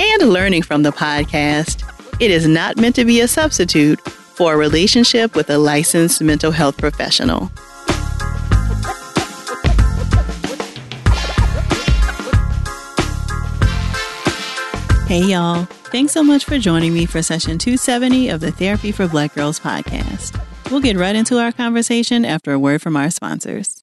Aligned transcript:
and 0.00 0.30
learning 0.30 0.62
from 0.62 0.82
the 0.82 0.92
podcast, 0.92 1.84
it 2.20 2.30
is 2.30 2.46
not 2.46 2.78
meant 2.78 2.94
to 2.96 3.04
be 3.04 3.20
a 3.20 3.28
substitute 3.28 4.00
for 4.00 4.54
a 4.54 4.56
relationship 4.56 5.34
with 5.34 5.50
a 5.50 5.58
licensed 5.58 6.22
mental 6.22 6.52
health 6.52 6.78
professional. 6.78 7.50
Hey, 15.06 15.24
y'all. 15.24 15.64
Thanks 15.90 16.12
so 16.12 16.22
much 16.22 16.44
for 16.44 16.56
joining 16.56 16.94
me 16.94 17.04
for 17.04 17.20
session 17.20 17.58
270 17.58 18.30
of 18.30 18.40
the 18.40 18.52
Therapy 18.52 18.92
for 18.92 19.06
Black 19.06 19.34
Girls 19.34 19.60
podcast. 19.60 20.40
We'll 20.70 20.80
get 20.80 20.96
right 20.96 21.16
into 21.16 21.38
our 21.38 21.52
conversation 21.52 22.24
after 22.24 22.52
a 22.52 22.58
word 22.58 22.80
from 22.80 22.96
our 22.96 23.10
sponsors. 23.10 23.82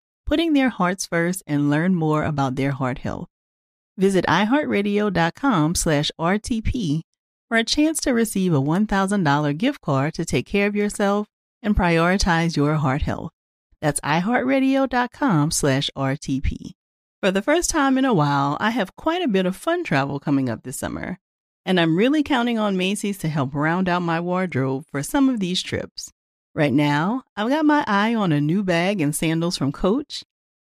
putting 0.31 0.53
their 0.53 0.69
hearts 0.69 1.05
first 1.05 1.43
and 1.45 1.69
learn 1.69 1.93
more 1.93 2.23
about 2.23 2.55
their 2.55 2.71
heart 2.71 2.99
health. 2.99 3.27
Visit 3.97 4.23
iHeartRadio.com 4.29 5.75
slash 5.75 6.09
RTP 6.17 7.01
for 7.49 7.57
a 7.57 7.65
chance 7.65 7.99
to 7.99 8.13
receive 8.13 8.53
a 8.53 8.61
$1,000 8.61 9.57
gift 9.57 9.81
card 9.81 10.13
to 10.13 10.23
take 10.23 10.45
care 10.45 10.67
of 10.67 10.75
yourself 10.75 11.27
and 11.61 11.75
prioritize 11.75 12.55
your 12.55 12.75
heart 12.75 13.01
health. 13.01 13.31
That's 13.81 13.99
iHeartRadio.com 13.99 15.51
slash 15.51 15.89
RTP. 15.97 16.71
For 17.19 17.31
the 17.31 17.41
first 17.41 17.69
time 17.69 17.97
in 17.97 18.05
a 18.05 18.13
while, 18.13 18.55
I 18.61 18.69
have 18.69 18.95
quite 18.95 19.21
a 19.21 19.27
bit 19.27 19.45
of 19.45 19.57
fun 19.57 19.83
travel 19.83 20.17
coming 20.21 20.47
up 20.47 20.63
this 20.63 20.79
summer, 20.79 21.19
and 21.65 21.77
I'm 21.77 21.97
really 21.97 22.23
counting 22.23 22.57
on 22.57 22.77
Macy's 22.77 23.17
to 23.17 23.27
help 23.27 23.53
round 23.53 23.89
out 23.89 24.01
my 24.01 24.21
wardrobe 24.21 24.85
for 24.89 25.03
some 25.03 25.27
of 25.27 25.41
these 25.41 25.61
trips. 25.61 26.13
Right 26.53 26.73
now, 26.73 27.23
I've 27.37 27.49
got 27.49 27.65
my 27.65 27.85
eye 27.87 28.13
on 28.13 28.33
a 28.33 28.41
new 28.41 28.61
bag 28.61 28.99
and 28.99 29.15
sandals 29.15 29.57
from 29.57 29.71
Coach 29.71 30.25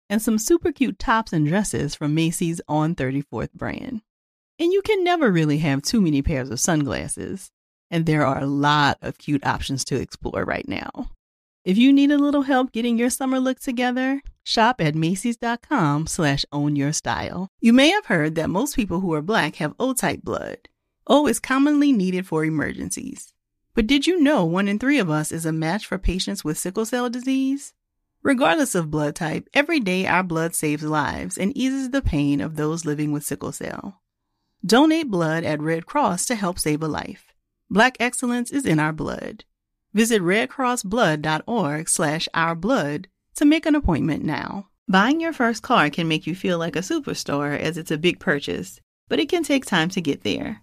and 0.08 0.22
some 0.22 0.38
super 0.38 0.72
cute 0.72 0.98
tops 0.98 1.32
and 1.32 1.46
dresses 1.46 1.94
from 1.94 2.14
Macy's 2.14 2.60
On 2.68 2.94
34th 2.94 3.52
brand. 3.52 4.00
And 4.58 4.72
you 4.72 4.80
can 4.80 5.04
never 5.04 5.30
really 5.30 5.58
have 5.58 5.82
too 5.82 6.00
many 6.00 6.22
pairs 6.22 6.48
of 6.48 6.60
sunglasses, 6.60 7.50
and 7.90 8.06
there 8.06 8.24
are 8.24 8.40
a 8.40 8.46
lot 8.46 8.96
of 9.02 9.18
cute 9.18 9.44
options 9.44 9.84
to 9.86 10.00
explore 10.00 10.44
right 10.44 10.66
now. 10.66 11.10
If 11.66 11.76
you 11.76 11.92
need 11.92 12.10
a 12.10 12.18
little 12.18 12.42
help 12.42 12.72
getting 12.72 12.98
your 12.98 13.10
summer 13.10 13.38
look 13.38 13.60
together, 13.60 14.22
shop 14.42 14.80
at 14.80 14.94
Macy's.com 14.94 16.06
slash 16.06 16.46
own 16.50 16.76
your 16.76 16.92
style. 16.92 17.48
You 17.60 17.74
may 17.74 17.90
have 17.90 18.06
heard 18.06 18.36
that 18.36 18.48
most 18.48 18.74
people 18.74 19.00
who 19.00 19.12
are 19.12 19.22
black 19.22 19.56
have 19.56 19.74
O-type 19.78 20.22
blood. 20.22 20.68
O 21.06 21.26
is 21.26 21.40
commonly 21.40 21.92
needed 21.92 22.26
for 22.26 22.44
emergencies. 22.44 23.33
But 23.74 23.86
did 23.88 24.06
you 24.06 24.20
know 24.20 24.44
one 24.44 24.68
in 24.68 24.78
three 24.78 24.98
of 24.98 25.10
us 25.10 25.32
is 25.32 25.44
a 25.44 25.52
match 25.52 25.86
for 25.86 25.98
patients 25.98 26.44
with 26.44 26.58
sickle 26.58 26.86
cell 26.86 27.10
disease? 27.10 27.74
Regardless 28.22 28.74
of 28.74 28.90
blood 28.90 29.14
type, 29.14 29.48
every 29.52 29.80
day 29.80 30.06
our 30.06 30.22
blood 30.22 30.54
saves 30.54 30.84
lives 30.84 31.36
and 31.36 31.56
eases 31.56 31.90
the 31.90 32.00
pain 32.00 32.40
of 32.40 32.56
those 32.56 32.84
living 32.84 33.12
with 33.12 33.24
sickle 33.24 33.52
cell. 33.52 34.00
Donate 34.64 35.10
blood 35.10 35.44
at 35.44 35.60
Red 35.60 35.84
Cross 35.86 36.26
to 36.26 36.34
help 36.34 36.58
save 36.58 36.82
a 36.82 36.88
life. 36.88 37.34
Black 37.68 37.96
excellence 38.00 38.50
is 38.50 38.64
in 38.64 38.78
our 38.78 38.92
blood. 38.92 39.44
Visit 39.92 40.22
redcrossblood.org 40.22 41.88
slash 41.88 42.28
ourblood 42.34 43.06
to 43.34 43.44
make 43.44 43.66
an 43.66 43.74
appointment 43.74 44.24
now. 44.24 44.68
Buying 44.88 45.20
your 45.20 45.32
first 45.32 45.62
car 45.62 45.90
can 45.90 46.08
make 46.08 46.26
you 46.26 46.34
feel 46.34 46.58
like 46.58 46.76
a 46.76 46.80
superstar 46.80 47.58
as 47.58 47.76
it's 47.76 47.90
a 47.90 47.98
big 47.98 48.20
purchase, 48.20 48.80
but 49.08 49.18
it 49.18 49.28
can 49.28 49.42
take 49.42 49.66
time 49.66 49.88
to 49.90 50.00
get 50.00 50.22
there. 50.22 50.62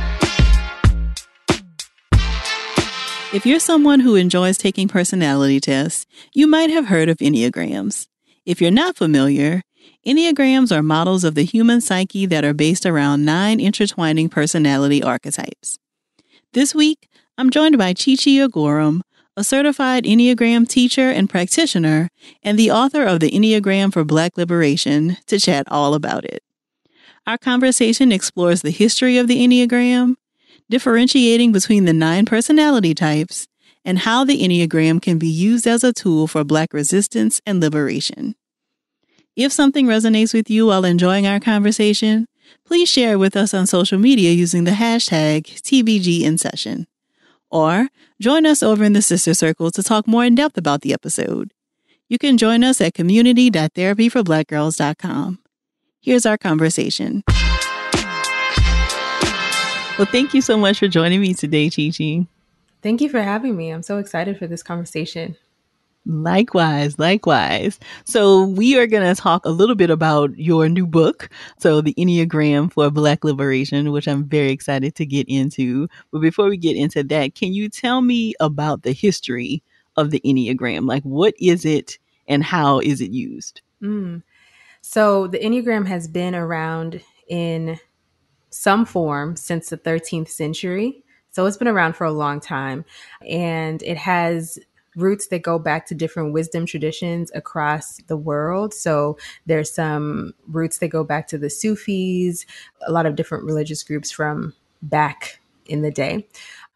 If 3.33 3.45
you're 3.45 3.61
someone 3.61 4.01
who 4.01 4.15
enjoys 4.15 4.57
taking 4.57 4.89
personality 4.89 5.61
tests, 5.61 6.05
you 6.33 6.47
might 6.47 6.69
have 6.69 6.87
heard 6.87 7.07
of 7.07 7.19
Enneagrams. 7.19 8.07
If 8.45 8.59
you're 8.59 8.71
not 8.71 8.97
familiar, 8.97 9.61
Enneagrams 10.05 10.75
are 10.75 10.83
models 10.83 11.23
of 11.23 11.35
the 11.35 11.45
human 11.45 11.79
psyche 11.79 12.25
that 12.25 12.43
are 12.43 12.53
based 12.53 12.85
around 12.85 13.23
nine 13.23 13.61
intertwining 13.61 14.27
personality 14.27 15.01
archetypes. 15.01 15.79
This 16.51 16.75
week, 16.75 17.07
I'm 17.37 17.49
joined 17.49 17.77
by 17.77 17.93
Chichi 17.93 18.39
Agorom, 18.39 18.99
a 19.37 19.45
certified 19.45 20.03
Enneagram 20.03 20.67
teacher 20.67 21.09
and 21.09 21.29
practitioner, 21.29 22.09
and 22.43 22.59
the 22.59 22.69
author 22.69 23.03
of 23.03 23.21
the 23.21 23.31
Enneagram 23.31 23.93
for 23.93 24.03
Black 24.03 24.35
Liberation, 24.35 25.15
to 25.27 25.39
chat 25.39 25.65
all 25.71 25.93
about 25.93 26.25
it. 26.25 26.43
Our 27.25 27.37
conversation 27.37 28.11
explores 28.11 28.61
the 28.61 28.71
history 28.71 29.17
of 29.17 29.29
the 29.29 29.37
Enneagram, 29.37 30.15
differentiating 30.71 31.51
between 31.51 31.85
the 31.85 31.93
nine 31.93 32.25
personality 32.25 32.95
types, 32.95 33.47
and 33.83 33.99
how 33.99 34.23
the 34.23 34.41
Enneagram 34.41 35.01
can 35.01 35.17
be 35.19 35.27
used 35.27 35.67
as 35.67 35.83
a 35.83 35.91
tool 35.91 36.27
for 36.27 36.45
Black 36.45 36.73
resistance 36.73 37.41
and 37.45 37.59
liberation. 37.59 38.35
If 39.35 39.51
something 39.51 39.85
resonates 39.85 40.33
with 40.33 40.49
you 40.49 40.67
while 40.67 40.85
enjoying 40.85 41.27
our 41.27 41.41
conversation, 41.41 42.25
please 42.65 42.89
share 42.89 43.13
it 43.13 43.17
with 43.17 43.35
us 43.35 43.53
on 43.53 43.67
social 43.67 43.97
media 43.97 44.31
using 44.31 44.63
the 44.63 44.71
hashtag 44.71 45.43
TBGInSession. 45.43 46.85
Or 47.49 47.89
join 48.21 48.45
us 48.45 48.63
over 48.63 48.85
in 48.85 48.93
the 48.93 49.01
Sister 49.01 49.33
Circle 49.33 49.71
to 49.71 49.83
talk 49.83 50.07
more 50.07 50.23
in 50.23 50.35
depth 50.35 50.57
about 50.57 50.79
the 50.81 50.93
episode. 50.93 51.51
You 52.07 52.17
can 52.17 52.37
join 52.37 52.63
us 52.63 52.79
at 52.79 52.93
community.therapyforblackgirls.com. 52.93 55.39
Here's 56.01 56.25
our 56.25 56.37
conversation. 56.37 57.25
Well, 59.97 60.07
thank 60.07 60.33
you 60.33 60.41
so 60.41 60.57
much 60.57 60.79
for 60.79 60.87
joining 60.87 61.21
me 61.21 61.33
today, 61.33 61.69
Chi 61.69 61.91
Chi. 61.95 62.25
Thank 62.81 63.01
you 63.01 63.09
for 63.09 63.21
having 63.21 63.55
me. 63.55 63.69
I'm 63.69 63.83
so 63.83 63.97
excited 63.97 64.39
for 64.39 64.47
this 64.47 64.63
conversation. 64.63 65.35
Likewise, 66.05 66.97
likewise. 66.97 67.79
So, 68.05 68.45
we 68.45 68.79
are 68.79 68.87
going 68.87 69.03
to 69.13 69.21
talk 69.21 69.45
a 69.45 69.51
little 69.51 69.75
bit 69.75 69.91
about 69.91 70.35
your 70.35 70.67
new 70.67 70.87
book. 70.87 71.29
So, 71.59 71.81
the 71.81 71.93
Enneagram 71.93 72.73
for 72.73 72.89
Black 72.89 73.23
Liberation, 73.23 73.91
which 73.91 74.07
I'm 74.07 74.23
very 74.23 74.49
excited 74.49 74.95
to 74.95 75.05
get 75.05 75.27
into. 75.29 75.87
But 76.11 76.21
before 76.21 76.49
we 76.49 76.57
get 76.57 76.75
into 76.75 77.03
that, 77.03 77.35
can 77.35 77.53
you 77.53 77.69
tell 77.69 78.01
me 78.01 78.33
about 78.39 78.81
the 78.81 78.93
history 78.93 79.61
of 79.97 80.09
the 80.09 80.21
Enneagram? 80.21 80.87
Like, 80.87 81.03
what 81.03 81.35
is 81.39 81.65
it 81.65 81.99
and 82.27 82.43
how 82.43 82.79
is 82.79 83.01
it 83.01 83.11
used? 83.11 83.61
Mm. 83.83 84.23
So, 84.81 85.27
the 85.27 85.37
Enneagram 85.37 85.85
has 85.85 86.07
been 86.07 86.33
around 86.33 87.01
in 87.27 87.77
some 88.51 88.85
form 88.85 89.35
since 89.35 89.69
the 89.69 89.77
13th 89.77 90.29
century. 90.29 91.03
So 91.31 91.45
it's 91.45 91.57
been 91.57 91.67
around 91.67 91.95
for 91.95 92.05
a 92.05 92.11
long 92.11 92.39
time 92.39 92.85
and 93.27 93.81
it 93.83 93.97
has 93.97 94.59
roots 94.95 95.27
that 95.27 95.41
go 95.41 95.57
back 95.57 95.85
to 95.87 95.95
different 95.95 96.33
wisdom 96.33 96.65
traditions 96.65 97.31
across 97.33 97.97
the 98.07 98.17
world. 98.17 98.73
So 98.73 99.17
there's 99.45 99.73
some 99.73 100.33
roots 100.47 100.79
that 100.79 100.89
go 100.89 101.03
back 101.03 101.27
to 101.29 101.37
the 101.37 101.49
Sufis, 101.49 102.45
a 102.85 102.91
lot 102.91 103.05
of 103.05 103.15
different 103.15 103.45
religious 103.45 103.83
groups 103.83 104.11
from 104.11 104.53
back 104.81 105.39
in 105.65 105.81
the 105.81 105.91
day. 105.91 106.27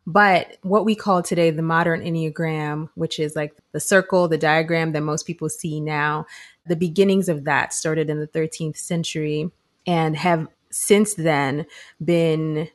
But 0.08 0.58
what 0.62 0.86
we 0.86 0.96
call 0.96 1.24
today 1.24 1.50
the 1.50 1.62
modern 1.62 2.02
Enneagram, 2.02 2.90
which 2.96 3.20
is 3.20 3.36
like 3.36 3.54
the 3.72 3.80
circle, 3.80 4.28
the 4.28 4.38
diagram 4.38 4.92
that 4.94 5.02
most 5.02 5.26
people 5.26 5.50
see 5.50 5.82
now, 5.82 6.28
the 6.68 6.76
beginnings 6.76 7.28
of 7.28 7.44
that 7.46 7.74
started 7.74 8.10
in 8.10 8.20
the 8.20 8.28
13th 8.28 8.78
century 8.78 9.52
and 9.88 10.16
have 10.16 10.48
since 10.76 11.14
then 11.14 11.66
been 12.04 12.68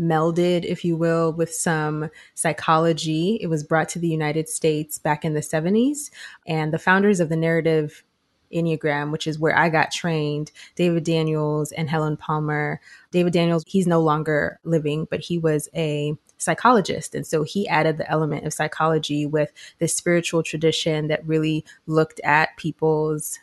melded, 0.00 0.64
if 0.64 0.84
you 0.84 0.96
will, 0.96 1.32
with 1.32 1.52
some 1.52 2.08
psychology. 2.34 3.38
It 3.42 3.48
was 3.48 3.64
brought 3.64 3.88
to 3.90 3.98
the 3.98 4.08
United 4.08 4.48
States 4.48 4.98
back 4.98 5.24
in 5.24 5.34
the 5.34 5.40
70s. 5.40 6.10
And 6.46 6.72
the 6.72 6.78
founders 6.78 7.20
of 7.20 7.28
the 7.28 7.36
narrative 7.36 8.04
Enneagram, 8.52 9.12
which 9.12 9.26
is 9.26 9.38
where 9.38 9.56
I 9.56 9.68
got 9.68 9.92
trained, 9.92 10.50
David 10.74 11.04
Daniels 11.04 11.70
and 11.72 11.88
Helen 11.88 12.16
Palmer. 12.16 12.80
David 13.10 13.32
Daniels, 13.32 13.64
he's 13.66 13.86
no 13.86 14.00
longer 14.00 14.58
living, 14.64 15.06
but 15.10 15.20
he 15.20 15.38
was 15.38 15.68
a 15.74 16.14
psychologist. 16.38 17.14
And 17.14 17.26
so 17.26 17.42
he 17.42 17.68
added 17.68 17.98
the 17.98 18.10
element 18.10 18.46
of 18.46 18.52
psychology 18.52 19.26
with 19.26 19.52
this 19.78 19.94
spiritual 19.94 20.42
tradition 20.42 21.08
that 21.08 21.26
really 21.26 21.64
looked 21.86 22.20
at 22.24 22.56
people's 22.56 23.38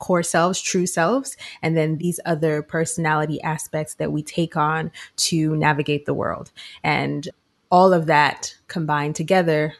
core 0.00 0.24
selves, 0.24 0.60
true 0.60 0.86
selves, 0.86 1.36
and 1.62 1.76
then 1.76 1.98
these 1.98 2.18
other 2.26 2.62
personality 2.62 3.40
aspects 3.42 3.94
that 3.94 4.10
we 4.10 4.22
take 4.22 4.56
on 4.56 4.90
to 5.16 5.54
navigate 5.54 6.06
the 6.06 6.14
world. 6.14 6.50
And 6.82 7.28
all 7.70 7.92
of 7.92 8.06
that 8.06 8.56
combined 8.66 9.14
together 9.14 9.76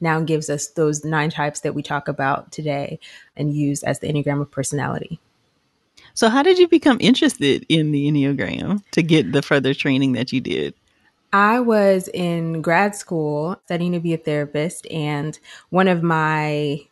now 0.00 0.20
gives 0.20 0.50
us 0.50 0.66
those 0.68 1.04
nine 1.04 1.30
types 1.30 1.60
that 1.60 1.74
we 1.74 1.82
talk 1.82 2.08
about 2.08 2.52
today 2.52 2.98
and 3.36 3.54
use 3.54 3.82
as 3.82 4.00
the 4.00 4.12
Enneagram 4.12 4.42
of 4.42 4.50
personality. 4.50 5.18
So, 6.12 6.28
how 6.28 6.42
did 6.42 6.58
you 6.58 6.68
become 6.68 6.98
interested 7.00 7.64
in 7.68 7.90
the 7.90 8.08
Enneagram 8.08 8.82
to 8.92 9.02
get 9.02 9.32
the 9.32 9.42
further 9.42 9.72
training 9.72 10.12
that 10.12 10.32
you 10.32 10.40
did? 10.40 10.74
I 11.32 11.58
was 11.58 12.08
in 12.14 12.62
grad 12.62 12.94
school 12.94 13.60
studying 13.64 13.92
to 13.92 14.00
be 14.00 14.14
a 14.14 14.18
therapist, 14.18 14.86
and 14.90 15.36
one 15.70 15.88
of 15.88 16.02
my 16.02 16.86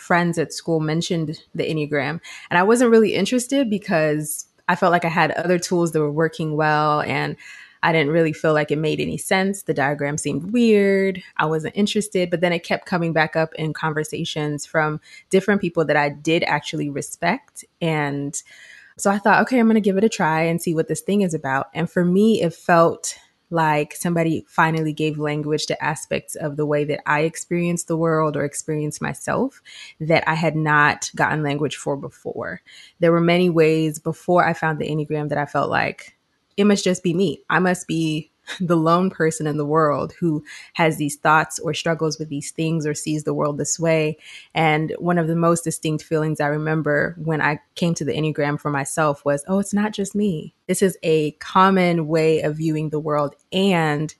friends 0.00 0.38
at 0.38 0.52
school 0.52 0.80
mentioned 0.80 1.42
the 1.54 1.64
Enneagram. 1.64 2.20
And 2.50 2.58
I 2.58 2.62
wasn't 2.62 2.90
really 2.90 3.14
interested 3.14 3.68
because 3.70 4.46
I 4.68 4.76
felt 4.76 4.92
like 4.92 5.04
I 5.04 5.08
had 5.08 5.32
other 5.32 5.58
tools 5.58 5.92
that 5.92 6.00
were 6.00 6.12
working 6.12 6.56
well 6.56 7.02
and 7.02 7.36
I 7.82 7.92
didn't 7.92 8.12
really 8.12 8.32
feel 8.32 8.52
like 8.52 8.70
it 8.70 8.76
made 8.76 9.00
any 9.00 9.16
sense. 9.16 9.62
The 9.62 9.74
diagram 9.74 10.18
seemed 10.18 10.52
weird. 10.52 11.22
I 11.38 11.46
wasn't 11.46 11.76
interested, 11.76 12.30
but 12.30 12.40
then 12.40 12.52
it 12.52 12.64
kept 12.64 12.86
coming 12.86 13.12
back 13.12 13.36
up 13.36 13.54
in 13.54 13.72
conversations 13.72 14.66
from 14.66 15.00
different 15.30 15.60
people 15.60 15.84
that 15.86 15.96
I 15.96 16.10
did 16.10 16.42
actually 16.44 16.90
respect. 16.90 17.64
And 17.80 18.40
so 18.98 19.10
I 19.10 19.18
thought, 19.18 19.40
okay, 19.42 19.58
I'm 19.58 19.66
going 19.66 19.76
to 19.76 19.80
give 19.80 19.96
it 19.96 20.04
a 20.04 20.10
try 20.10 20.42
and 20.42 20.60
see 20.60 20.74
what 20.74 20.88
this 20.88 21.00
thing 21.00 21.22
is 21.22 21.32
about. 21.32 21.68
And 21.72 21.90
for 21.90 22.04
me, 22.04 22.42
it 22.42 22.52
felt 22.52 23.18
like 23.50 23.94
somebody 23.94 24.44
finally 24.48 24.92
gave 24.92 25.18
language 25.18 25.66
to 25.66 25.84
aspects 25.84 26.36
of 26.36 26.56
the 26.56 26.66
way 26.66 26.84
that 26.84 27.08
I 27.08 27.20
experienced 27.20 27.88
the 27.88 27.96
world 27.96 28.36
or 28.36 28.44
experienced 28.44 29.02
myself 29.02 29.60
that 30.00 30.22
I 30.28 30.34
had 30.34 30.56
not 30.56 31.10
gotten 31.14 31.42
language 31.42 31.76
for 31.76 31.96
before. 31.96 32.62
There 33.00 33.12
were 33.12 33.20
many 33.20 33.50
ways 33.50 33.98
before 33.98 34.46
I 34.46 34.52
found 34.52 34.78
the 34.78 34.88
Enneagram 34.88 35.28
that 35.30 35.38
I 35.38 35.46
felt 35.46 35.70
like 35.70 36.16
it 36.56 36.64
must 36.64 36.84
just 36.84 37.02
be 37.02 37.14
me. 37.14 37.42
I 37.50 37.58
must 37.58 37.86
be 37.86 38.29
the 38.60 38.76
lone 38.76 39.10
person 39.10 39.46
in 39.46 39.56
the 39.56 39.66
world 39.66 40.12
who 40.12 40.44
has 40.74 40.96
these 40.96 41.16
thoughts 41.16 41.58
or 41.58 41.74
struggles 41.74 42.18
with 42.18 42.28
these 42.28 42.50
things 42.50 42.86
or 42.86 42.94
sees 42.94 43.24
the 43.24 43.34
world 43.34 43.58
this 43.58 43.78
way. 43.78 44.16
And 44.54 44.94
one 44.98 45.18
of 45.18 45.28
the 45.28 45.36
most 45.36 45.64
distinct 45.64 46.04
feelings 46.04 46.40
I 46.40 46.46
remember 46.46 47.14
when 47.18 47.40
I 47.40 47.60
came 47.74 47.94
to 47.94 48.04
the 48.04 48.12
Enneagram 48.12 48.58
for 48.60 48.70
myself 48.70 49.24
was, 49.24 49.44
oh, 49.48 49.58
it's 49.58 49.74
not 49.74 49.92
just 49.92 50.14
me. 50.14 50.54
This 50.66 50.82
is 50.82 50.98
a 51.02 51.32
common 51.32 52.06
way 52.06 52.40
of 52.40 52.56
viewing 52.56 52.90
the 52.90 53.00
world. 53.00 53.34
And 53.52 54.14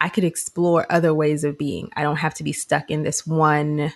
I 0.00 0.08
could 0.08 0.24
explore 0.24 0.86
other 0.90 1.12
ways 1.12 1.44
of 1.44 1.58
being. 1.58 1.90
I 1.96 2.02
don't 2.02 2.16
have 2.16 2.34
to 2.34 2.44
be 2.44 2.52
stuck 2.52 2.90
in 2.90 3.02
this 3.02 3.26
one 3.26 3.92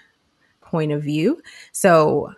point 0.61 0.93
of 0.93 1.03
view. 1.03 1.41
So 1.71 2.33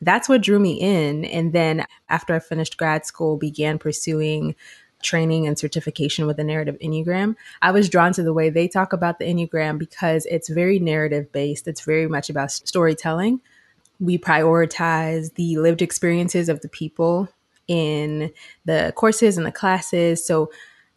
that's 0.00 0.28
what 0.28 0.40
drew 0.40 0.58
me 0.58 0.80
in. 0.80 1.24
And 1.26 1.52
then 1.52 1.84
after 2.08 2.34
I 2.34 2.38
finished 2.38 2.78
grad 2.78 3.04
school, 3.04 3.36
began 3.36 3.78
pursuing 3.78 4.54
training 5.02 5.46
and 5.46 5.58
certification 5.58 6.26
with 6.26 6.36
the 6.36 6.44
narrative 6.44 6.76
Enneagram, 6.82 7.36
I 7.62 7.70
was 7.70 7.88
drawn 7.88 8.12
to 8.14 8.22
the 8.22 8.32
way 8.32 8.50
they 8.50 8.68
talk 8.68 8.92
about 8.92 9.18
the 9.18 9.26
Enneagram 9.26 9.78
because 9.78 10.26
it's 10.26 10.48
very 10.48 10.78
narrative 10.78 11.32
based. 11.32 11.68
It's 11.68 11.82
very 11.82 12.06
much 12.06 12.30
about 12.30 12.50
storytelling. 12.50 13.40
We 13.98 14.18
prioritize 14.18 15.34
the 15.34 15.58
lived 15.58 15.82
experiences 15.82 16.48
of 16.48 16.60
the 16.60 16.68
people 16.68 17.28
in 17.68 18.32
the 18.64 18.92
courses 18.96 19.36
and 19.36 19.46
the 19.46 19.52
classes. 19.52 20.24
So, 20.24 20.50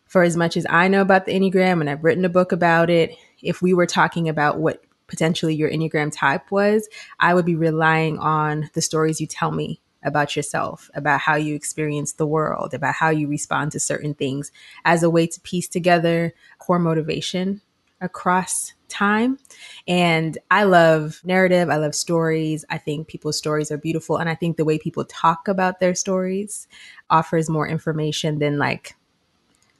for 0.08 0.24
as 0.24 0.38
much 0.38 0.58
as 0.58 0.66
I 0.70 0.88
know 0.88 1.02
about 1.02 1.26
the 1.26 1.34
Enneagram 1.34 1.82
and 1.82 1.90
I've 1.90 2.04
written 2.04 2.24
a 2.24 2.30
book 2.30 2.52
about 2.52 2.92
it, 2.92 3.16
if 3.42 3.62
we 3.62 3.74
were 3.74 3.88
talking 3.88 4.30
about 4.30 4.60
what 4.60 4.84
potentially 5.08 5.56
your 5.56 5.70
Enneagram 5.70 6.12
type 6.14 6.52
was, 6.52 6.88
I 7.20 7.34
would 7.34 7.46
be 7.46 7.56
relying 7.56 8.20
on 8.20 8.70
the 8.74 8.82
stories 8.82 9.20
you 9.20 9.28
tell 9.28 9.52
me 9.52 9.82
about 10.04 10.36
yourself, 10.36 10.90
about 10.94 11.20
how 11.20 11.36
you 11.36 11.56
experience 11.56 12.14
the 12.14 12.28
world, 12.28 12.74
about 12.74 12.96
how 12.96 13.10
you 13.10 13.28
respond 13.28 13.72
to 13.72 13.80
certain 13.80 14.14
things 14.14 14.52
as 14.86 15.04
a 15.04 15.10
way 15.10 15.28
to 15.28 15.40
piece 15.42 15.68
together 15.68 16.34
core 16.60 16.80
motivation 16.80 17.62
across 18.02 18.74
time. 18.90 19.40
And 19.88 20.38
I 20.52 20.64
love 20.64 21.22
narrative, 21.24 21.70
I 21.70 21.78
love 21.78 21.96
stories. 21.96 22.64
I 22.70 22.78
think 22.78 23.08
people's 23.08 23.38
stories 23.38 23.72
are 23.72 23.78
beautiful. 23.78 24.18
And 24.18 24.30
I 24.30 24.36
think 24.36 24.58
the 24.58 24.66
way 24.66 24.78
people 24.78 25.06
talk 25.06 25.48
about 25.48 25.80
their 25.80 25.96
stories 25.96 26.68
offers 27.10 27.50
more 27.50 27.68
information 27.68 28.40
than 28.40 28.58
like 28.58 28.96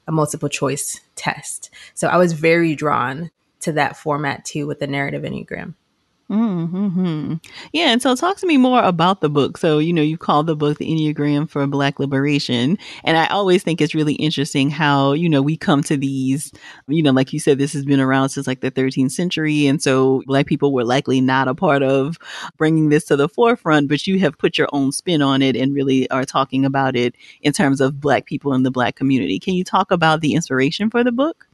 a 0.08 0.12
multiple 0.12 0.50
choice 0.50 1.00
test. 1.16 1.70
So 1.94 2.08
I 2.08 2.18
was 2.18 2.34
very 2.34 2.76
drawn 2.76 3.30
to 3.62 3.72
that 3.74 3.98
format 3.98 4.46
too 4.46 4.68
with 4.68 4.80
the 4.80 4.88
narrative 4.88 5.24
Enneagram. 5.24 5.76
Mm-hmm. 6.32 7.36
Yeah, 7.74 7.90
and 7.90 8.02
so 8.02 8.16
talk 8.16 8.38
to 8.38 8.48
me 8.48 8.58
more 8.58 8.82
about 8.82 9.22
the 9.22 9.30
book. 9.30 9.58
So, 9.58 9.78
you 9.78 9.94
know, 9.94 10.02
you 10.02 10.18
call 10.18 10.44
the 10.44 10.56
book 10.56 10.78
The 10.78 10.90
Enneagram 10.90 11.50
for 11.50 11.68
Black 11.68 12.00
Liberation. 12.00 12.78
And 13.04 13.18
I 13.18 13.28
always 13.28 13.62
think 13.62 13.82
it's 13.82 13.94
really 13.94 14.16
interesting 14.16 14.70
how, 14.70 15.14
you 15.14 15.30
know, 15.30 15.42
we 15.42 15.58
come 15.58 15.84
to 15.84 15.98
these, 15.98 16.52
you 16.88 17.04
know, 17.04 17.12
like 17.12 17.34
you 17.34 17.40
said, 17.40 17.58
this 17.58 17.74
has 17.74 17.86
been 17.86 18.00
around 18.00 18.30
since 18.30 18.48
like 18.48 18.62
the 18.62 18.72
13th 18.72 19.12
century. 19.12 19.68
And 19.68 19.82
so 19.82 20.24
Black 20.26 20.48
people 20.48 20.74
were 20.74 20.86
likely 20.86 21.22
not 21.22 21.48
a 21.48 21.56
part 21.56 21.84
of 21.84 22.18
bringing 22.58 22.90
this 22.90 23.06
to 23.06 23.16
the 23.16 23.30
forefront, 23.30 23.90
but 23.90 24.08
you 24.08 24.20
have 24.20 24.38
put 24.38 24.58
your 24.58 24.70
own 24.74 24.92
spin 24.92 25.22
on 25.22 25.42
it 25.42 25.56
and 25.56 25.76
really 25.76 26.10
are 26.10 26.26
talking 26.26 26.66
about 26.66 26.96
it 26.96 27.16
in 27.42 27.54
terms 27.54 27.80
of 27.82 28.00
Black 28.00 28.26
people 28.26 28.54
in 28.54 28.64
the 28.64 28.72
Black 28.72 28.96
community. 28.96 29.40
Can 29.40 29.54
you 29.54 29.64
talk 29.64 29.92
about 29.92 30.22
the 30.22 30.34
inspiration 30.34 30.90
for 30.90 31.04
the 31.04 31.12
book? 31.12 31.48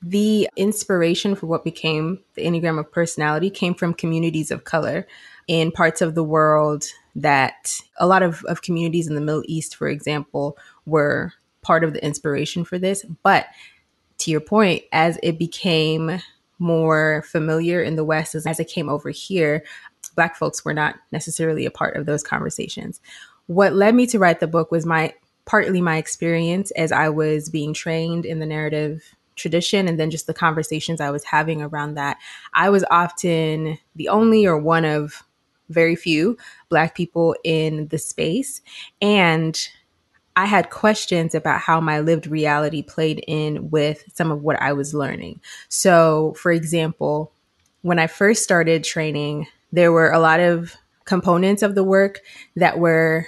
The 0.00 0.48
inspiration 0.56 1.34
for 1.34 1.46
what 1.46 1.64
became 1.64 2.20
the 2.34 2.44
Enneagram 2.44 2.78
of 2.78 2.92
Personality 2.92 3.50
came 3.50 3.74
from 3.74 3.94
communities 3.94 4.50
of 4.50 4.64
color 4.64 5.06
in 5.48 5.72
parts 5.72 6.00
of 6.00 6.14
the 6.14 6.22
world 6.22 6.84
that 7.16 7.80
a 7.98 8.06
lot 8.06 8.22
of, 8.22 8.44
of 8.44 8.62
communities 8.62 9.08
in 9.08 9.16
the 9.16 9.20
Middle 9.20 9.42
East, 9.46 9.74
for 9.74 9.88
example, 9.88 10.56
were 10.86 11.32
part 11.62 11.82
of 11.82 11.94
the 11.94 12.04
inspiration 12.04 12.64
for 12.64 12.78
this. 12.78 13.04
But 13.24 13.46
to 14.18 14.30
your 14.30 14.40
point, 14.40 14.84
as 14.92 15.18
it 15.22 15.38
became 15.38 16.20
more 16.60 17.24
familiar 17.26 17.82
in 17.82 17.96
the 17.96 18.04
West, 18.04 18.34
as, 18.34 18.46
as 18.46 18.60
it 18.60 18.68
came 18.68 18.88
over 18.88 19.10
here, 19.10 19.64
Black 20.14 20.36
folks 20.36 20.64
were 20.64 20.74
not 20.74 20.96
necessarily 21.12 21.66
a 21.66 21.70
part 21.70 21.96
of 21.96 22.06
those 22.06 22.22
conversations. 22.22 23.00
What 23.46 23.74
led 23.74 23.94
me 23.94 24.06
to 24.08 24.18
write 24.18 24.40
the 24.40 24.46
book 24.46 24.70
was 24.70 24.86
my 24.86 25.14
partly 25.44 25.80
my 25.80 25.96
experience 25.96 26.70
as 26.72 26.92
I 26.92 27.08
was 27.08 27.48
being 27.48 27.72
trained 27.72 28.26
in 28.26 28.38
the 28.38 28.46
narrative 28.46 29.02
tradition 29.38 29.88
and 29.88 29.98
then 29.98 30.10
just 30.10 30.26
the 30.26 30.34
conversations 30.34 31.00
I 31.00 31.10
was 31.10 31.24
having 31.24 31.62
around 31.62 31.94
that. 31.94 32.18
I 32.52 32.70
was 32.70 32.84
often 32.90 33.78
the 33.96 34.08
only 34.08 34.46
or 34.46 34.58
one 34.58 34.84
of 34.84 35.22
very 35.68 35.96
few 35.96 36.36
Black 36.68 36.94
people 36.94 37.36
in 37.44 37.88
the 37.88 37.98
space. 37.98 38.60
And 39.00 39.58
I 40.36 40.46
had 40.46 40.70
questions 40.70 41.34
about 41.34 41.60
how 41.60 41.80
my 41.80 42.00
lived 42.00 42.26
reality 42.26 42.82
played 42.82 43.24
in 43.26 43.70
with 43.70 44.04
some 44.14 44.30
of 44.30 44.42
what 44.42 44.60
I 44.62 44.72
was 44.72 44.94
learning. 44.94 45.40
So, 45.68 46.34
for 46.38 46.52
example, 46.52 47.32
when 47.82 47.98
I 47.98 48.06
first 48.06 48.44
started 48.44 48.84
training, 48.84 49.48
there 49.72 49.92
were 49.92 50.10
a 50.10 50.20
lot 50.20 50.40
of 50.40 50.76
components 51.04 51.62
of 51.62 51.74
the 51.74 51.84
work 51.84 52.20
that 52.54 52.78
were 52.78 53.26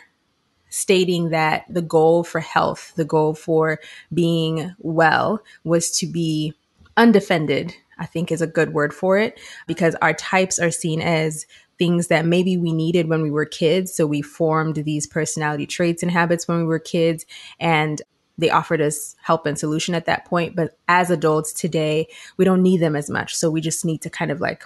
stating 0.71 1.29
that 1.31 1.67
the 1.69 1.83
goal 1.83 2.25
for 2.25 2.41
health, 2.41 2.93
the 2.97 3.05
goal 3.05 3.35
for 3.35 3.79
being 4.15 4.75
well 4.79 5.43
was 5.65 5.91
to 5.99 6.07
be 6.07 6.55
undefended, 6.97 7.75
I 7.99 8.07
think 8.07 8.33
is 8.33 8.41
a 8.41 8.47
good 8.47 8.73
word 8.73 8.95
for 8.95 9.19
it, 9.19 9.39
because 9.67 9.95
our 9.97 10.15
types 10.15 10.59
are 10.59 10.71
seen 10.71 11.03
as 11.03 11.47
things 11.79 12.09
that 12.09 12.27
maybe 12.27 12.57
we 12.57 12.73
needed 12.73 13.09
when 13.09 13.23
we 13.23 13.31
were 13.31 13.47
kids. 13.47 13.93
So 13.95 14.07
we 14.07 14.23
formed 14.23 14.77
these 14.77 15.07
personality 15.07 15.67
traits 15.67 16.03
and 16.03 16.13
habits 16.13 16.47
when 16.47 16.59
we 16.59 16.65
were 16.65 16.79
kids. 16.79 17.25
And 17.59 18.01
they 18.37 18.51
offered 18.51 18.81
us 18.81 19.17
help 19.23 19.47
and 19.47 19.59
solution 19.59 19.95
at 19.95 20.05
that 20.07 20.27
point. 20.27 20.55
But 20.55 20.79
as 20.89 21.11
adults 21.11 21.53
today, 21.53 22.09
we 22.37 22.45
don't 22.45 22.63
need 22.63 22.81
them 22.81 22.97
as 22.97 23.09
much. 23.09 23.35
So 23.35 23.51
we 23.51 23.61
just 23.61 23.85
need 23.85 24.03
to 24.03 24.11
kind 24.11 24.31
of 24.31 24.41
like 24.41 24.65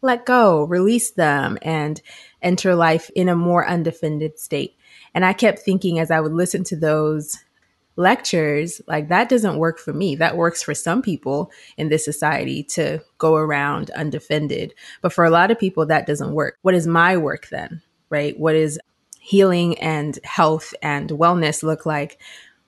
let 0.00 0.24
go, 0.24 0.64
release 0.64 1.10
them, 1.10 1.58
and 1.60 2.00
enter 2.40 2.74
life 2.74 3.10
in 3.14 3.28
a 3.28 3.36
more 3.36 3.66
undefended 3.68 4.38
state. 4.38 4.76
And 5.14 5.24
I 5.24 5.32
kept 5.32 5.60
thinking 5.60 5.98
as 5.98 6.10
I 6.10 6.20
would 6.20 6.32
listen 6.32 6.64
to 6.64 6.76
those 6.76 7.36
lectures, 7.96 8.80
like 8.86 9.08
that 9.08 9.28
doesn't 9.28 9.58
work 9.58 9.78
for 9.78 9.92
me. 9.92 10.14
That 10.14 10.36
works 10.36 10.62
for 10.62 10.72
some 10.72 11.02
people 11.02 11.50
in 11.76 11.88
this 11.88 12.04
society 12.04 12.62
to 12.64 13.00
go 13.18 13.34
around 13.34 13.90
undefended. 13.90 14.72
But 15.02 15.12
for 15.12 15.24
a 15.24 15.30
lot 15.30 15.50
of 15.50 15.58
people, 15.58 15.84
that 15.86 16.06
doesn't 16.06 16.32
work. 16.32 16.56
What 16.62 16.74
is 16.74 16.86
my 16.86 17.16
work 17.16 17.48
then? 17.48 17.82
Right? 18.08 18.38
What 18.38 18.54
is 18.54 18.78
healing 19.18 19.78
and 19.78 20.18
health 20.24 20.72
and 20.80 21.10
wellness 21.10 21.62
look 21.62 21.84
like? 21.84 22.20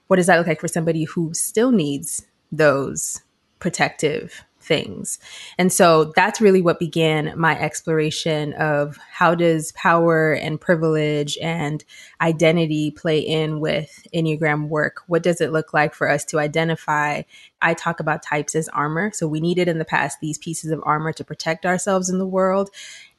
What 0.09 0.16
does 0.16 0.26
that 0.26 0.37
look 0.37 0.49
like 0.49 0.61
for 0.61 0.68
somebody 0.68 1.04
who 1.04 1.32
still 1.32 1.70
needs 1.70 2.26
those 2.50 3.23
protective 3.61 4.44
things. 4.60 5.18
And 5.58 5.72
so 5.72 6.12
that's 6.16 6.40
really 6.40 6.62
what 6.62 6.78
began 6.78 7.32
my 7.36 7.58
exploration 7.58 8.52
of 8.54 8.98
how 9.10 9.34
does 9.34 9.72
power 9.72 10.32
and 10.32 10.60
privilege 10.60 11.38
and 11.38 11.84
identity 12.20 12.90
play 12.90 13.18
in 13.18 13.60
with 13.60 14.06
Enneagram 14.14 14.68
work? 14.68 15.02
What 15.06 15.22
does 15.22 15.40
it 15.40 15.52
look 15.52 15.72
like 15.72 15.94
for 15.94 16.08
us 16.08 16.24
to 16.26 16.38
identify? 16.38 17.22
I 17.62 17.74
talk 17.74 18.00
about 18.00 18.22
types 18.22 18.54
as 18.54 18.68
armor. 18.68 19.10
So 19.12 19.26
we 19.26 19.40
needed 19.40 19.68
in 19.68 19.78
the 19.78 19.84
past 19.84 20.18
these 20.20 20.38
pieces 20.38 20.70
of 20.70 20.80
armor 20.84 21.12
to 21.12 21.24
protect 21.24 21.66
ourselves 21.66 22.08
in 22.08 22.18
the 22.18 22.26
world. 22.26 22.70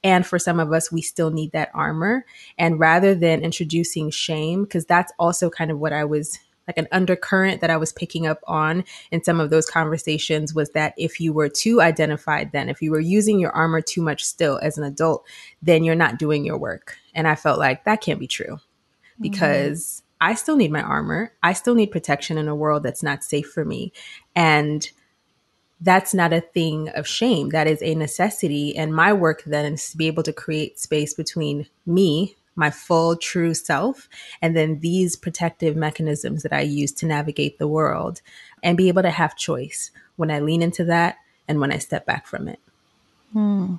And 0.03 0.25
for 0.25 0.39
some 0.39 0.59
of 0.59 0.71
us, 0.73 0.91
we 0.91 1.01
still 1.01 1.29
need 1.29 1.51
that 1.51 1.69
armor. 1.73 2.25
And 2.57 2.79
rather 2.79 3.13
than 3.13 3.41
introducing 3.41 4.09
shame, 4.09 4.63
because 4.63 4.85
that's 4.85 5.13
also 5.19 5.49
kind 5.49 5.69
of 5.69 5.79
what 5.79 5.93
I 5.93 6.05
was 6.05 6.39
like 6.71 6.77
an 6.77 6.87
undercurrent 6.91 7.59
that 7.61 7.69
I 7.69 7.77
was 7.77 7.91
picking 7.91 8.25
up 8.25 8.39
on 8.47 8.85
in 9.11 9.23
some 9.23 9.39
of 9.39 9.49
those 9.49 9.69
conversations 9.69 10.53
was 10.53 10.69
that 10.69 10.93
if 10.97 11.19
you 11.19 11.33
were 11.33 11.49
too 11.49 11.81
identified, 11.81 12.51
then 12.51 12.69
if 12.69 12.81
you 12.81 12.91
were 12.91 12.99
using 12.99 13.39
your 13.39 13.51
armor 13.51 13.81
too 13.81 14.01
much 14.01 14.23
still 14.23 14.57
as 14.63 14.77
an 14.77 14.83
adult, 14.85 15.25
then 15.61 15.83
you're 15.83 15.95
not 15.95 16.17
doing 16.17 16.45
your 16.45 16.57
work. 16.57 16.95
And 17.13 17.27
I 17.27 17.35
felt 17.35 17.59
like 17.59 17.83
that 17.83 18.01
can't 18.01 18.19
be 18.19 18.27
true 18.27 18.59
because 19.19 20.03
mm-hmm. 20.21 20.31
I 20.31 20.35
still 20.35 20.55
need 20.55 20.71
my 20.71 20.81
armor. 20.81 21.33
I 21.43 21.53
still 21.53 21.75
need 21.75 21.91
protection 21.91 22.37
in 22.37 22.47
a 22.47 22.55
world 22.55 22.83
that's 22.83 23.03
not 23.03 23.23
safe 23.23 23.51
for 23.51 23.65
me. 23.65 23.91
And 24.33 24.89
that's 25.81 26.13
not 26.13 26.31
a 26.31 26.41
thing 26.41 26.89
of 26.89 27.07
shame. 27.07 27.49
That 27.49 27.67
is 27.67 27.81
a 27.81 27.95
necessity. 27.95 28.77
And 28.77 28.95
my 28.95 29.11
work 29.11 29.43
then 29.45 29.73
is 29.73 29.91
to 29.91 29.97
be 29.97 30.07
able 30.07 30.23
to 30.23 30.31
create 30.31 30.79
space 30.79 31.13
between 31.13 31.67
me, 31.85 32.37
my 32.61 32.69
full 32.69 33.15
true 33.15 33.55
self 33.55 34.07
and 34.39 34.55
then 34.55 34.79
these 34.81 35.15
protective 35.15 35.75
mechanisms 35.75 36.43
that 36.43 36.53
I 36.53 36.61
use 36.61 36.91
to 36.93 37.07
navigate 37.07 37.57
the 37.57 37.67
world 37.67 38.21
and 38.61 38.77
be 38.77 38.87
able 38.87 39.01
to 39.01 39.09
have 39.09 39.35
choice 39.35 39.89
when 40.15 40.29
I 40.29 40.39
lean 40.39 40.61
into 40.61 40.85
that 40.85 41.17
and 41.47 41.59
when 41.59 41.71
I 41.71 41.79
step 41.79 42.05
back 42.05 42.27
from 42.27 42.47
it. 42.47 42.59
Hmm. 43.33 43.77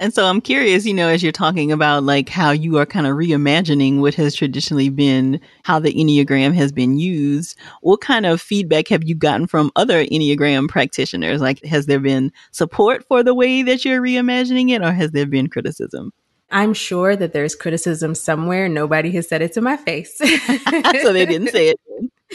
And 0.00 0.14
so 0.14 0.24
I'm 0.24 0.40
curious, 0.40 0.86
you 0.86 0.94
know, 0.94 1.08
as 1.08 1.22
you're 1.22 1.32
talking 1.32 1.70
about 1.70 2.02
like 2.02 2.30
how 2.30 2.50
you 2.50 2.78
are 2.78 2.86
kind 2.86 3.06
of 3.06 3.14
reimagining 3.14 3.98
what 4.00 4.14
has 4.14 4.34
traditionally 4.34 4.88
been 4.88 5.38
how 5.64 5.78
the 5.78 5.92
Enneagram 5.92 6.54
has 6.54 6.72
been 6.72 6.98
used, 6.98 7.58
what 7.82 8.00
kind 8.00 8.24
of 8.24 8.40
feedback 8.40 8.88
have 8.88 9.04
you 9.04 9.14
gotten 9.14 9.46
from 9.46 9.70
other 9.76 10.06
Enneagram 10.06 10.66
practitioners? 10.66 11.42
Like, 11.42 11.62
has 11.64 11.84
there 11.84 12.00
been 12.00 12.32
support 12.52 13.06
for 13.06 13.22
the 13.22 13.34
way 13.34 13.62
that 13.62 13.84
you're 13.84 14.00
reimagining 14.00 14.70
it 14.70 14.82
or 14.82 14.92
has 14.92 15.10
there 15.10 15.26
been 15.26 15.48
criticism? 15.48 16.10
I'm 16.50 16.74
sure 16.74 17.14
that 17.14 17.32
there's 17.32 17.54
criticism 17.54 18.14
somewhere. 18.14 18.68
Nobody 18.68 19.10
has 19.12 19.28
said 19.28 19.42
it 19.42 19.52
to 19.52 19.60
my 19.60 19.76
face. 19.76 20.16
so 20.18 21.12
they 21.12 21.26
didn't 21.26 21.48
say 21.48 21.70
it. 21.70 21.80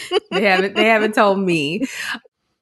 they 0.32 0.44
haven't 0.44 0.76
they 0.76 0.86
haven't 0.86 1.16
told 1.16 1.40
me. 1.40 1.86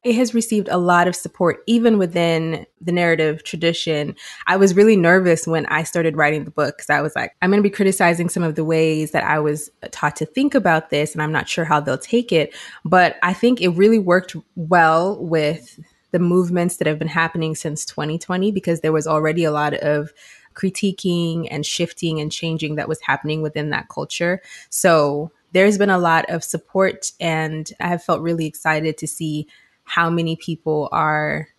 It 0.03 0.15
has 0.15 0.33
received 0.33 0.67
a 0.67 0.77
lot 0.77 1.07
of 1.07 1.15
support 1.15 1.61
even 1.67 1.99
within 1.99 2.65
the 2.79 2.91
narrative 2.91 3.43
tradition. 3.43 4.15
I 4.47 4.57
was 4.57 4.75
really 4.75 4.95
nervous 4.95 5.45
when 5.45 5.67
I 5.67 5.83
started 5.83 6.17
writing 6.17 6.43
the 6.43 6.49
book 6.49 6.77
because 6.77 6.89
I 6.89 7.01
was 7.01 7.15
like, 7.15 7.35
I'm 7.39 7.51
going 7.51 7.61
to 7.61 7.69
be 7.69 7.69
criticizing 7.69 8.27
some 8.27 8.41
of 8.41 8.55
the 8.55 8.65
ways 8.65 9.11
that 9.11 9.23
I 9.23 9.37
was 9.37 9.69
taught 9.91 10.15
to 10.15 10.25
think 10.25 10.55
about 10.55 10.89
this, 10.89 11.13
and 11.13 11.21
I'm 11.21 11.31
not 11.31 11.47
sure 11.47 11.65
how 11.65 11.79
they'll 11.79 11.99
take 11.99 12.31
it. 12.31 12.55
But 12.83 13.17
I 13.21 13.33
think 13.33 13.61
it 13.61 13.69
really 13.69 13.99
worked 13.99 14.35
well 14.55 15.23
with 15.23 15.79
the 16.09 16.19
movements 16.19 16.77
that 16.77 16.87
have 16.87 16.97
been 16.97 17.07
happening 17.07 17.53
since 17.53 17.85
2020 17.85 18.51
because 18.51 18.81
there 18.81 18.91
was 18.91 19.05
already 19.05 19.43
a 19.43 19.51
lot 19.51 19.75
of 19.75 20.11
critiquing 20.53 21.47
and 21.49 21.65
shifting 21.65 22.19
and 22.19 22.31
changing 22.31 22.75
that 22.75 22.89
was 22.89 23.01
happening 23.01 23.41
within 23.41 23.69
that 23.69 23.89
culture. 23.89 24.41
So 24.69 25.31
there's 25.53 25.77
been 25.77 25.89
a 25.89 25.97
lot 25.97 26.29
of 26.29 26.43
support, 26.43 27.11
and 27.19 27.69
I 27.79 27.87
have 27.87 28.03
felt 28.03 28.21
really 28.21 28.45
excited 28.45 28.97
to 28.99 29.07
see 29.07 29.47
how 29.83 30.09
many 30.09 30.35
people 30.35 30.87
are 30.91 31.49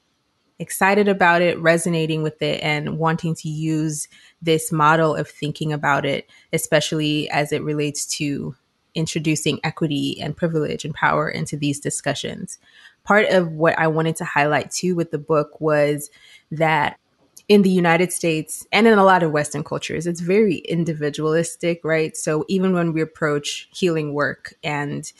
excited 0.58 1.08
about 1.08 1.42
it, 1.42 1.58
resonating 1.61 2.22
with 2.22 2.40
it, 2.40 2.62
and 2.62 2.99
wanting 2.99 3.34
to 3.34 3.49
use 3.49 4.08
this 4.40 4.72
model 4.72 5.14
of 5.14 5.28
thinking 5.28 5.72
about 5.72 6.06
it, 6.06 6.30
especially 6.52 7.28
as 7.30 7.52
it 7.52 7.62
relates 7.62 8.06
to 8.06 8.54
introducing 8.94 9.58
equity 9.64 10.20
and 10.20 10.37
privilege 10.37 10.84
and 10.84 10.94
power 10.94 11.28
into 11.28 11.56
these 11.56 11.80
discussions. 11.80 12.58
Part 13.04 13.26
of 13.30 13.52
what 13.52 13.78
I 13.78 13.88
wanted 13.88 14.16
to 14.16 14.25
highlight 14.25 14.70
too 14.70 14.94
with 14.94 15.11
the 15.11 15.18
book 15.18 15.61
was 15.61 16.11
that 16.52 16.99
in 17.49 17.62
the 17.62 17.70
United 17.70 18.12
States 18.12 18.66
and 18.72 18.87
in 18.87 18.99
a 18.99 19.04
lot 19.04 19.22
of 19.22 19.32
Western 19.32 19.64
cultures, 19.64 20.06
it's 20.06 20.20
very 20.20 20.56
individualistic, 20.56 21.80
right? 21.84 22.16
So 22.16 22.44
even 22.49 22.72
when 22.72 22.92
we 22.92 23.00
approach 23.00 23.68
healing 23.75 24.14
work 24.14 24.54
and 24.62 25.11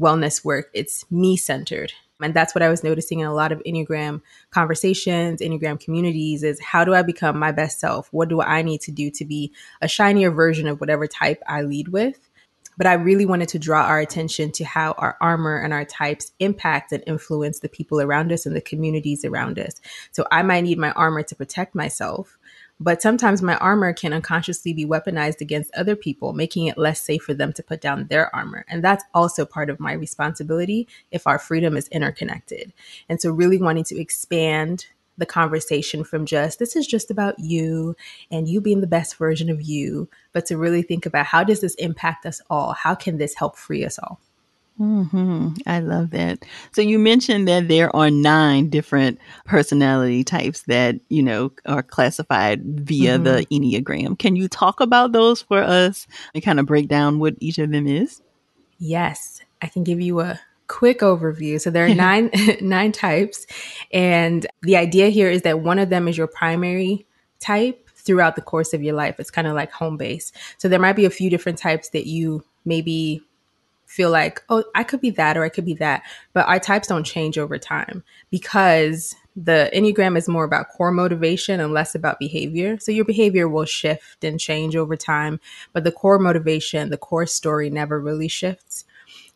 wellness 0.00 0.44
work, 0.44 0.70
it's 0.72 1.10
me 1.10 1.36
centered. 1.36 1.92
And 2.22 2.34
that's 2.34 2.54
what 2.54 2.62
I 2.62 2.68
was 2.68 2.84
noticing 2.84 3.20
in 3.20 3.26
a 3.26 3.34
lot 3.34 3.50
of 3.50 3.62
Enneagram 3.66 4.20
conversations, 4.50 5.40
Enneagram 5.40 5.80
communities 5.80 6.42
is 6.42 6.60
how 6.60 6.84
do 6.84 6.94
I 6.94 7.02
become 7.02 7.38
my 7.38 7.52
best 7.52 7.80
self? 7.80 8.12
What 8.12 8.28
do 8.28 8.42
I 8.42 8.62
need 8.62 8.82
to 8.82 8.92
do 8.92 9.10
to 9.12 9.24
be 9.24 9.52
a 9.80 9.88
shinier 9.88 10.30
version 10.30 10.68
of 10.68 10.80
whatever 10.80 11.06
type 11.06 11.42
I 11.48 11.62
lead 11.62 11.88
with? 11.88 12.29
But 12.80 12.86
I 12.86 12.94
really 12.94 13.26
wanted 13.26 13.50
to 13.50 13.58
draw 13.58 13.82
our 13.82 14.00
attention 14.00 14.52
to 14.52 14.64
how 14.64 14.92
our 14.92 15.18
armor 15.20 15.58
and 15.58 15.74
our 15.74 15.84
types 15.84 16.32
impact 16.38 16.92
and 16.92 17.04
influence 17.06 17.60
the 17.60 17.68
people 17.68 18.00
around 18.00 18.32
us 18.32 18.46
and 18.46 18.56
the 18.56 18.62
communities 18.62 19.22
around 19.22 19.58
us. 19.58 19.82
So 20.12 20.26
I 20.32 20.42
might 20.42 20.62
need 20.62 20.78
my 20.78 20.92
armor 20.92 21.22
to 21.24 21.34
protect 21.34 21.74
myself, 21.74 22.38
but 22.80 23.02
sometimes 23.02 23.42
my 23.42 23.58
armor 23.58 23.92
can 23.92 24.14
unconsciously 24.14 24.72
be 24.72 24.86
weaponized 24.86 25.42
against 25.42 25.74
other 25.74 25.94
people, 25.94 26.32
making 26.32 26.68
it 26.68 26.78
less 26.78 27.02
safe 27.02 27.22
for 27.22 27.34
them 27.34 27.52
to 27.52 27.62
put 27.62 27.82
down 27.82 28.06
their 28.06 28.34
armor. 28.34 28.64
And 28.66 28.82
that's 28.82 29.04
also 29.12 29.44
part 29.44 29.68
of 29.68 29.78
my 29.78 29.92
responsibility 29.92 30.88
if 31.10 31.26
our 31.26 31.38
freedom 31.38 31.76
is 31.76 31.86
interconnected. 31.88 32.72
And 33.10 33.20
so, 33.20 33.30
really 33.30 33.58
wanting 33.58 33.84
to 33.84 34.00
expand 34.00 34.86
the 35.20 35.26
conversation 35.26 36.02
from 36.02 36.26
just 36.26 36.58
this 36.58 36.74
is 36.74 36.86
just 36.86 37.10
about 37.10 37.38
you 37.38 37.94
and 38.30 38.48
you 38.48 38.60
being 38.60 38.80
the 38.80 38.86
best 38.86 39.16
version 39.16 39.48
of 39.48 39.62
you, 39.62 40.08
but 40.32 40.46
to 40.46 40.58
really 40.58 40.82
think 40.82 41.06
about 41.06 41.26
how 41.26 41.44
does 41.44 41.60
this 41.60 41.74
impact 41.76 42.26
us 42.26 42.40
all? 42.50 42.72
How 42.72 42.96
can 42.96 43.18
this 43.18 43.34
help 43.34 43.56
free 43.56 43.84
us 43.84 43.98
all? 43.98 44.18
Mm-hmm. 44.80 45.48
I 45.66 45.80
love 45.80 46.10
that. 46.10 46.38
So 46.72 46.80
you 46.80 46.98
mentioned 46.98 47.46
that 47.48 47.68
there 47.68 47.94
are 47.94 48.10
nine 48.10 48.70
different 48.70 49.18
personality 49.44 50.24
types 50.24 50.62
that 50.62 50.96
you 51.10 51.22
know 51.22 51.52
are 51.66 51.82
classified 51.82 52.64
via 52.64 53.18
mm-hmm. 53.18 53.24
the 53.24 53.46
Enneagram. 53.52 54.18
Can 54.18 54.36
you 54.36 54.48
talk 54.48 54.80
about 54.80 55.12
those 55.12 55.42
for 55.42 55.62
us 55.62 56.06
and 56.34 56.42
kind 56.42 56.58
of 56.58 56.66
break 56.66 56.88
down 56.88 57.18
what 57.18 57.34
each 57.40 57.58
of 57.58 57.70
them 57.70 57.86
is? 57.86 58.22
Yes, 58.78 59.42
I 59.60 59.66
can 59.66 59.84
give 59.84 60.00
you 60.00 60.20
a 60.20 60.40
quick 60.70 61.00
overview. 61.00 61.60
So 61.60 61.70
there 61.70 61.84
are 61.84 61.94
nine 61.94 62.30
nine 62.60 62.92
types, 62.92 63.46
and 63.92 64.46
the 64.62 64.76
idea 64.76 65.08
here 65.08 65.28
is 65.28 65.42
that 65.42 65.60
one 65.60 65.78
of 65.78 65.90
them 65.90 66.08
is 66.08 66.16
your 66.16 66.28
primary 66.28 67.06
type 67.40 67.90
throughout 67.96 68.36
the 68.36 68.42
course 68.42 68.72
of 68.72 68.82
your 68.82 68.94
life. 68.94 69.16
It's 69.18 69.30
kind 69.30 69.46
of 69.46 69.54
like 69.54 69.72
home 69.72 69.96
base. 69.96 70.32
So 70.56 70.68
there 70.68 70.78
might 70.78 70.96
be 70.96 71.04
a 71.04 71.10
few 71.10 71.28
different 71.28 71.58
types 71.58 71.90
that 71.90 72.06
you 72.06 72.44
maybe 72.64 73.22
feel 73.86 74.10
like, 74.10 74.42
oh, 74.48 74.62
I 74.74 74.84
could 74.84 75.00
be 75.00 75.10
that 75.10 75.36
or 75.36 75.42
I 75.42 75.48
could 75.48 75.64
be 75.64 75.74
that. 75.74 76.02
But 76.32 76.46
our 76.46 76.60
types 76.60 76.86
don't 76.86 77.04
change 77.04 77.36
over 77.36 77.58
time 77.58 78.04
because 78.30 79.16
the 79.34 79.68
Enneagram 79.74 80.16
is 80.16 80.28
more 80.28 80.44
about 80.44 80.68
core 80.68 80.92
motivation 80.92 81.60
and 81.60 81.72
less 81.72 81.94
about 81.94 82.20
behavior. 82.20 82.78
So 82.78 82.92
your 82.92 83.04
behavior 83.04 83.48
will 83.48 83.64
shift 83.64 84.22
and 84.22 84.38
change 84.38 84.76
over 84.76 84.96
time, 84.96 85.40
but 85.72 85.82
the 85.84 85.92
core 85.92 86.18
motivation, 86.18 86.90
the 86.90 86.96
core 86.96 87.26
story 87.26 87.68
never 87.68 88.00
really 88.00 88.28
shifts. 88.28 88.84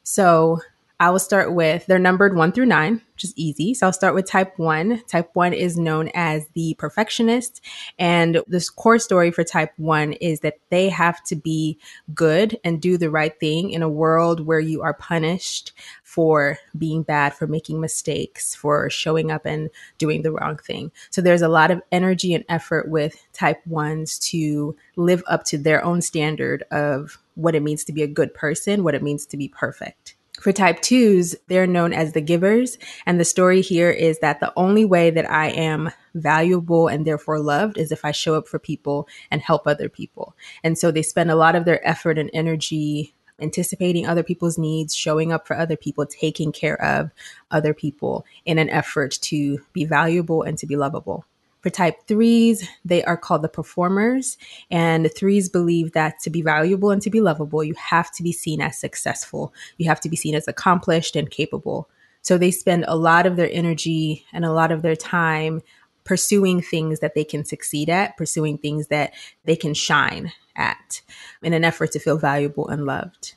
So 0.05 0.61
I 1.01 1.11
will 1.11 1.19
start 1.19 1.53
with, 1.53 1.87
they're 1.87 1.99
numbered 1.99 2.37
one 2.37 2.53
through 2.53 2.67
nine, 2.67 3.03
which 3.15 3.25
is 3.25 3.33
easy. 3.37 3.75
So 3.75 3.87
I'll 3.87 3.93
start 3.93 4.15
with 4.15 4.27
type 4.27 4.57
one. 4.59 5.03
Type 5.09 5.29
one 5.35 5.53
is 5.53 5.77
known 5.77 6.09
as 6.15 6.47
the 6.55 6.75
perfectionist. 6.79 7.61
And 7.99 8.41
this 8.47 8.71
core 8.71 9.01
story 9.01 9.33
for 9.33 9.43
type 9.43 9.73
one 9.77 10.13
is 10.15 10.41
that 10.41 10.59
they 10.71 10.89
have 10.89 11.23
to 11.25 11.35
be 11.35 11.79
good 12.15 12.59
and 12.63 12.81
do 12.81 12.97
the 12.97 13.11
right 13.11 13.39
thing 13.41 13.71
in 13.71 13.83
a 13.83 13.89
world 13.89 14.47
where 14.47 14.61
you 14.61 14.83
are 14.83 14.95
punished 14.95 15.73
for 16.05 16.59
being 16.79 17.03
bad, 17.03 17.35
for 17.35 17.49
making 17.49 17.81
mistakes, 17.81 18.55
for 18.55 18.89
showing 18.89 19.33
up 19.33 19.45
and 19.45 19.71
doing 19.99 20.23
the 20.23 20.31
wrong 20.31 20.57
thing. 20.57 20.93
So 21.11 21.21
there's 21.21 21.43
a 21.43 21.49
lot 21.49 21.73
of 21.73 21.83
energy 21.91 22.35
and 22.35 22.45
effort 22.49 22.89
with 22.89 23.17
type 23.33 23.67
ones 23.67 24.17
to 24.31 24.77
live 24.95 25.25
up 25.27 25.43
to 25.47 25.59
their 25.59 25.85
own 25.85 26.03
standard 26.03 26.63
of 26.71 27.19
what 27.35 27.57
it 27.57 27.65
means 27.65 27.83
to 27.85 27.93
be 27.93 28.05
a 28.05 28.07
good 28.07 28.33
person, 28.33 28.85
what 28.85 28.95
it 28.95 29.03
means 29.03 29.27
to 29.27 29.37
be 29.37 29.49
perfect. 29.49 30.14
For 30.45 30.53
type 30.53 30.83
twos, 30.83 31.35
they're 31.49 31.67
known 31.67 31.95
as 31.95 32.13
the 32.13 32.21
givers. 32.21 32.77
And 33.07 33.19
the 33.19 33.25
story 33.25 33.63
here 33.63 33.89
is 33.89 34.19
that 34.19 34.41
the 34.41 34.53
only 34.59 34.85
way 34.85 35.09
that 35.09 35.31
I 35.31 35.49
am 35.49 35.91
valuable 36.15 36.87
and 36.87 37.07
therefore 37.07 37.39
loved 37.39 37.79
is 37.79 37.91
if 37.91 38.05
I 38.05 38.11
show 38.11 38.35
up 38.35 38.47
for 38.47 38.59
people 38.59 39.09
and 39.31 39.41
help 39.41 39.67
other 39.67 39.89
people. 39.89 40.37
And 40.63 40.77
so 40.77 40.91
they 40.91 41.01
spend 41.01 41.31
a 41.31 41.35
lot 41.35 41.55
of 41.55 41.65
their 41.65 41.81
effort 41.89 42.19
and 42.19 42.29
energy 42.35 43.15
anticipating 43.41 44.07
other 44.07 44.23
people's 44.23 44.59
needs, 44.59 44.95
showing 44.95 45.33
up 45.33 45.47
for 45.47 45.57
other 45.57 45.79
people, 45.79 46.05
taking 46.05 46.53
care 46.53 46.79
of 46.83 47.11
other 47.51 47.73
people 47.73 48.27
in 48.45 48.59
an 48.59 48.69
effort 48.69 49.13
to 49.23 49.61
be 49.73 49.87
valuable 49.87 50.43
and 50.43 50.59
to 50.59 50.67
be 50.67 50.77
lovable. 50.77 51.25
For 51.65 51.71
type 51.71 52.07
threes, 52.07 52.69
they 52.85 53.03
are 53.05 53.17
called 53.17 53.41
the 53.41 53.49
performers. 53.49 54.37
And 54.71 55.11
threes 55.17 55.49
believe 55.49 55.93
that 55.93 56.21
to 56.21 56.29
be 56.29 56.43
valuable 56.43 56.91
and 56.91 57.01
to 57.01 57.09
be 57.09 57.23
lovable, 57.23 57.65
you 57.65 57.73
have 57.73 58.13
to 58.17 58.23
be 58.23 58.33
seen 58.33 58.61
as 58.61 58.77
successful. 58.77 59.55
You 59.79 59.89
have 59.89 59.99
to 60.03 60.11
be 60.11 60.17
seen 60.17 60.35
as 60.35 60.47
accomplished 60.47 61.17
and 61.17 61.31
capable. 61.31 61.89
So 62.21 62.37
they 62.37 62.51
spend 62.51 62.85
a 62.87 62.99
lot 62.99 63.25
of 63.25 63.37
their 63.37 63.49
energy 63.51 64.27
and 64.31 64.45
a 64.45 64.53
lot 64.53 64.73
of 64.73 64.83
their 64.83 64.95
time 64.95 65.63
pursuing 66.05 66.61
things 66.61 67.01
that 67.01 67.15
they 67.15 67.25
can 67.25 67.47
succeed 67.47 67.89
at, 67.89 68.19
pursuing 68.19 68.59
things 68.59 68.89
that 68.89 69.15
they 69.47 69.57
can 69.57 69.73
shine 69.73 70.33
at 70.57 71.01
in 71.43 71.55
an 71.55 71.65
effort 71.65 71.93
to 71.93 71.99
feel 71.99 72.19
valuable 72.19 72.69
and 72.69 72.85
loved. 72.85 73.37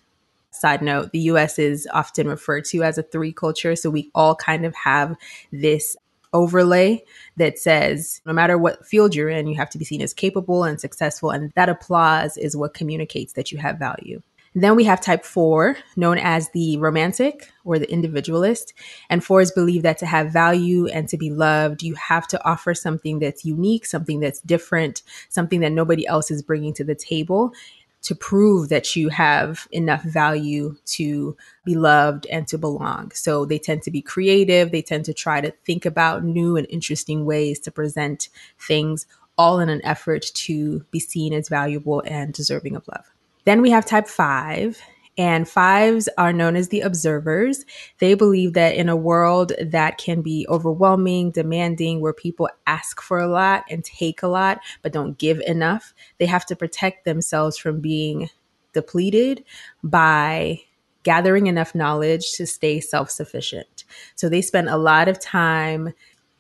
Side 0.51 0.81
note, 0.81 1.13
the 1.13 1.19
US 1.19 1.60
is 1.60 1.88
often 1.93 2.27
referred 2.27 2.65
to 2.65 2.84
as 2.84 2.98
a 2.98 3.03
three 3.03 3.31
culture. 3.31 3.77
So 3.77 3.89
we 3.89 4.12
all 4.13 4.36
kind 4.36 4.65
of 4.65 4.75
have 4.75 5.15
this 5.53 5.96
overlay 6.34 7.03
that 7.38 7.57
says 7.57 8.22
no 8.25 8.34
matter 8.34 8.57
what 8.57 8.86
field 8.86 9.15
you're 9.15 9.29
in, 9.29 9.48
you 9.48 9.55
have 9.55 9.69
to 9.72 9.77
be 9.77 9.86
seen 9.86 10.01
as 10.01 10.13
capable 10.13 10.63
and 10.63 10.79
successful. 10.79 11.29
And 11.29 11.51
that 11.55 11.69
applause 11.69 12.38
is 12.38 12.55
what 12.55 12.74
communicates 12.74 13.34
that 13.34 13.51
you 13.51 13.57
have 13.57 13.79
value. 13.79 14.22
Then 14.55 14.75
we 14.75 14.86
have 14.86 15.01
type 15.01 15.24
four, 15.24 15.77
known 15.96 16.17
as 16.17 16.50
the 16.50 16.77
romantic 16.77 17.51
or 17.63 17.77
the 17.77 17.91
individualist. 17.91 18.74
And 19.07 19.24
fours 19.24 19.51
believe 19.51 19.84
that 19.84 20.00
to 20.00 20.07
have 20.07 20.34
value 20.34 20.88
and 20.88 21.07
to 21.10 21.17
be 21.17 21.29
loved, 21.29 21.84
you 21.84 21.93
have 21.93 22.27
to 22.29 22.43
offer 22.43 22.74
something 22.74 23.19
that's 23.19 23.46
unique, 23.46 23.86
something 23.86 24.19
that's 24.19 24.41
different, 24.41 25.03
something 25.29 25.60
that 25.60 25.74
nobody 25.74 26.07
else 26.07 26.31
is 26.31 26.41
bringing 26.41 26.73
to 26.73 26.84
the 26.84 26.95
table 26.95 27.54
to 28.03 28.15
prove 28.15 28.69
that 28.69 28.95
you 28.95 29.10
have 29.10 29.67
enough 29.71 30.03
value 30.03 30.75
to 30.86 31.36
be 31.65 31.75
loved 31.75 32.25
and 32.27 32.47
to 32.47 32.57
belong. 32.57 33.12
So 33.12 33.45
they 33.45 33.60
tend 33.60 33.83
to 33.83 33.91
be 33.91 34.01
creative. 34.01 34.71
They 34.71 34.81
tend 34.81 35.05
to 35.05 35.13
try 35.13 35.41
to 35.41 35.51
think 35.65 35.86
about 35.86 36.23
new 36.23 36.55
and 36.55 36.67
interesting 36.69 37.25
ways 37.25 37.60
to 37.62 37.71
present 37.71 38.29
things, 38.60 39.05
all 39.38 39.60
in 39.60 39.69
an 39.69 39.83
effort 39.83 40.25
to 40.33 40.86
be 40.91 40.99
seen 40.99 41.33
as 41.33 41.49
valuable 41.49 42.01
and 42.05 42.33
deserving 42.33 42.75
of 42.75 42.88
love. 42.88 43.12
Then 43.45 43.62
we 43.62 43.71
have 43.71 43.86
type 43.86 44.07
five, 44.07 44.79
and 45.17 45.49
fives 45.49 46.08
are 46.17 46.32
known 46.32 46.56
as 46.56 46.69
the 46.69 46.82
observers. 46.82 47.65
They 47.99 48.13
believe 48.13 48.53
that 48.53 48.75
in 48.75 48.88
a 48.88 48.95
world 48.95 49.51
that 49.60 49.97
can 49.97 50.21
be 50.21 50.45
overwhelming, 50.47 51.32
demanding, 51.32 52.01
where 52.01 52.13
people 52.13 52.49
ask 52.67 53.01
for 53.01 53.19
a 53.19 53.27
lot 53.27 53.63
and 53.69 53.84
take 53.84 54.21
a 54.21 54.27
lot, 54.27 54.60
but 54.82 54.93
don't 54.93 55.17
give 55.17 55.39
enough, 55.41 55.93
they 56.19 56.27
have 56.27 56.45
to 56.47 56.56
protect 56.56 57.06
themselves 57.06 57.58
from 57.58 57.82
being 57.82 58.30
depleted 58.73 59.43
by 59.84 60.62
gathering 61.03 61.47
enough 61.47 61.73
knowledge 61.73 62.34
to 62.34 62.45
stay 62.45 62.80
self 62.80 63.10
sufficient. 63.10 63.86
So 64.15 64.30
they 64.30 64.41
spend 64.41 64.69
a 64.69 64.77
lot 64.77 65.08
of 65.08 65.19
time 65.19 65.93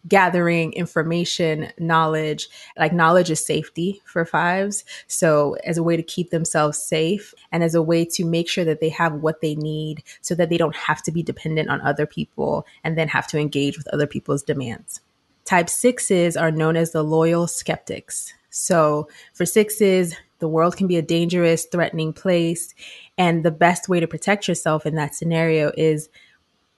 gathering 0.07 0.73
information, 0.73 1.71
knowledge. 1.77 2.47
Like 2.77 2.93
knowledge 2.93 3.29
is 3.29 3.45
safety 3.45 4.01
for 4.05 4.25
fives. 4.25 4.83
So, 5.07 5.55
as 5.63 5.77
a 5.77 5.83
way 5.83 5.97
to 5.97 6.03
keep 6.03 6.29
themselves 6.29 6.77
safe 6.77 7.33
and 7.51 7.63
as 7.63 7.75
a 7.75 7.81
way 7.81 8.05
to 8.05 8.25
make 8.25 8.49
sure 8.49 8.65
that 8.65 8.79
they 8.79 8.89
have 8.89 9.13
what 9.13 9.41
they 9.41 9.55
need 9.55 10.03
so 10.21 10.35
that 10.35 10.49
they 10.49 10.57
don't 10.57 10.75
have 10.75 11.01
to 11.03 11.11
be 11.11 11.23
dependent 11.23 11.69
on 11.69 11.81
other 11.81 12.05
people 12.05 12.65
and 12.83 12.97
then 12.97 13.07
have 13.09 13.27
to 13.27 13.39
engage 13.39 13.77
with 13.77 13.87
other 13.89 14.07
people's 14.07 14.43
demands. 14.43 15.01
Type 15.45 15.69
sixes 15.69 16.35
are 16.35 16.51
known 16.51 16.75
as 16.75 16.91
the 16.91 17.03
loyal 17.03 17.47
skeptics. 17.47 18.33
So, 18.49 19.07
for 19.33 19.45
sixes, 19.45 20.15
the 20.39 20.47
world 20.47 20.77
can 20.77 20.87
be 20.87 20.97
a 20.97 21.01
dangerous, 21.01 21.65
threatening 21.65 22.13
place. 22.13 22.73
And 23.17 23.43
the 23.43 23.51
best 23.51 23.89
way 23.89 23.99
to 23.99 24.07
protect 24.07 24.47
yourself 24.47 24.85
in 24.85 24.95
that 24.95 25.15
scenario 25.15 25.71
is 25.77 26.09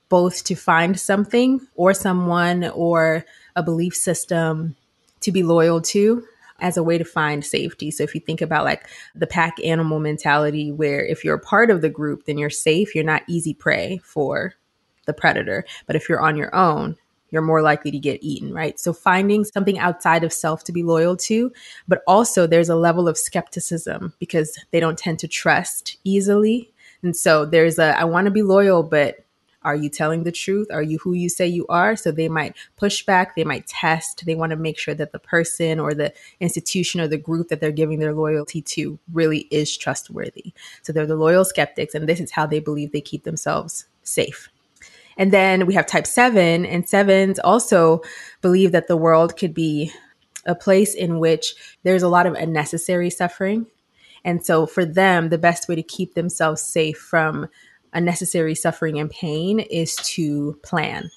both 0.09 0.43
to 0.45 0.55
find 0.55 0.99
something 0.99 1.65
or 1.75 1.93
someone 1.93 2.65
or 2.69 3.25
a 3.55 3.63
belief 3.63 3.95
system 3.95 4.75
to 5.21 5.31
be 5.31 5.43
loyal 5.43 5.81
to 5.81 6.23
as 6.61 6.77
a 6.77 6.83
way 6.83 6.97
to 6.97 7.05
find 7.05 7.45
safety. 7.45 7.91
So 7.91 8.03
if 8.03 8.13
you 8.13 8.21
think 8.21 8.41
about 8.41 8.65
like 8.65 8.87
the 9.15 9.27
pack 9.27 9.55
animal 9.63 9.99
mentality, 9.99 10.71
where 10.71 11.05
if 11.05 11.23
you're 11.23 11.35
a 11.35 11.39
part 11.39 11.69
of 11.69 11.81
the 11.81 11.89
group, 11.89 12.25
then 12.25 12.37
you're 12.37 12.49
safe, 12.49 12.93
you're 12.93 13.03
not 13.03 13.23
easy 13.27 13.53
prey 13.53 13.99
for 14.03 14.53
the 15.05 15.13
predator. 15.13 15.65
But 15.87 15.95
if 15.95 16.09
you're 16.09 16.21
on 16.21 16.35
your 16.35 16.53
own, 16.53 16.97
you're 17.31 17.41
more 17.41 17.61
likely 17.61 17.91
to 17.91 17.99
get 17.99 18.23
eaten, 18.23 18.53
right? 18.53 18.79
So 18.79 18.91
finding 18.91 19.45
something 19.45 19.77
outside 19.79 20.23
of 20.23 20.33
self 20.33 20.63
to 20.65 20.71
be 20.71 20.83
loyal 20.83 21.15
to, 21.17 21.51
but 21.87 22.01
also 22.07 22.47
there's 22.47 22.69
a 22.69 22.75
level 22.75 23.07
of 23.07 23.17
skepticism 23.17 24.13
because 24.19 24.57
they 24.71 24.79
don't 24.79 24.97
tend 24.97 25.19
to 25.19 25.27
trust 25.27 25.97
easily. 26.03 26.71
And 27.03 27.15
so 27.15 27.45
there's 27.45 27.79
a, 27.79 27.97
I 27.97 28.03
want 28.05 28.25
to 28.25 28.31
be 28.31 28.41
loyal, 28.41 28.83
but 28.83 29.23
are 29.63 29.75
you 29.75 29.89
telling 29.89 30.23
the 30.23 30.31
truth? 30.31 30.67
Are 30.71 30.81
you 30.81 30.97
who 30.99 31.13
you 31.13 31.29
say 31.29 31.45
you 31.47 31.65
are? 31.67 31.95
So 31.95 32.11
they 32.11 32.29
might 32.29 32.55
push 32.77 33.05
back, 33.05 33.35
they 33.35 33.43
might 33.43 33.67
test, 33.67 34.25
they 34.25 34.35
want 34.35 34.51
to 34.51 34.55
make 34.55 34.79
sure 34.79 34.93
that 34.93 35.11
the 35.11 35.19
person 35.19 35.79
or 35.79 35.93
the 35.93 36.13
institution 36.39 37.01
or 37.01 37.07
the 37.07 37.17
group 37.17 37.49
that 37.49 37.59
they're 37.59 37.71
giving 37.71 37.99
their 37.99 38.13
loyalty 38.13 38.61
to 38.61 38.97
really 39.11 39.47
is 39.51 39.75
trustworthy. 39.75 40.53
So 40.81 40.93
they're 40.93 41.05
the 41.05 41.15
loyal 41.15 41.45
skeptics, 41.45 41.93
and 41.93 42.07
this 42.07 42.19
is 42.19 42.31
how 42.31 42.45
they 42.45 42.59
believe 42.59 42.91
they 42.91 43.01
keep 43.01 43.23
themselves 43.23 43.85
safe. 44.03 44.49
And 45.17 45.33
then 45.33 45.65
we 45.65 45.73
have 45.73 45.85
type 45.85 46.07
seven, 46.07 46.65
and 46.65 46.87
sevens 46.87 47.39
also 47.39 48.01
believe 48.41 48.71
that 48.71 48.87
the 48.87 48.95
world 48.95 49.35
could 49.35 49.53
be 49.53 49.91
a 50.45 50.55
place 50.55 50.95
in 50.95 51.19
which 51.19 51.53
there's 51.83 52.03
a 52.03 52.07
lot 52.07 52.25
of 52.25 52.33
unnecessary 52.33 53.09
suffering. 53.09 53.67
And 54.23 54.45
so 54.45 54.65
for 54.65 54.85
them, 54.85 55.29
the 55.29 55.37
best 55.37 55.67
way 55.67 55.75
to 55.75 55.83
keep 55.83 56.13
themselves 56.13 56.61
safe 56.61 56.97
from 56.97 57.49
unnecessary 57.93 58.55
suffering 58.55 58.99
and 58.99 59.09
pain 59.09 59.59
is 59.59 59.95
to 59.95 60.59
plan 60.63 61.09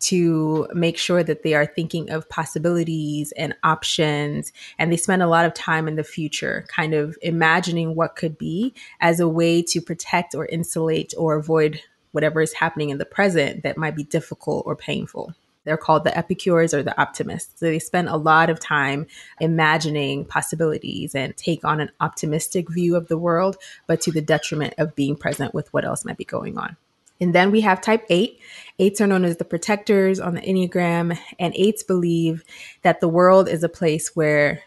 to 0.00 0.68
make 0.72 0.96
sure 0.96 1.22
that 1.24 1.42
they 1.42 1.54
are 1.54 1.66
thinking 1.66 2.10
of 2.10 2.28
possibilities 2.28 3.32
and 3.32 3.54
options. 3.64 4.52
And 4.78 4.92
they 4.92 4.96
spend 4.96 5.22
a 5.22 5.28
lot 5.28 5.44
of 5.44 5.54
time 5.54 5.88
in 5.88 5.96
the 5.96 6.04
future, 6.04 6.64
kind 6.68 6.94
of 6.94 7.18
imagining 7.22 7.94
what 7.94 8.16
could 8.16 8.38
be 8.38 8.74
as 9.00 9.20
a 9.20 9.28
way 9.28 9.62
to 9.62 9.80
protect 9.80 10.34
or 10.34 10.46
insulate 10.46 11.14
or 11.16 11.36
avoid 11.36 11.80
whatever 12.12 12.40
is 12.40 12.52
happening 12.52 12.90
in 12.90 12.98
the 12.98 13.04
present 13.04 13.62
that 13.62 13.76
might 13.76 13.96
be 13.96 14.04
difficult 14.04 14.64
or 14.66 14.76
painful. 14.76 15.34
They're 15.68 15.76
called 15.76 16.04
the 16.04 16.16
epicures 16.16 16.72
or 16.72 16.82
the 16.82 16.98
optimists. 16.98 17.60
So 17.60 17.66
they 17.66 17.78
spend 17.78 18.08
a 18.08 18.16
lot 18.16 18.48
of 18.48 18.58
time 18.58 19.06
imagining 19.38 20.24
possibilities 20.24 21.14
and 21.14 21.36
take 21.36 21.62
on 21.62 21.78
an 21.78 21.90
optimistic 22.00 22.70
view 22.70 22.96
of 22.96 23.08
the 23.08 23.18
world, 23.18 23.58
but 23.86 24.00
to 24.00 24.10
the 24.10 24.22
detriment 24.22 24.72
of 24.78 24.96
being 24.96 25.14
present 25.14 25.52
with 25.52 25.70
what 25.74 25.84
else 25.84 26.06
might 26.06 26.16
be 26.16 26.24
going 26.24 26.56
on. 26.56 26.78
And 27.20 27.34
then 27.34 27.50
we 27.50 27.60
have 27.60 27.82
type 27.82 28.06
eight. 28.08 28.40
Eights 28.78 29.02
are 29.02 29.06
known 29.06 29.26
as 29.26 29.36
the 29.36 29.44
protectors 29.44 30.20
on 30.20 30.34
the 30.36 30.40
Enneagram, 30.40 31.18
and 31.38 31.54
eights 31.54 31.82
believe 31.82 32.44
that 32.80 33.00
the 33.00 33.08
world 33.08 33.46
is 33.46 33.62
a 33.62 33.68
place 33.68 34.16
where 34.16 34.62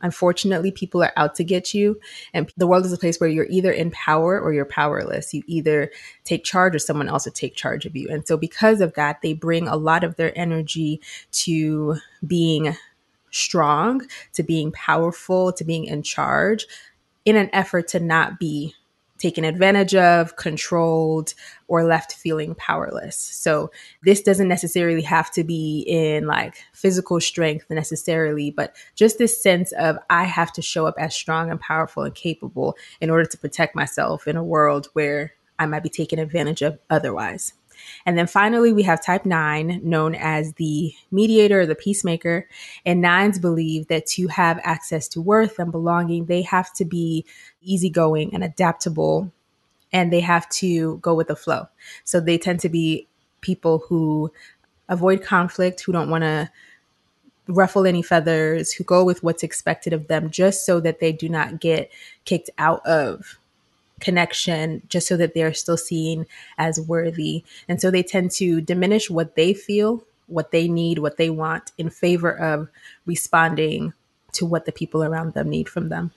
Unfortunately, 0.00 0.70
people 0.70 1.02
are 1.02 1.12
out 1.16 1.34
to 1.36 1.44
get 1.44 1.74
you. 1.74 2.00
And 2.32 2.52
the 2.56 2.66
world 2.66 2.86
is 2.86 2.92
a 2.92 2.98
place 2.98 3.18
where 3.18 3.28
you're 3.28 3.46
either 3.50 3.72
in 3.72 3.90
power 3.90 4.40
or 4.40 4.52
you're 4.52 4.64
powerless. 4.64 5.34
You 5.34 5.42
either 5.46 5.90
take 6.24 6.44
charge 6.44 6.74
or 6.74 6.78
someone 6.78 7.08
else 7.08 7.24
will 7.24 7.32
take 7.32 7.54
charge 7.54 7.86
of 7.86 7.96
you. 7.96 8.08
And 8.08 8.26
so, 8.26 8.36
because 8.36 8.80
of 8.80 8.94
that, 8.94 9.22
they 9.22 9.32
bring 9.32 9.68
a 9.68 9.76
lot 9.76 10.04
of 10.04 10.16
their 10.16 10.36
energy 10.38 11.00
to 11.32 11.96
being 12.26 12.76
strong, 13.30 14.06
to 14.32 14.42
being 14.42 14.72
powerful, 14.72 15.52
to 15.52 15.64
being 15.64 15.84
in 15.84 16.02
charge 16.02 16.66
in 17.24 17.36
an 17.36 17.50
effort 17.52 17.88
to 17.88 18.00
not 18.00 18.38
be 18.38 18.74
taken 19.18 19.44
advantage 19.44 19.94
of, 19.94 20.36
controlled, 20.36 21.34
or 21.66 21.84
left 21.84 22.14
feeling 22.14 22.54
powerless. 22.54 23.16
So 23.16 23.70
this 24.02 24.22
doesn't 24.22 24.48
necessarily 24.48 25.02
have 25.02 25.30
to 25.32 25.44
be 25.44 25.84
in 25.86 26.26
like 26.26 26.64
physical 26.72 27.20
strength 27.20 27.66
necessarily, 27.70 28.50
but 28.50 28.74
just 28.94 29.18
this 29.18 29.42
sense 29.42 29.72
of 29.72 29.98
I 30.08 30.24
have 30.24 30.52
to 30.54 30.62
show 30.62 30.86
up 30.86 30.94
as 30.98 31.14
strong 31.14 31.50
and 31.50 31.60
powerful 31.60 32.04
and 32.04 32.14
capable 32.14 32.76
in 33.00 33.10
order 33.10 33.24
to 33.26 33.38
protect 33.38 33.74
myself 33.74 34.26
in 34.26 34.36
a 34.36 34.44
world 34.44 34.88
where 34.92 35.34
I 35.58 35.66
might 35.66 35.82
be 35.82 35.88
taken 35.88 36.18
advantage 36.18 36.62
of 36.62 36.78
otherwise. 36.88 37.52
And 38.06 38.16
then 38.16 38.26
finally, 38.26 38.72
we 38.72 38.82
have 38.82 39.04
type 39.04 39.24
nine, 39.24 39.80
known 39.82 40.14
as 40.14 40.52
the 40.54 40.94
mediator 41.10 41.60
or 41.60 41.66
the 41.66 41.74
peacemaker. 41.74 42.48
And 42.86 43.00
nines 43.00 43.38
believe 43.38 43.88
that 43.88 44.06
to 44.06 44.28
have 44.28 44.60
access 44.62 45.08
to 45.08 45.20
worth 45.20 45.58
and 45.58 45.72
belonging, 45.72 46.26
they 46.26 46.42
have 46.42 46.72
to 46.74 46.84
be 46.84 47.24
easygoing 47.62 48.34
and 48.34 48.44
adaptable, 48.44 49.32
and 49.92 50.12
they 50.12 50.20
have 50.20 50.48
to 50.50 50.98
go 50.98 51.14
with 51.14 51.28
the 51.28 51.36
flow. 51.36 51.68
So 52.04 52.20
they 52.20 52.38
tend 52.38 52.60
to 52.60 52.68
be 52.68 53.06
people 53.40 53.84
who 53.88 54.32
avoid 54.88 55.22
conflict, 55.22 55.80
who 55.80 55.92
don't 55.92 56.10
want 56.10 56.22
to 56.22 56.50
ruffle 57.46 57.86
any 57.86 58.02
feathers, 58.02 58.72
who 58.72 58.84
go 58.84 59.04
with 59.04 59.22
what's 59.22 59.42
expected 59.42 59.92
of 59.92 60.08
them 60.08 60.30
just 60.30 60.66
so 60.66 60.80
that 60.80 61.00
they 61.00 61.12
do 61.12 61.28
not 61.28 61.60
get 61.60 61.90
kicked 62.24 62.50
out 62.58 62.84
of 62.86 63.38
connection 64.00 64.82
just 64.88 65.08
so 65.08 65.16
that 65.16 65.34
they're 65.34 65.54
still 65.54 65.76
seen 65.76 66.26
as 66.56 66.80
worthy. 66.80 67.44
And 67.68 67.80
so 67.80 67.90
they 67.90 68.02
tend 68.02 68.30
to 68.32 68.60
diminish 68.60 69.10
what 69.10 69.36
they 69.36 69.54
feel, 69.54 70.04
what 70.26 70.50
they 70.50 70.68
need, 70.68 70.98
what 70.98 71.16
they 71.16 71.30
want 71.30 71.72
in 71.78 71.90
favor 71.90 72.30
of 72.30 72.68
responding 73.06 73.92
to 74.32 74.46
what 74.46 74.66
the 74.66 74.72
people 74.72 75.02
around 75.02 75.34
them 75.34 75.48
need 75.48 75.68
from 75.68 75.88
them. 75.88 76.12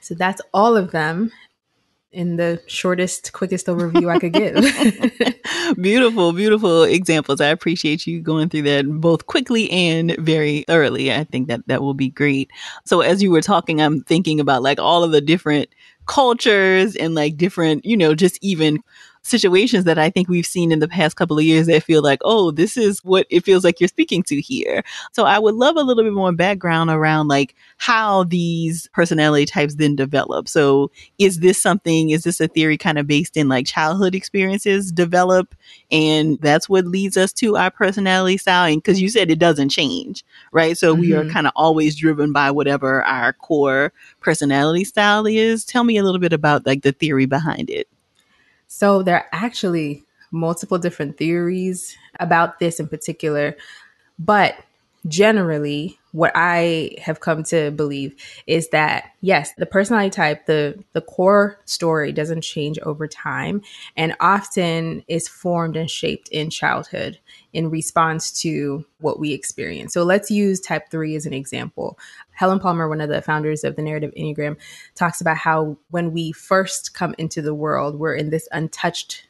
So 0.00 0.14
that's 0.14 0.40
all 0.52 0.76
of 0.76 0.92
them 0.92 1.32
in 2.12 2.36
the 2.36 2.60
shortest, 2.66 3.32
quickest 3.32 3.66
overview 3.66 4.08
I 4.10 4.18
could 4.18 4.32
give. 4.32 5.76
beautiful, 5.80 6.32
beautiful 6.32 6.82
examples. 6.82 7.40
I 7.40 7.48
appreciate 7.48 8.06
you 8.06 8.20
going 8.20 8.48
through 8.48 8.62
that 8.62 8.84
both 8.88 9.26
quickly 9.26 9.70
and 9.70 10.16
very 10.18 10.62
thoroughly. 10.62 11.12
I 11.12 11.24
think 11.24 11.48
that 11.48 11.66
that 11.68 11.82
will 11.82 11.94
be 11.94 12.08
great. 12.08 12.50
So 12.84 13.00
as 13.00 13.22
you 13.22 13.30
were 13.30 13.42
talking, 13.42 13.80
I'm 13.80 14.00
thinking 14.02 14.40
about 14.40 14.62
like 14.62 14.80
all 14.80 15.04
of 15.04 15.12
the 15.12 15.20
different 15.20 15.68
cultures 16.10 16.96
and 16.96 17.14
like 17.14 17.36
different, 17.36 17.86
you 17.86 17.96
know, 17.96 18.14
just 18.16 18.36
even 18.42 18.82
situations 19.22 19.84
that 19.84 19.98
I 19.98 20.10
think 20.10 20.28
we've 20.28 20.46
seen 20.46 20.72
in 20.72 20.78
the 20.78 20.88
past 20.88 21.16
couple 21.16 21.38
of 21.38 21.44
years 21.44 21.66
that 21.66 21.82
feel 21.82 22.02
like, 22.02 22.20
oh, 22.22 22.50
this 22.50 22.76
is 22.76 23.04
what 23.04 23.26
it 23.30 23.44
feels 23.44 23.64
like 23.64 23.80
you're 23.80 23.88
speaking 23.88 24.22
to 24.24 24.40
here. 24.40 24.82
So 25.12 25.24
I 25.24 25.38
would 25.38 25.54
love 25.54 25.76
a 25.76 25.82
little 25.82 26.02
bit 26.02 26.12
more 26.12 26.32
background 26.32 26.90
around 26.90 27.28
like 27.28 27.54
how 27.76 28.24
these 28.24 28.88
personality 28.92 29.46
types 29.46 29.74
then 29.74 29.94
develop. 29.94 30.48
So 30.48 30.90
is 31.18 31.40
this 31.40 31.60
something, 31.60 32.10
is 32.10 32.24
this 32.24 32.40
a 32.40 32.48
theory 32.48 32.78
kind 32.78 32.98
of 32.98 33.06
based 33.06 33.36
in 33.36 33.48
like 33.48 33.66
childhood 33.66 34.14
experiences 34.14 34.90
develop? 34.90 35.54
And 35.90 36.38
that's 36.40 36.68
what 36.68 36.86
leads 36.86 37.16
us 37.16 37.32
to 37.34 37.56
our 37.56 37.70
personality 37.70 38.38
style. 38.38 38.70
And 38.72 38.82
cause 38.82 39.00
you 39.00 39.08
said 39.08 39.30
it 39.30 39.38
doesn't 39.38 39.68
change, 39.68 40.24
right? 40.52 40.76
So 40.78 40.92
mm-hmm. 40.92 41.00
we 41.00 41.12
are 41.12 41.22
mm-hmm. 41.22 41.32
kind 41.32 41.46
of 41.46 41.52
always 41.56 41.96
driven 41.96 42.32
by 42.32 42.50
whatever 42.50 43.04
our 43.04 43.32
core 43.34 43.92
personality 44.20 44.84
style 44.84 45.26
is. 45.26 45.64
Tell 45.64 45.84
me 45.84 45.98
a 45.98 46.02
little 46.02 46.20
bit 46.20 46.32
about 46.32 46.66
like 46.66 46.82
the 46.82 46.92
theory 46.92 47.26
behind 47.26 47.68
it. 47.68 47.86
So 48.70 49.02
there 49.02 49.16
are 49.16 49.28
actually 49.32 50.04
multiple 50.30 50.78
different 50.78 51.18
theories 51.18 51.96
about 52.20 52.60
this 52.60 52.80
in 52.80 52.88
particular, 52.88 53.56
but 54.18 54.56
generally 55.08 55.99
what 56.12 56.32
I 56.34 56.96
have 57.00 57.20
come 57.20 57.44
to 57.44 57.70
believe 57.70 58.14
is 58.46 58.68
that 58.70 59.12
yes, 59.20 59.52
the 59.54 59.66
personality 59.66 60.10
type, 60.10 60.46
the 60.46 60.82
the 60.92 61.00
core 61.00 61.60
story 61.64 62.12
doesn't 62.12 62.42
change 62.42 62.78
over 62.80 63.06
time 63.06 63.62
and 63.96 64.16
often 64.20 65.04
is 65.08 65.28
formed 65.28 65.76
and 65.76 65.90
shaped 65.90 66.28
in 66.28 66.50
childhood 66.50 67.18
in 67.52 67.70
response 67.70 68.30
to 68.42 68.84
what 68.98 69.18
we 69.18 69.32
experience. 69.32 69.92
So 69.92 70.04
let's 70.04 70.30
use 70.30 70.60
type 70.60 70.90
3 70.90 71.16
as 71.16 71.26
an 71.26 71.32
example. 71.32 71.98
Helen 72.32 72.60
Palmer, 72.60 72.88
one 72.88 73.00
of 73.00 73.08
the 73.08 73.22
founders 73.22 73.64
of 73.64 73.76
the 73.76 73.82
narrative 73.82 74.12
Enneagram, 74.16 74.56
talks 74.94 75.20
about 75.20 75.36
how 75.36 75.76
when 75.90 76.12
we 76.12 76.32
first 76.32 76.94
come 76.94 77.14
into 77.18 77.42
the 77.42 77.54
world, 77.54 77.98
we're 77.98 78.14
in 78.14 78.30
this 78.30 78.48
untouched 78.52 79.26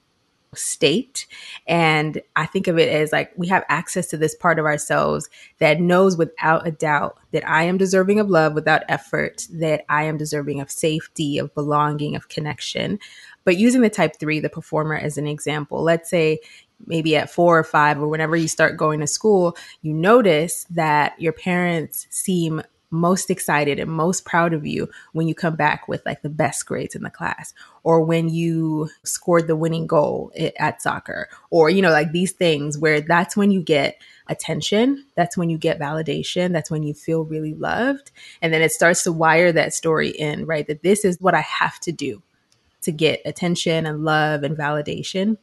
state. 0.55 1.27
And 1.67 2.21
I 2.35 2.47
think 2.47 2.67
of 2.67 2.79
it 2.79 2.89
as 2.89 3.13
like 3.13 3.33
we 3.37 3.49
have 3.49 3.65
access 3.69 4.07
to 4.09 4.17
this 4.17 4.35
part 4.35 4.59
of 4.59 4.65
ourselves 4.65 5.29
that 5.59 5.81
knows 5.81 6.17
without 6.17 6.67
a 6.67 6.73
doubt 6.73 7.19
that 7.33 7.49
I 7.49 7.65
am 7.65 7.79
deserving 7.79 8.19
of 8.19 8.31
love 8.31 8.55
without 8.55 8.83
effort, 8.89 9.47
that 9.53 9.85
I 9.89 10.05
am 10.05 10.17
deserving 10.17 10.61
of 10.61 10.71
safety, 10.71 11.39
of 11.39 11.55
belonging, 11.55 12.17
of 12.17 12.29
connection. 12.29 12.99
But 13.45 13.59
using 13.59 13.81
the 13.81 13.91
type 13.91 14.19
three, 14.19 14.41
the 14.41 14.49
performer, 14.49 14.97
as 14.97 15.17
an 15.19 15.27
example, 15.27 15.83
let's 15.83 16.11
say 16.11 16.41
maybe 16.87 17.17
at 17.17 17.31
four 17.31 17.59
or 17.59 17.65
five 17.65 18.01
or 18.01 18.09
whenever 18.09 18.37
you 18.37 18.49
start 18.49 18.77
going 18.77 19.01
to 19.01 19.07
school, 19.07 19.57
you 19.83 19.93
notice 19.93 20.65
that 20.71 21.21
your 21.21 21.33
parents 21.33 22.07
seem 22.11 22.63
most 22.91 23.31
excited 23.31 23.79
and 23.79 23.91
most 23.91 24.25
proud 24.25 24.53
of 24.53 24.67
you 24.67 24.89
when 25.13 25.29
you 25.29 25.35
come 25.35 25.55
back 25.55 25.87
with 25.87 26.05
like 26.05 26.23
the 26.23 26.29
best 26.29 26.67
grades 26.67 26.95
in 26.95 27.03
the 27.03 27.11
class 27.11 27.55
or 27.85 28.03
when 28.03 28.29
you 28.29 28.89
scored 29.05 29.47
the 29.47 29.57
winning 29.57 29.87
goal 29.87 30.33
at 30.59 30.83
soccer 30.83 31.29
or 31.51 31.71
you 31.71 31.81
know 31.81 31.91
like 31.91 32.13
these 32.13 32.33
things 32.33 32.77
where 32.77 33.01
that's 33.01 33.37
when 33.37 33.51
you 33.51 33.63
get 33.63 34.01
attention 34.29 35.05
that's 35.17 35.37
when 35.37 35.49
you 35.51 35.57
get 35.57 35.79
validation 35.79 36.53
that's 36.53 36.71
when 36.71 36.83
you 36.83 36.93
feel 36.93 37.25
really 37.25 37.55
loved 37.55 38.11
and 38.43 38.53
then 38.53 38.63
it 38.63 38.73
starts 38.73 39.03
to 39.05 39.13
wire 39.13 39.53
that 39.53 39.73
story 39.73 40.11
in 40.11 40.45
right 40.47 40.67
that 40.67 40.83
this 40.83 41.05
is 41.05 41.21
what 41.21 41.35
i 41.35 41.41
have 41.41 41.79
to 41.79 41.93
do 41.93 42.23
to 42.83 42.91
get 42.91 43.21
attention 43.25 43.87
and 43.87 44.05
love 44.05 44.43
and 44.43 44.57
validation 44.57 45.37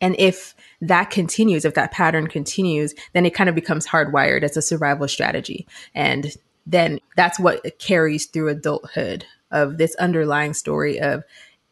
and 0.00 0.16
if 0.18 0.54
that 0.82 1.08
continues, 1.08 1.64
if 1.64 1.74
that 1.74 1.92
pattern 1.92 2.26
continues, 2.26 2.94
then 3.14 3.24
it 3.24 3.32
kind 3.32 3.48
of 3.48 3.54
becomes 3.54 3.86
hardwired 3.86 4.42
as 4.42 4.54
a 4.54 4.60
survival 4.60 5.08
strategy. 5.08 5.66
And 5.94 6.26
then 6.66 7.00
that's 7.16 7.38
what 7.38 7.78
carries 7.78 8.26
through 8.26 8.48
adulthood 8.48 9.24
of 9.50 9.78
this 9.78 9.94
underlying 9.96 10.54
story 10.54 11.00
of 11.00 11.24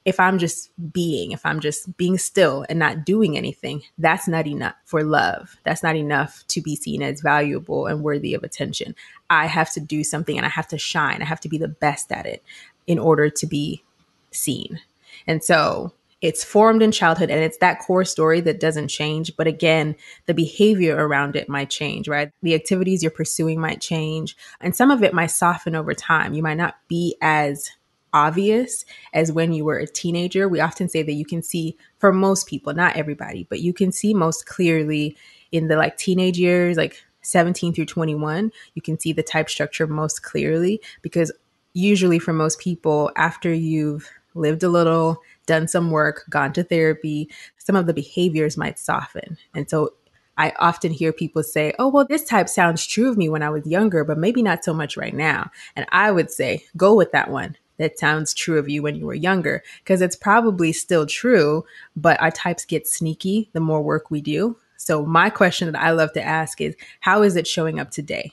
if 0.05 0.19
I'm 0.19 0.39
just 0.39 0.71
being, 0.93 1.31
if 1.31 1.47
I'm 1.47 1.61
just 1.61 1.97
being 1.97 2.19
still 2.19 2.67
and 2.69 2.79
not 2.79 3.05
doing 3.05 3.37
anything, 3.37 3.83
that's 3.99 4.27
not 4.27 4.47
enough 4.47 4.75
for 4.85 5.05
love. 5.05 5.57
That's 5.65 5.83
not 5.83 5.95
enough 5.95 6.45
to 6.49 6.61
be 6.61 6.75
seen 6.75 7.03
as 7.03 7.21
valuable 7.21 7.87
and 7.87 8.03
worthy 8.03 8.35
of 8.35 8.43
attention. 8.43 8.97
I 9.31 9.47
have 9.47 9.73
to 9.75 9.81
do 9.81 10.03
something 10.03 10.37
and 10.37 10.45
I 10.45 10.49
have 10.49 10.67
to 10.69 10.79
shine. 10.79 11.23
I 11.23 11.27
have 11.27 11.41
to 11.41 11.49
be 11.49 11.59
the 11.59 11.69
best 11.69 12.11
at 12.11 12.27
it 12.27 12.43
in 12.87 12.99
order 12.99 13.31
to 13.31 13.47
be 13.47 13.85
seen. 14.33 14.81
And 15.27 15.43
so 15.43 15.93
it's 16.23 16.45
formed 16.45 16.83
in 16.83 16.93
childhood 16.93 17.31
and 17.31 17.43
it's 17.43 17.59
that 17.59 17.81
core 17.81 18.05
story 18.05 18.41
that 18.41 18.61
doesn't 18.61 18.89
change. 18.89 19.37
But 19.37 19.47
again, 19.47 19.97
the 20.27 20.35
behavior 20.35 20.97
around 20.97 21.37
it 21.37 21.49
might 21.49 21.69
change, 21.69 22.09
right? 22.09 22.31
The 22.43 22.55
activities 22.55 23.03
you're 23.03 23.11
pursuing 23.11 23.61
might 23.61 23.81
change 23.81 24.37
and 24.61 24.75
some 24.75 24.91
of 24.91 25.03
it 25.03 25.13
might 25.13 25.27
soften 25.27 25.75
over 25.75 25.93
time. 25.93 26.33
You 26.33 26.43
might 26.43 26.55
not 26.55 26.77
be 26.89 27.17
as 27.21 27.71
obvious 28.15 28.85
as 29.13 29.33
when 29.33 29.53
you 29.53 29.65
were 29.65 29.79
a 29.79 29.87
teenager. 29.87 30.49
We 30.49 30.61
often 30.61 30.89
say 30.89 31.03
that 31.03 31.13
you 31.13 31.25
can 31.25 31.43
see 31.43 31.77
for 31.99 32.13
most 32.13 32.47
people, 32.47 32.73
not 32.73 32.97
everybody, 32.97 33.47
but 33.49 33.61
you 33.61 33.73
can 33.73 33.91
see 33.91 34.15
most 34.15 34.47
clearly 34.47 35.17
in 35.51 35.69
the 35.69 35.77
like 35.77 35.97
teenage 35.97 36.39
years, 36.39 36.77
like 36.77 37.03
17 37.23 37.73
through 37.73 37.87
21, 37.87 38.53
you 38.75 38.83
can 38.83 38.99
see 38.99 39.13
the 39.13 39.23
type 39.23 39.49
structure 39.49 39.87
most 39.87 40.23
clearly 40.23 40.81
because 41.03 41.33
usually 41.73 42.19
for 42.19 42.33
most 42.33 42.59
people, 42.59 43.11
after 43.17 43.53
you've 43.53 44.11
lived 44.35 44.63
a 44.63 44.69
little, 44.69 45.21
done 45.47 45.69
some 45.69 45.91
work, 45.91 46.25
gone 46.31 46.53
to 46.55 46.63
therapy, 46.63 47.29
some 47.59 47.77
of 47.77 47.87
the 47.87 47.95
behaviors 47.95 48.57
might 48.57 48.79
soften. 48.79 49.37
And 49.55 49.69
so 49.69 49.95
I 50.39 50.53
often 50.59 50.93
hear 50.93 51.13
people 51.13 51.43
say, 51.43 51.75
oh, 51.79 51.89
well, 51.89 52.07
this 52.07 52.25
type 52.25 52.49
sounds 52.49 52.87
true 52.87 53.11
of 53.11 53.19
me 53.19 53.29
when 53.29 53.43
I 53.43 53.51
was 53.51 53.67
younger, 53.67 54.05
but 54.05 54.19
maybe 54.19 54.43
not 54.43 54.65
so 54.65 54.73
much 54.73 54.97
right 54.97 55.15
now. 55.15 55.51
And 55.77 55.87
I 55.93 56.11
would 56.11 56.31
say, 56.31 56.65
go 56.77 56.95
with 56.95 57.13
that 57.13 57.31
one. 57.31 57.57
That 57.79 57.99
sounds 57.99 58.35
true 58.35 58.59
of 58.59 58.69
you 58.69 58.83
when 58.83 58.95
you 58.97 59.07
were 59.07 59.15
younger, 59.15 59.63
because 59.79 60.03
it's 60.03 60.15
probably 60.15 60.73
still 60.73 61.07
true, 61.07 61.65
but 61.97 62.21
our 62.21 62.31
types 62.31 62.65
get 62.65 62.87
sneaky 62.87 63.51
the 63.55 63.61
more 63.61 63.83
work 63.83 64.11
we 64.11 64.21
do. 64.21 64.57
So, 64.77 65.05
my 65.05 65.31
question 65.31 65.71
that 65.71 65.83
I 65.83 65.91
love 65.91 66.13
to 66.13 66.23
ask 66.23 66.61
is, 66.61 66.77
how 67.01 67.23
is 67.23 67.35
it 67.35 67.47
showing 67.47 67.81
up 67.81 67.91
today? 67.91 68.33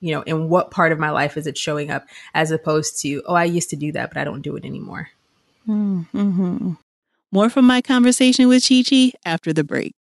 You 0.00 0.14
know, 0.14 0.22
in 0.22 0.48
what 0.48 0.70
part 0.70 0.92
of 0.92 0.98
my 0.98 1.10
life 1.10 1.36
is 1.36 1.46
it 1.46 1.58
showing 1.58 1.90
up 1.90 2.06
as 2.32 2.50
opposed 2.50 3.00
to, 3.02 3.22
oh, 3.26 3.34
I 3.34 3.44
used 3.44 3.70
to 3.70 3.76
do 3.76 3.92
that, 3.92 4.10
but 4.10 4.18
I 4.18 4.24
don't 4.24 4.42
do 4.42 4.56
it 4.56 4.64
anymore? 4.64 5.10
Mm-hmm. 5.70 6.72
More 7.32 7.48
from 7.48 7.64
my 7.64 7.80
conversation 7.80 8.48
with 8.48 8.68
Chi 8.68 8.82
Chi 8.82 9.12
after 9.24 9.52
the 9.52 9.62
break. 9.62 9.92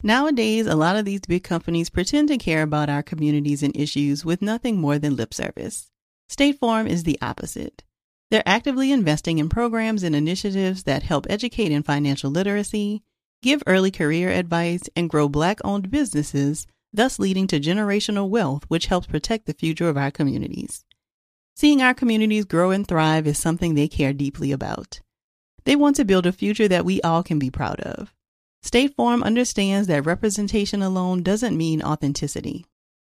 Nowadays, 0.00 0.68
a 0.68 0.76
lot 0.76 0.94
of 0.94 1.04
these 1.04 1.22
big 1.22 1.42
companies 1.42 1.90
pretend 1.90 2.28
to 2.28 2.38
care 2.38 2.62
about 2.62 2.88
our 2.88 3.02
communities 3.02 3.64
and 3.64 3.76
issues 3.76 4.24
with 4.24 4.40
nothing 4.40 4.78
more 4.78 4.96
than 4.96 5.16
lip 5.16 5.34
service. 5.34 5.90
State 6.28 6.60
Farm 6.60 6.86
is 6.86 7.02
the 7.02 7.18
opposite. 7.20 7.82
They're 8.30 8.44
actively 8.46 8.92
investing 8.92 9.38
in 9.38 9.48
programs 9.48 10.04
and 10.04 10.14
initiatives 10.14 10.84
that 10.84 11.02
help 11.02 11.26
educate 11.28 11.72
in 11.72 11.82
financial 11.82 12.30
literacy, 12.30 13.02
give 13.42 13.62
early 13.66 13.90
career 13.90 14.28
advice, 14.30 14.82
and 14.94 15.10
grow 15.10 15.28
Black 15.28 15.58
owned 15.64 15.90
businesses 15.90 16.66
thus 16.92 17.18
leading 17.18 17.46
to 17.48 17.60
generational 17.60 18.28
wealth, 18.28 18.64
which 18.68 18.86
helps 18.86 19.06
protect 19.06 19.46
the 19.46 19.54
future 19.54 19.88
of 19.88 19.96
our 19.96 20.10
communities. 20.10 20.84
Seeing 21.54 21.82
our 21.82 21.94
communities 21.94 22.44
grow 22.44 22.70
and 22.70 22.86
thrive 22.86 23.26
is 23.26 23.38
something 23.38 23.74
they 23.74 23.88
care 23.88 24.12
deeply 24.12 24.52
about. 24.52 25.00
They 25.64 25.76
want 25.76 25.96
to 25.96 26.04
build 26.04 26.24
a 26.24 26.32
future 26.32 26.68
that 26.68 26.84
we 26.84 27.00
all 27.02 27.22
can 27.22 27.38
be 27.38 27.50
proud 27.50 27.80
of. 27.80 28.14
State 28.62 28.94
Farm 28.96 29.22
understands 29.22 29.86
that 29.88 30.06
representation 30.06 30.82
alone 30.82 31.22
doesn't 31.22 31.56
mean 31.56 31.82
authenticity, 31.82 32.64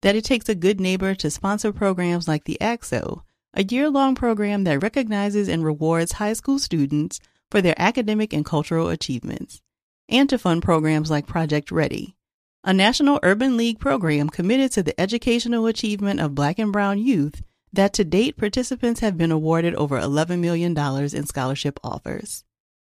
that 0.01 0.15
it 0.15 0.23
takes 0.23 0.49
a 0.49 0.55
good 0.55 0.79
neighbor 0.79 1.15
to 1.15 1.29
sponsor 1.29 1.71
programs 1.71 2.27
like 2.27 2.45
the 2.45 2.59
ACT-SO, 2.61 3.23
a 3.53 3.63
year 3.63 3.89
long 3.89 4.15
program 4.15 4.63
that 4.63 4.81
recognizes 4.83 5.47
and 5.47 5.63
rewards 5.63 6.13
high 6.13 6.33
school 6.33 6.59
students 6.59 7.19
for 7.51 7.61
their 7.61 7.75
academic 7.77 8.33
and 8.33 8.45
cultural 8.45 8.89
achievements, 8.89 9.61
and 10.07 10.29
to 10.29 10.37
fund 10.37 10.61
programs 10.61 11.09
like 11.09 11.27
Project 11.27 11.71
Ready, 11.71 12.15
a 12.63 12.73
National 12.73 13.19
Urban 13.23 13.55
League 13.55 13.79
program 13.79 14.29
committed 14.29 14.71
to 14.73 14.83
the 14.83 14.99
educational 14.99 15.65
achievement 15.65 16.19
of 16.19 16.35
Black 16.35 16.59
and 16.59 16.73
Brown 16.73 16.99
youth 16.99 17.41
that 17.71 17.93
to 17.93 18.03
date 18.03 18.35
participants 18.35 18.99
have 18.99 19.17
been 19.17 19.31
awarded 19.31 19.75
over 19.75 19.99
$11 19.99 20.39
million 20.39 20.77
in 20.77 21.25
scholarship 21.25 21.79
offers. 21.83 22.43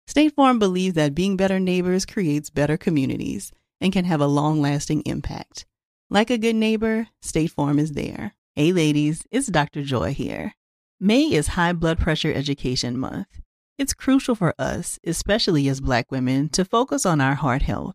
State 0.06 0.34
Farm 0.34 0.58
believes 0.58 0.94
that 0.94 1.14
being 1.14 1.36
better 1.36 1.60
neighbors 1.60 2.06
creates 2.06 2.48
better 2.48 2.76
communities 2.76 3.52
and 3.80 3.92
can 3.92 4.06
have 4.06 4.20
a 4.20 4.26
long 4.26 4.62
lasting 4.62 5.02
impact. 5.02 5.66
Like 6.08 6.30
a 6.30 6.38
good 6.38 6.56
neighbor, 6.56 7.08
State 7.20 7.50
Farm 7.50 7.78
is 7.78 7.92
there. 7.92 8.34
Hey 8.54 8.72
ladies, 8.72 9.24
it's 9.30 9.48
Dr. 9.48 9.82
Joy 9.82 10.14
here. 10.14 10.54
May 10.98 11.32
is 11.32 11.48
High 11.48 11.74
Blood 11.74 11.98
Pressure 11.98 12.32
Education 12.32 12.98
Month. 12.98 13.40
It's 13.78 13.94
crucial 13.94 14.34
for 14.34 14.54
us, 14.58 14.98
especially 15.04 15.68
as 15.68 15.80
Black 15.80 16.10
women, 16.10 16.48
to 16.50 16.64
focus 16.64 17.04
on 17.06 17.20
our 17.20 17.34
heart 17.34 17.62
health. 17.62 17.94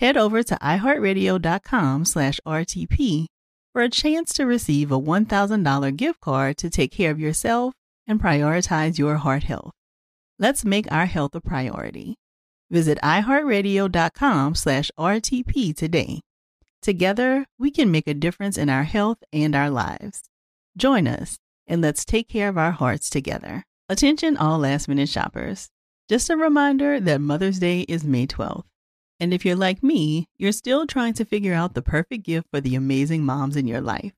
Head 0.00 0.16
over 0.16 0.42
to 0.42 0.54
iHeartRadio.com 0.56 2.06
slash 2.06 2.40
RTP 2.46 3.26
for 3.74 3.82
a 3.82 3.90
chance 3.90 4.32
to 4.32 4.46
receive 4.46 4.90
a 4.90 4.98
$1,000 4.98 5.96
gift 5.96 6.20
card 6.20 6.56
to 6.56 6.70
take 6.70 6.90
care 6.90 7.10
of 7.10 7.20
yourself 7.20 7.74
and 8.06 8.18
prioritize 8.18 8.98
your 8.98 9.16
heart 9.16 9.42
health. 9.42 9.72
Let's 10.38 10.64
make 10.64 10.90
our 10.90 11.04
health 11.04 11.34
a 11.34 11.40
priority. 11.42 12.16
Visit 12.70 12.96
iHeartRadio.com 13.02 14.54
slash 14.54 14.90
RTP 14.98 15.76
today. 15.76 16.20
Together, 16.80 17.44
we 17.58 17.70
can 17.70 17.90
make 17.90 18.06
a 18.06 18.14
difference 18.14 18.56
in 18.56 18.70
our 18.70 18.84
health 18.84 19.18
and 19.34 19.54
our 19.54 19.68
lives. 19.68 20.22
Join 20.78 21.06
us 21.06 21.36
and 21.66 21.82
let's 21.82 22.06
take 22.06 22.26
care 22.26 22.48
of 22.48 22.56
our 22.56 22.70
hearts 22.70 23.10
together. 23.10 23.64
Attention, 23.90 24.38
all 24.38 24.60
last 24.60 24.88
minute 24.88 25.10
shoppers. 25.10 25.68
Just 26.08 26.30
a 26.30 26.38
reminder 26.38 27.00
that 27.00 27.20
Mother's 27.20 27.58
Day 27.58 27.82
is 27.82 28.02
May 28.02 28.26
12th. 28.26 28.64
And 29.20 29.34
if 29.34 29.44
you're 29.44 29.54
like 29.54 29.82
me, 29.82 30.28
you're 30.38 30.50
still 30.50 30.86
trying 30.86 31.12
to 31.14 31.26
figure 31.26 31.52
out 31.52 31.74
the 31.74 31.82
perfect 31.82 32.24
gift 32.24 32.48
for 32.50 32.60
the 32.60 32.74
amazing 32.74 33.22
moms 33.22 33.54
in 33.54 33.66
your 33.66 33.82
life. 33.82 34.12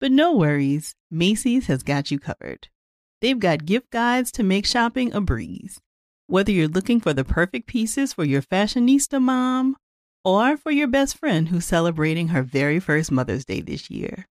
But 0.00 0.10
no 0.10 0.34
worries, 0.34 0.96
Macy's 1.12 1.68
has 1.68 1.84
got 1.84 2.10
you 2.10 2.18
covered. 2.18 2.68
They've 3.20 3.38
got 3.38 3.66
gift 3.66 3.90
guides 3.92 4.32
to 4.32 4.42
make 4.42 4.66
shopping 4.66 5.14
a 5.14 5.20
breeze. 5.20 5.80
Whether 6.26 6.50
you're 6.50 6.66
looking 6.66 6.98
for 6.98 7.12
the 7.12 7.24
perfect 7.24 7.68
pieces 7.68 8.12
for 8.12 8.24
your 8.24 8.42
fashionista 8.42 9.22
mom 9.22 9.76
or 10.24 10.56
for 10.56 10.72
your 10.72 10.88
best 10.88 11.16
friend 11.16 11.48
who's 11.48 11.64
celebrating 11.64 12.28
her 12.28 12.42
very 12.42 12.80
first 12.80 13.12
Mother's 13.12 13.44
Day 13.44 13.60
this 13.60 13.90
year, 13.90 14.26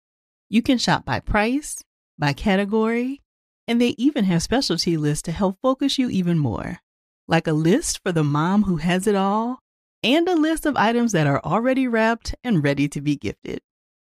you 0.49 0.63
can 0.63 0.79
shop 0.79 1.05
by 1.05 1.19
price, 1.19 1.83
by 2.17 2.33
category, 2.33 3.23
and 3.67 3.81
they 3.81 3.97
even 3.99 4.25
have 4.27 4.45
specialty 4.45 4.97
lists 4.97 5.23
to 5.23 5.33
help 5.33 5.59
focus 5.61 5.99
you 5.99 6.09
even 6.09 6.39
more. 6.39 6.79
Like 7.27 7.49
a 7.49 7.53
list 7.53 8.01
for 8.05 8.13
the 8.13 8.23
mom 8.23 8.63
who 8.65 8.77
has 8.77 9.09
it 9.09 9.17
all 9.17 9.59
and 10.07 10.29
a 10.29 10.37
list 10.37 10.65
of 10.67 10.77
items 10.77 11.11
that 11.11 11.27
are 11.27 11.41
already 11.45 11.89
wrapped 11.89 12.33
and 12.45 12.63
ready 12.63 12.87
to 12.89 13.01
be 13.01 13.17
gifted. 13.17 13.61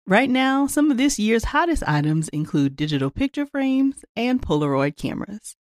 Right 0.07 0.29
now, 0.29 0.67
some 0.67 0.91
of 0.91 0.99
this 0.99 1.19
year's 1.19 1.45
hottest 1.45 1.83
items 1.87 2.29
include 2.29 2.77
digital 2.77 3.11
picture 3.11 3.47
frames 3.47 4.05
and 4.15 4.43
Polaroid 4.43 4.99
cameras. 4.99 5.57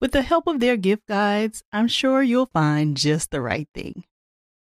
With 0.00 0.12
the 0.12 0.22
help 0.22 0.46
of 0.46 0.60
their 0.60 0.76
gift 0.76 1.08
guides, 1.08 1.64
I'm 1.72 1.88
sure 1.88 2.22
you'll 2.22 2.46
find 2.46 2.96
just 2.96 3.32
the 3.32 3.40
right 3.40 3.68
thing. 3.74 4.04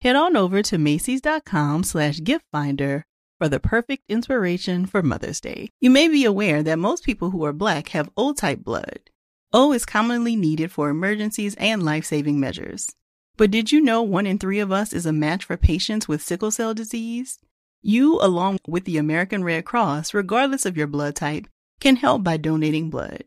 Head 0.00 0.16
on 0.16 0.36
over 0.36 0.62
to 0.62 0.78
Macy's.com 0.78 1.84
slash 1.84 2.20
gift 2.22 2.46
finder 2.50 3.04
for 3.38 3.48
the 3.48 3.60
perfect 3.60 4.04
inspiration 4.08 4.86
for 4.86 5.02
Mother's 5.02 5.40
Day. 5.40 5.68
You 5.82 5.90
may 5.90 6.08
be 6.08 6.24
aware 6.24 6.62
that 6.62 6.78
most 6.78 7.04
people 7.04 7.30
who 7.30 7.44
are 7.44 7.52
Black 7.52 7.88
have 7.88 8.08
O 8.16 8.32
type 8.32 8.60
blood. 8.60 9.10
O 9.52 9.72
is 9.72 9.84
commonly 9.84 10.34
needed 10.34 10.72
for 10.72 10.88
emergencies 10.88 11.54
and 11.56 11.82
life 11.82 12.06
saving 12.06 12.40
measures. 12.40 12.94
But 13.36 13.50
did 13.50 13.72
you 13.72 13.80
know 13.80 14.02
one 14.02 14.26
in 14.26 14.38
three 14.38 14.60
of 14.60 14.70
us 14.70 14.92
is 14.92 15.06
a 15.06 15.12
match 15.12 15.44
for 15.44 15.56
patients 15.56 16.06
with 16.06 16.22
sickle 16.22 16.50
cell 16.50 16.72
disease? 16.72 17.40
You, 17.82 18.20
along 18.20 18.58
with 18.66 18.84
the 18.84 18.96
American 18.96 19.42
Red 19.42 19.64
Cross, 19.64 20.14
regardless 20.14 20.64
of 20.64 20.76
your 20.76 20.86
blood 20.86 21.16
type, 21.16 21.48
can 21.80 21.96
help 21.96 22.22
by 22.22 22.36
donating 22.36 22.90
blood. 22.90 23.24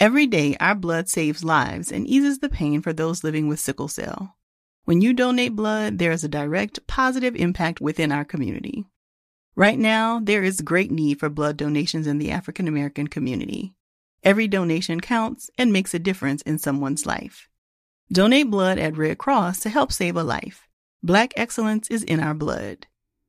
Every 0.00 0.26
day, 0.26 0.56
our 0.58 0.74
blood 0.74 1.08
saves 1.08 1.44
lives 1.44 1.92
and 1.92 2.06
eases 2.06 2.38
the 2.38 2.48
pain 2.48 2.80
for 2.80 2.92
those 2.92 3.22
living 3.22 3.46
with 3.46 3.60
sickle 3.60 3.88
cell. 3.88 4.36
When 4.84 5.00
you 5.00 5.12
donate 5.12 5.54
blood, 5.54 5.98
there 5.98 6.10
is 6.10 6.24
a 6.24 6.28
direct 6.28 6.84
positive 6.88 7.36
impact 7.36 7.80
within 7.80 8.10
our 8.10 8.24
community. 8.24 8.86
Right 9.54 9.78
now, 9.78 10.18
there 10.18 10.42
is 10.42 10.62
great 10.62 10.90
need 10.90 11.20
for 11.20 11.28
blood 11.28 11.56
donations 11.56 12.06
in 12.06 12.18
the 12.18 12.30
African 12.30 12.66
American 12.66 13.06
community. 13.06 13.74
Every 14.24 14.48
donation 14.48 15.00
counts 15.00 15.50
and 15.58 15.72
makes 15.72 15.94
a 15.94 15.98
difference 15.98 16.42
in 16.42 16.58
someone's 16.58 17.06
life. 17.06 17.48
Donate 18.12 18.50
blood 18.50 18.78
at 18.78 18.98
Red 18.98 19.16
Cross 19.16 19.60
to 19.60 19.70
help 19.70 19.90
save 19.90 20.16
a 20.16 20.22
life. 20.22 20.68
Black 21.02 21.32
excellence 21.34 21.88
is 21.90 22.02
in 22.02 22.20
our 22.20 22.34
blood. 22.34 22.86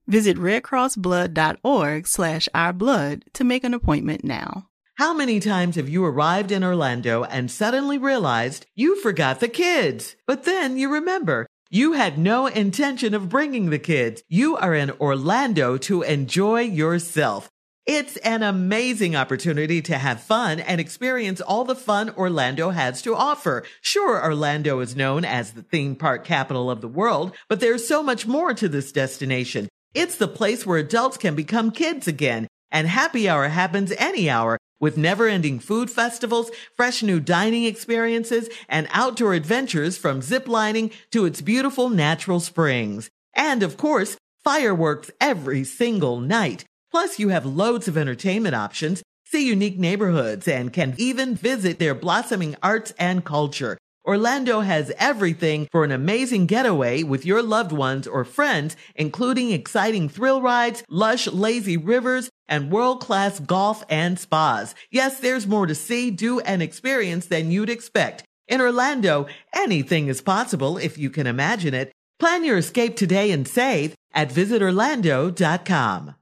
Visit 0.08 0.36
redcrossblood.org 0.36 2.06
slash 2.06 2.50
ourblood 2.54 3.24
to 3.32 3.46
make 3.46 3.64
an 3.64 3.74
appointment 3.74 4.26
now. 4.26 4.68
How 4.96 5.14
many 5.14 5.40
times 5.40 5.78
have 5.78 5.88
you 5.88 6.04
arrived 6.04 6.52
in 6.52 6.66
Orlando 6.66 7.24
and 7.24 7.50
suddenly 7.50 7.98
realized 7.98 8.66
you 8.76 9.02
forgot 9.02 9.40
the 9.40 9.48
kids? 9.48 10.18
But 10.28 10.44
then 10.44 10.78
you 10.78 10.92
remember 10.92 11.48
you 11.70 11.94
had 11.94 12.18
no 12.18 12.48
intention 12.48 13.14
of 13.14 13.30
bringing 13.30 13.70
the 13.70 13.80
kids. 13.80 14.22
You 14.28 14.58
are 14.58 14.76
in 14.76 14.92
Orlando 14.92 15.78
to 15.78 16.02
enjoy 16.02 16.64
yourself. 16.64 17.50
It's 17.86 18.16
an 18.18 18.44
amazing 18.44 19.14
opportunity 19.14 19.82
to 19.82 19.98
have 19.98 20.24
fun 20.24 20.62
and 20.62 20.80
experience 20.80 21.42
all 21.42 21.66
the 21.66 21.76
fun 21.76 22.12
Orlando 22.12 22.70
has 22.70 23.02
to 23.02 23.14
offer. 23.14 23.66
Sure, 23.82 24.24
Orlando 24.24 24.80
is 24.80 24.96
known 24.96 25.26
as 25.26 25.52
the 25.52 25.64
theme 25.64 25.98
park 25.98 26.24
capital 26.24 26.72
of 26.72 26.80
the 26.80 26.88
world, 26.88 27.34
but 27.50 27.60
there's 27.60 27.86
so 27.86 28.02
much 28.02 28.26
more 28.26 28.54
to 28.54 28.70
this 28.70 28.94
destination. 28.94 29.68
It's 29.94 30.16
the 30.16 30.30
place 30.30 30.66
where 30.66 30.78
adults 30.78 31.18
can 31.18 31.36
become 31.36 31.72
kids 31.72 32.08
again, 32.08 32.48
and 32.72 32.88
happy 32.88 33.28
hour 33.28 33.50
happens 33.50 33.92
any 33.98 34.30
hour 34.30 34.58
with 34.80 34.98
never 34.98 35.28
ending 35.28 35.60
food 35.60 35.92
festivals, 35.92 36.52
fresh 36.78 37.04
new 37.04 37.20
dining 37.20 37.66
experiences, 37.66 38.48
and 38.70 38.88
outdoor 38.92 39.34
adventures 39.34 39.98
from 39.98 40.22
ziplining 40.22 40.94
to 41.12 41.26
its 41.26 41.42
beautiful 41.42 41.90
natural 41.90 42.40
springs. 42.40 43.10
And 43.34 43.62
of 43.62 43.76
course, 43.76 44.16
fireworks 44.42 45.12
every 45.20 45.66
single 45.66 46.22
night. 46.22 46.64
Plus, 46.94 47.18
you 47.18 47.30
have 47.30 47.44
loads 47.44 47.88
of 47.88 47.98
entertainment 47.98 48.54
options, 48.54 49.02
see 49.26 49.48
unique 49.48 49.80
neighborhoods, 49.80 50.48
and 50.48 50.72
can 50.72 50.94
even 51.00 51.34
visit 51.34 51.80
their 51.80 51.96
blossoming 51.96 52.56
arts 52.62 52.94
and 53.00 53.26
culture. 53.26 53.80
Orlando 54.06 54.60
has 54.60 54.92
everything 55.00 55.68
for 55.72 55.84
an 55.84 55.92
amazing 55.92 56.46
getaway 56.46 57.02
with 57.02 57.26
your 57.26 57.42
loved 57.42 57.72
ones 57.72 58.06
or 58.06 58.24
friends, 58.24 58.78
including 58.94 59.50
exciting 59.50 60.08
thrill 60.08 60.40
rides, 60.40 60.84
lush, 60.88 61.26
lazy 61.26 61.78
rivers, 61.78 62.30
and 62.48 62.72
world-class 62.72 63.40
golf 63.40 63.84
and 63.90 64.20
spas. 64.20 64.76
Yes, 64.92 65.20
there's 65.20 65.48
more 65.48 65.66
to 65.66 65.74
see, 65.74 66.12
do, 66.12 66.42
and 66.42 66.62
experience 66.62 67.26
than 67.26 67.50
you'd 67.50 67.72
expect. 67.72 68.24
In 68.48 68.62
Orlando, 68.62 69.26
anything 69.52 70.10
is 70.10 70.22
possible 70.22 70.78
if 70.78 71.00
you 71.00 71.10
can 71.10 71.26
imagine 71.26 71.74
it. 71.74 71.92
Plan 72.20 72.44
your 72.44 72.60
escape 72.60 72.96
today 72.96 73.32
and 73.32 73.48
save 73.48 73.96
at 74.14 74.30
visitorlando.com. 74.30 76.16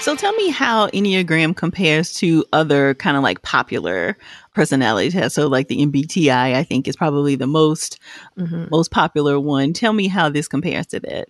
So 0.00 0.14
tell 0.14 0.32
me 0.32 0.48
how 0.48 0.88
Enneagram 0.88 1.54
compares 1.54 2.14
to 2.14 2.44
other 2.52 2.94
kind 2.94 3.16
of 3.16 3.22
like 3.22 3.42
popular 3.42 4.16
personality 4.54 5.10
tests. 5.10 5.34
So 5.34 5.48
like 5.48 5.68
the 5.68 5.84
MBTI, 5.84 6.54
I 6.54 6.62
think 6.62 6.88
is 6.88 6.96
probably 6.96 7.34
the 7.34 7.46
most 7.46 7.98
mm-hmm. 8.38 8.66
most 8.70 8.90
popular 8.90 9.38
one. 9.38 9.72
Tell 9.72 9.92
me 9.92 10.08
how 10.08 10.28
this 10.28 10.48
compares 10.48 10.86
to 10.88 11.00
that. 11.00 11.28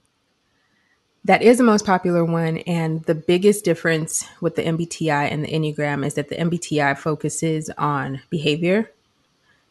That 1.25 1.43
is 1.43 1.59
the 1.59 1.65
most 1.65 1.85
popular 1.85 2.25
one. 2.25 2.59
And 2.59 3.03
the 3.05 3.15
biggest 3.15 3.65
difference 3.65 4.27
with 4.41 4.55
the 4.55 4.63
MBTI 4.63 5.31
and 5.33 5.45
the 5.45 5.49
Enneagram 5.49 6.07
is 6.07 6.15
that 6.15 6.29
the 6.29 6.37
MBTI 6.37 6.97
focuses 6.97 7.71
on 7.77 8.23
behavior. 8.31 8.91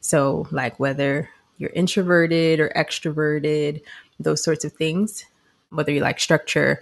So, 0.01 0.47
like 0.51 0.79
whether 0.79 1.29
you're 1.57 1.71
introverted 1.71 2.59
or 2.59 2.69
extroverted, 2.75 3.81
those 4.19 4.43
sorts 4.43 4.65
of 4.65 4.73
things, 4.73 5.25
whether 5.69 5.91
you 5.91 6.01
like 6.01 6.19
structure. 6.19 6.81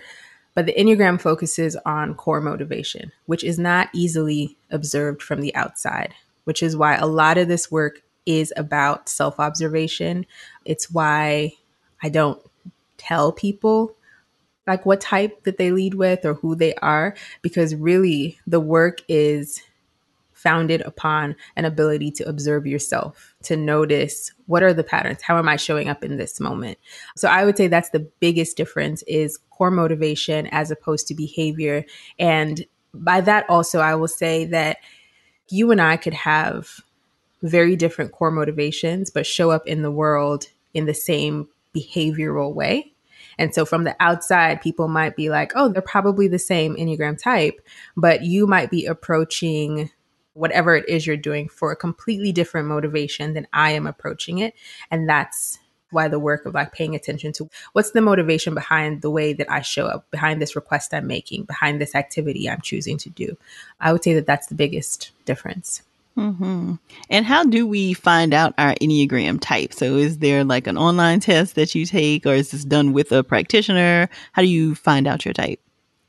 But 0.56 0.65
the 0.65 0.74
Enneagram 0.74 1.20
focuses 1.20 1.76
on 1.86 2.15
core 2.15 2.41
motivation, 2.41 3.12
which 3.26 3.44
is 3.44 3.60
not 3.60 3.89
easily 3.94 4.58
observed 4.72 5.22
from 5.22 5.41
the 5.41 5.54
outside, 5.54 6.13
which 6.46 6.63
is 6.63 6.78
why 6.78 6.96
a 6.96 7.06
lot 7.06 7.38
of 7.38 7.48
this 7.48 7.70
work 7.70 8.02
is 8.26 8.54
about 8.58 9.10
self 9.10 9.39
observation. 9.39 10.26
It's 10.63 10.89
why 10.89 11.54
I 12.02 12.10
don't 12.10 12.41
tell 12.98 13.32
people 13.32 13.96
like 14.65 14.86
what 14.86 15.02
type 15.02 15.44
that 15.44 15.58
they 15.58 15.72
lead 15.72 15.94
with 15.94 16.26
or 16.26 16.36
who 16.36 16.56
they 16.56 16.74
are, 16.76 17.15
because 17.41 17.76
really 17.76 18.39
the 18.48 18.60
work 18.60 19.02
is 19.08 19.62
founded 20.34 20.82
upon 20.82 21.36
an 21.56 21.65
ability 21.65 22.12
to 22.12 22.28
observe 22.28 22.65
yourself, 22.65 23.35
to 23.45 23.58
notice 23.58 24.31
what 24.45 24.63
are 24.63 24.73
the 24.73 24.84
patterns, 24.84 25.21
how 25.21 25.38
am 25.38 25.47
I 25.47 25.55
showing 25.55 25.89
up 25.89 26.03
in 26.03 26.17
this 26.17 26.39
moment. 26.39 26.77
So 27.15 27.27
I 27.27 27.45
would 27.45 27.58
say 27.58 27.67
that's 27.67 27.89
the 27.89 28.08
biggest 28.19 28.58
difference 28.58 29.03
is 29.03 29.39
core 29.49 29.71
motivation 29.71 30.47
as 30.47 30.71
opposed 30.71 31.08
to 31.08 31.15
behavior. 31.15 31.86
And 32.19 32.65
by 32.93 33.21
that 33.21 33.49
also 33.49 33.79
I 33.79 33.95
will 33.95 34.08
say 34.08 34.45
that 34.45 34.77
you 35.49 35.71
and 35.71 35.81
I 35.81 35.97
could 35.97 36.13
have 36.13 36.81
very 37.41 37.75
different 37.75 38.12
core 38.12 38.31
motivations 38.31 39.12
but 39.12 39.25
show 39.25 39.51
up 39.51 39.67
in 39.67 39.81
the 39.81 39.91
world 39.91 40.47
in 40.73 40.86
the 40.86 40.93
same 40.93 41.47
behavioral 41.75 42.53
way. 42.53 42.91
And 43.38 43.53
so 43.53 43.65
from 43.65 43.84
the 43.84 43.95
outside, 43.99 44.62
people 44.62 44.88
might 44.88 45.15
be 45.15 45.29
like, 45.29 45.51
oh, 45.55 45.69
they're 45.69 45.81
probably 45.81 46.27
the 46.27 46.39
same 46.39 46.75
Enneagram 46.75 47.21
type, 47.21 47.60
but 47.97 48.23
you 48.23 48.47
might 48.47 48.71
be 48.71 48.86
approaching 48.86 49.91
whatever 50.36 50.76
it 50.76 50.88
is 50.88 51.08
you're 51.08 51.17
doing 51.17 51.50
for 51.50 51.71
a 51.71 51.76
completely 51.76 52.32
different 52.32 52.67
motivation 52.67 53.34
than 53.34 53.48
I 53.54 53.71
am 53.71 53.88
approaching 53.88 54.39
it. 54.39 54.54
And 54.91 55.10
that's 55.10 55.60
why 55.91 56.08
the 56.08 56.19
work 56.19 56.45
of 56.45 56.54
like 56.54 56.74
paying 56.74 56.93
attention 56.93 57.32
to 57.32 57.50
what's 57.74 57.91
the 57.91 58.02
motivation 58.02 58.54
behind 58.54 59.02
the 59.02 59.10
way 59.10 59.34
that 59.34 59.50
I 59.50 59.62
show 59.62 59.86
up, 59.86 60.10
behind 60.12 60.41
this 60.41 60.56
request 60.56 60.93
I'm 60.93 61.08
making, 61.08 61.43
behind 61.45 61.80
this 61.80 61.95
activity 61.95 62.50
I'm 62.50 62.62
choosing 62.62 62.98
to 63.00 63.10
do. 63.10 63.38
I 63.80 63.91
would 63.91 64.04
say 64.04 64.13
that 64.13 64.28
that's 64.28 64.48
the 64.48 64.56
biggest 64.56 65.12
difference. 65.26 65.82
Mm-hmm. 66.17 66.76
And 67.10 67.26
how 67.26 67.43
do 67.43 67.67
we 67.67 67.93
find 67.93 68.34
out 68.34 68.54
our 68.58 68.74
Enneagram 68.76 69.39
type? 69.41 69.74
So, 69.74 69.95
is 69.95 70.19
there 70.19 70.45
like 70.45 70.65
an 70.65 70.78
online 70.78 71.19
test 71.19 71.56
that 71.56 71.76
you 71.76 71.86
take, 71.86 72.26
or 72.26 72.34
is 72.34 72.52
this 72.52 72.63
done 72.63 72.93
with 72.93 73.12
a 73.12 73.21
practitioner? 73.21 74.08
How 74.32 74.41
do 74.41 74.48
you 74.48 74.76
find 74.76 75.08
out 75.08 75.26
your 75.26 75.34
type? 75.34 75.60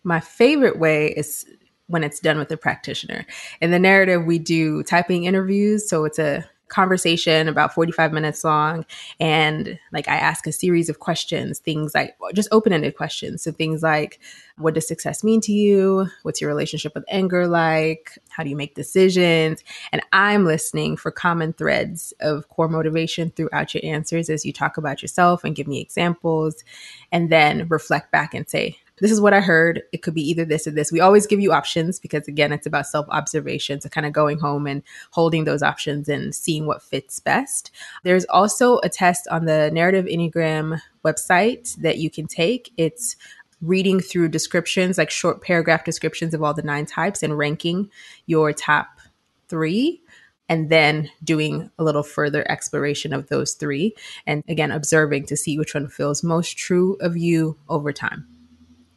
My 0.04 0.20
favorite 0.20 0.78
way 0.78 1.08
is 1.08 1.44
when 1.88 2.04
it's 2.04 2.20
done 2.20 2.38
with 2.38 2.48
the 2.48 2.56
practitioner. 2.56 3.24
In 3.60 3.70
the 3.70 3.78
narrative, 3.78 4.24
we 4.24 4.38
do 4.38 4.82
typing 4.82 5.24
interviews. 5.24 5.88
So 5.88 6.04
it's 6.04 6.18
a 6.18 6.44
conversation 6.68 7.46
about 7.48 7.72
45 7.72 8.12
minutes 8.12 8.42
long 8.42 8.84
and 9.20 9.78
like 9.92 10.08
i 10.08 10.16
ask 10.16 10.48
a 10.48 10.52
series 10.52 10.88
of 10.88 10.98
questions 10.98 11.60
things 11.60 11.94
like 11.94 12.16
just 12.34 12.48
open-ended 12.50 12.96
questions 12.96 13.42
so 13.42 13.52
things 13.52 13.84
like 13.84 14.18
what 14.58 14.74
does 14.74 14.86
success 14.86 15.22
mean 15.22 15.40
to 15.40 15.52
you 15.52 16.08
what's 16.24 16.40
your 16.40 16.48
relationship 16.48 16.92
with 16.94 17.04
anger 17.08 17.46
like 17.46 18.18
how 18.30 18.42
do 18.42 18.50
you 18.50 18.56
make 18.56 18.74
decisions 18.74 19.62
and 19.92 20.02
i'm 20.12 20.44
listening 20.44 20.96
for 20.96 21.12
common 21.12 21.52
threads 21.52 22.12
of 22.20 22.48
core 22.48 22.68
motivation 22.68 23.30
throughout 23.30 23.72
your 23.72 23.84
answers 23.84 24.28
as 24.28 24.44
you 24.44 24.52
talk 24.52 24.76
about 24.76 25.02
yourself 25.02 25.44
and 25.44 25.54
give 25.54 25.68
me 25.68 25.80
examples 25.80 26.64
and 27.12 27.30
then 27.30 27.68
reflect 27.68 28.10
back 28.10 28.34
and 28.34 28.48
say 28.50 28.76
this 28.98 29.10
is 29.10 29.20
what 29.20 29.34
I 29.34 29.40
heard. 29.40 29.82
It 29.92 30.02
could 30.02 30.14
be 30.14 30.28
either 30.28 30.44
this 30.44 30.66
or 30.66 30.70
this. 30.70 30.90
We 30.90 31.00
always 31.00 31.26
give 31.26 31.40
you 31.40 31.52
options 31.52 31.98
because, 31.98 32.26
again, 32.28 32.52
it's 32.52 32.66
about 32.66 32.86
self 32.86 33.06
observation. 33.10 33.80
So, 33.80 33.88
kind 33.88 34.06
of 34.06 34.12
going 34.12 34.38
home 34.38 34.66
and 34.66 34.82
holding 35.10 35.44
those 35.44 35.62
options 35.62 36.08
and 36.08 36.34
seeing 36.34 36.66
what 36.66 36.82
fits 36.82 37.20
best. 37.20 37.70
There's 38.04 38.24
also 38.26 38.78
a 38.78 38.88
test 38.88 39.28
on 39.28 39.44
the 39.44 39.70
Narrative 39.70 40.06
Enneagram 40.06 40.80
website 41.04 41.76
that 41.76 41.98
you 41.98 42.10
can 42.10 42.26
take. 42.26 42.72
It's 42.76 43.16
reading 43.62 44.00
through 44.00 44.28
descriptions, 44.28 44.98
like 44.98 45.10
short 45.10 45.42
paragraph 45.42 45.84
descriptions 45.84 46.34
of 46.34 46.42
all 46.42 46.54
the 46.54 46.62
nine 46.62 46.86
types, 46.86 47.22
and 47.22 47.36
ranking 47.36 47.90
your 48.26 48.52
top 48.52 48.88
three 49.48 50.02
and 50.48 50.70
then 50.70 51.10
doing 51.24 51.70
a 51.78 51.84
little 51.84 52.02
further 52.02 52.48
exploration 52.50 53.12
of 53.12 53.28
those 53.28 53.54
three. 53.54 53.94
And 54.26 54.44
again, 54.48 54.70
observing 54.70 55.26
to 55.26 55.36
see 55.36 55.58
which 55.58 55.74
one 55.74 55.88
feels 55.88 56.22
most 56.22 56.56
true 56.56 56.96
of 57.00 57.16
you 57.16 57.58
over 57.68 57.92
time. 57.92 58.35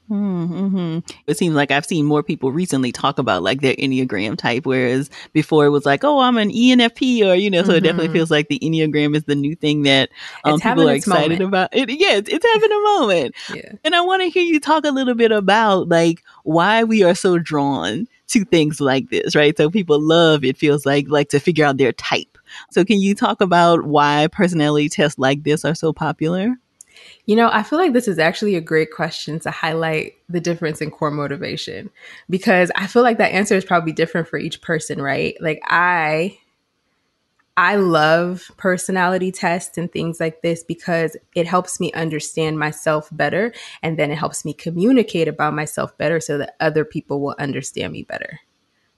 Mm-hmm. 0.10 1.00
It 1.28 1.38
seems 1.38 1.56
like 1.56 1.72
I've 1.72 1.86
seen 1.86 2.06
more 2.06 2.24
people 2.24 2.52
recently 2.52 2.92
talk 2.92 3.20
about 3.20 3.44
like 3.44 3.62
their 3.62 3.76
Enneagram 3.76 4.38
type, 4.38 4.66
whereas 4.66 5.10
before 5.34 5.66
it 5.66 5.70
was 5.70 5.86
like, 5.86 6.04
oh, 6.04 6.20
I'm 6.20 6.38
an 6.38 6.50
ENFP, 6.50 7.26
or 7.26 7.36
you 7.36 7.50
know, 7.50 7.62
so 7.62 7.70
mm-hmm. 7.70 7.78
it 7.78 7.82
definitely 7.82 8.08
mm-hmm. 8.08 8.14
feels 8.16 8.32
like 8.32 8.48
the 8.48 8.60
Enneagram 8.60 9.16
is 9.16 9.26
the 9.26 9.36
new 9.36 9.56
thing 9.56 9.84
that 9.84 10.10
um, 10.44 10.60
people 10.60 10.90
are 10.90 10.94
excited 10.94 11.40
moment. 11.40 11.42
about. 11.42 11.70
It, 11.74 11.90
yeah, 11.90 12.16
it's, 12.16 12.30
it's 12.30 12.46
having 12.54 12.72
a 12.72 12.82
moment. 13.00 13.36
yeah. 13.54 13.72
And 13.84 13.96
I 13.96 14.02
want 14.02 14.24
to 14.24 14.30
hear 14.30 14.44
you 14.44 14.60
talk 14.60 14.86
a 14.86 14.92
little 14.92 15.16
bit 15.16 15.32
about 15.32 15.90
like 15.90 16.24
why 16.44 16.84
we 16.84 17.04
are 17.04 17.16
so 17.16 17.38
drawn 17.38 18.08
to 18.30 18.46
things 18.46 18.80
like 18.82 19.10
this, 19.10 19.36
right? 19.36 19.56
So 19.58 19.70
people 19.70 20.00
love 20.00 20.44
it 20.44 20.58
feels 20.58 20.86
like 20.86 21.08
like 21.10 21.30
to 21.30 21.40
figure 21.40 21.66
out 21.66 21.78
their 21.78 21.94
type. 21.94 22.38
So 22.72 22.84
can 22.84 23.00
you 23.00 23.14
talk 23.14 23.42
about 23.42 23.84
why 23.84 24.28
personality 24.32 24.90
tests 24.90 25.20
like 25.20 25.44
this 25.44 25.64
are 25.66 25.76
so 25.76 25.94
popular? 25.94 26.56
You 27.30 27.36
know, 27.36 27.52
I 27.54 27.62
feel 27.62 27.78
like 27.78 27.94
this 27.94 28.08
is 28.08 28.18
actually 28.18 28.56
a 28.56 28.62
great 28.62 28.92
question 28.92 29.40
to 29.42 29.52
highlight 29.52 30.16
the 30.30 30.40
difference 30.40 30.82
in 30.82 30.90
core 30.90 31.12
motivation 31.12 31.92
because 32.28 32.72
I 32.76 32.88
feel 32.88 33.04
like 33.04 33.20
that 33.20 33.34
answer 33.34 33.54
is 33.54 33.64
probably 33.64 33.92
different 33.92 34.28
for 34.28 34.40
each 34.40 34.64
person, 34.64 35.00
right? 35.00 35.38
Like 35.40 35.62
I 35.64 36.40
I 37.56 37.76
love 37.76 38.50
personality 38.58 39.32
tests 39.32 39.78
and 39.78 39.92
things 39.92 40.20
like 40.20 40.42
this 40.42 40.64
because 40.64 41.16
it 41.36 41.46
helps 41.46 41.80
me 41.80 41.94
understand 41.94 42.58
myself 42.58 43.10
better 43.12 43.54
and 43.84 44.00
then 44.00 44.10
it 44.10 44.18
helps 44.18 44.44
me 44.44 44.52
communicate 44.52 45.28
about 45.28 45.54
myself 45.54 45.96
better 46.00 46.20
so 46.20 46.40
that 46.40 46.56
other 46.60 46.84
people 46.84 47.22
will 47.22 47.36
understand 47.38 47.94
me 47.94 48.02
better 48.02 48.40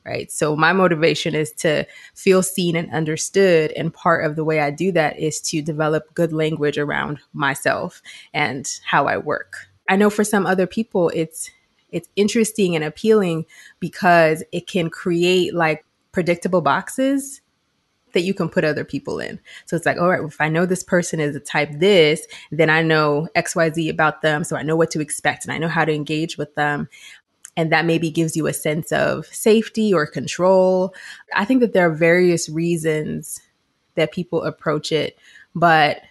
right? 0.06 0.32
So 0.32 0.56
my 0.56 0.74
motivation 0.74 1.36
is 1.36 1.52
to 1.54 1.86
feel 2.16 2.44
seen 2.44 2.76
and 2.76 2.92
understood. 2.92 3.72
And 3.72 3.94
part 3.94 4.26
of 4.26 4.36
the 4.36 4.44
way 4.44 4.60
I 4.60 4.72
do 4.72 4.92
that 4.94 5.20
is 5.20 5.40
to 5.42 5.62
develop 5.62 6.14
good 6.14 6.34
language 6.34 6.78
around 6.78 7.20
myself 7.34 8.02
and 8.34 8.70
how 8.86 9.08
I 9.08 9.18
work. 9.18 9.68
I 9.90 9.96
know 9.96 10.10
for 10.10 10.24
some 10.24 10.46
other 10.46 10.68
people, 10.68 11.12
it's 11.14 11.52
it's 11.92 12.08
interesting 12.16 12.74
and 12.74 12.86
appealing 12.86 13.46
because 13.82 14.44
it 14.54 14.66
can 14.66 14.90
create 14.90 15.54
like 15.54 15.84
predictable 16.14 16.62
boxes 16.62 17.42
that 18.14 18.22
you 18.22 18.34
can 18.34 18.50
put 18.50 18.64
other 18.64 18.84
people 18.84 19.20
in. 19.20 19.40
So 19.66 19.76
it's 19.76 19.86
like, 19.86 19.98
all 19.98 20.10
right, 20.10 20.24
if 20.24 20.40
I 20.42 20.50
know 20.50 20.66
this 20.66 20.84
person 20.84 21.20
is 21.20 21.36
a 21.36 21.40
type 21.40 21.70
this, 21.74 22.26
then 22.52 22.70
I 22.70 22.82
know 22.82 23.28
XYZ 23.36 23.90
about 23.90 24.22
them. 24.22 24.44
So 24.44 24.56
I 24.56 24.64
know 24.64 24.76
what 24.76 24.92
to 24.92 25.02
expect 25.02 25.46
and 25.46 25.54
I 25.54 25.58
know 25.58 25.68
how 25.68 25.86
to 25.86 25.94
engage 25.94 26.38
with 26.38 26.54
them 26.56 26.90
and 27.58 27.72
that 27.72 27.86
maybe 27.86 28.10
gives 28.10 28.36
you 28.36 28.48
a 28.48 28.54
sense 28.54 28.92
of 28.92 29.26
safety 29.28 29.94
or 29.94 30.06
control. 30.06 30.94
I 31.36 31.46
think 31.46 31.60
that 31.62 31.74
there 31.74 31.90
are 31.90 31.94
various 31.94 32.50
reasons 32.50 33.42
that 33.96 34.14
people 34.14 34.44
approach 34.44 34.92
it, 34.92 35.18
but 35.54 36.02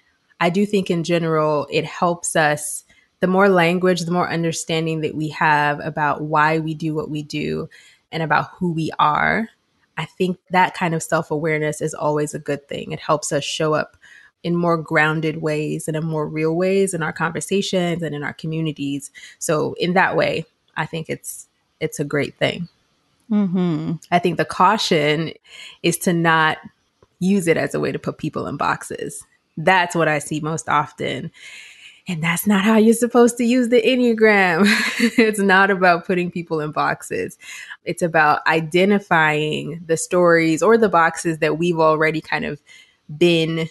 I 0.41 0.51
do 0.51 0.67
think 0.67 0.91
in 0.91 1.05
general 1.05 1.67
it 1.71 1.85
helps 1.85 2.37
us 2.37 2.85
the 3.21 3.27
more 3.27 3.49
language, 3.49 4.01
the 4.01 4.13
more 4.13 4.31
understanding 4.31 5.03
that 5.03 5.15
we 5.15 5.29
have 5.29 5.79
about 5.81 6.23
why 6.23 6.59
we 6.59 6.75
do 6.75 6.95
what 6.95 7.11
we 7.11 7.23
do 7.23 7.69
and 8.11 8.23
about 8.23 8.51
who 8.55 8.73
we 8.73 8.91
are. 8.99 9.49
I 9.97 10.07
think 10.07 10.39
that 10.51 10.75
kind 10.75 10.95
of 10.95 11.03
self 11.03 11.31
awareness 11.31 11.83
is 11.83 11.93
always 11.93 12.35
a 12.35 12.39
good 12.39 12.67
thing. 12.69 12.93
It 12.93 13.01
helps 13.01 13.33
us 13.33 13.45
show 13.45 13.75
up 13.75 13.97
in 14.43 14.57
more 14.57 14.79
grounded 14.79 15.43
ways 15.43 15.87
and 15.87 15.97
in 15.97 16.05
more 16.05 16.27
real 16.27 16.57
ways 16.57 16.95
in 16.95 17.03
our 17.03 17.13
conversations 17.13 18.03
and 18.03 18.15
in 18.15 18.23
our 18.23 18.33
communities. 18.33 19.11
So, 19.39 19.75
in 19.75 19.93
that 19.93 20.17
way, 20.17 20.47
I 20.81 20.87
think 20.87 21.11
it's 21.11 21.47
it's 21.79 22.01
a 22.01 22.05
great 22.05 22.35
thing. 22.37 22.69
Mm-hmm. 23.31 23.93
I 24.11 24.19
think 24.19 24.39
the 24.39 24.45
caution 24.45 25.33
is 25.83 25.99
to 25.99 26.13
not 26.13 26.59
use 27.21 27.47
it 27.47 27.57
as 27.57 27.75
a 27.75 27.81
way 27.81 27.93
to 27.93 27.99
put 27.99 28.19
people 28.19 28.47
in 28.47 28.57
boxes. 28.57 29.25
That's 29.57 29.95
what 29.95 30.09
I 30.09 30.19
see 30.19 30.41
most 30.41 30.69
often. 30.69 31.31
And 32.09 32.25
that's 32.25 32.47
not 32.47 32.65
how 32.65 32.77
you're 32.79 32.95
supposed 32.95 33.37
to 33.37 33.45
use 33.45 33.69
the 33.69 33.83
Enneagram. 33.83 34.65
it's 35.19 35.39
not 35.39 35.71
about 35.71 36.07
putting 36.07 36.31
people 36.31 36.61
in 36.61 36.73
boxes. 36.73 37.39
It's 37.85 38.03
about 38.03 38.45
identifying 38.47 39.83
the 39.87 39.99
stories 39.99 40.63
or 40.63 40.79
the 40.79 40.89
boxes 40.89 41.39
that 41.39 41.59
we've 41.59 41.79
already 41.79 42.23
kind 42.23 42.47
of 42.47 42.61
been 43.19 43.69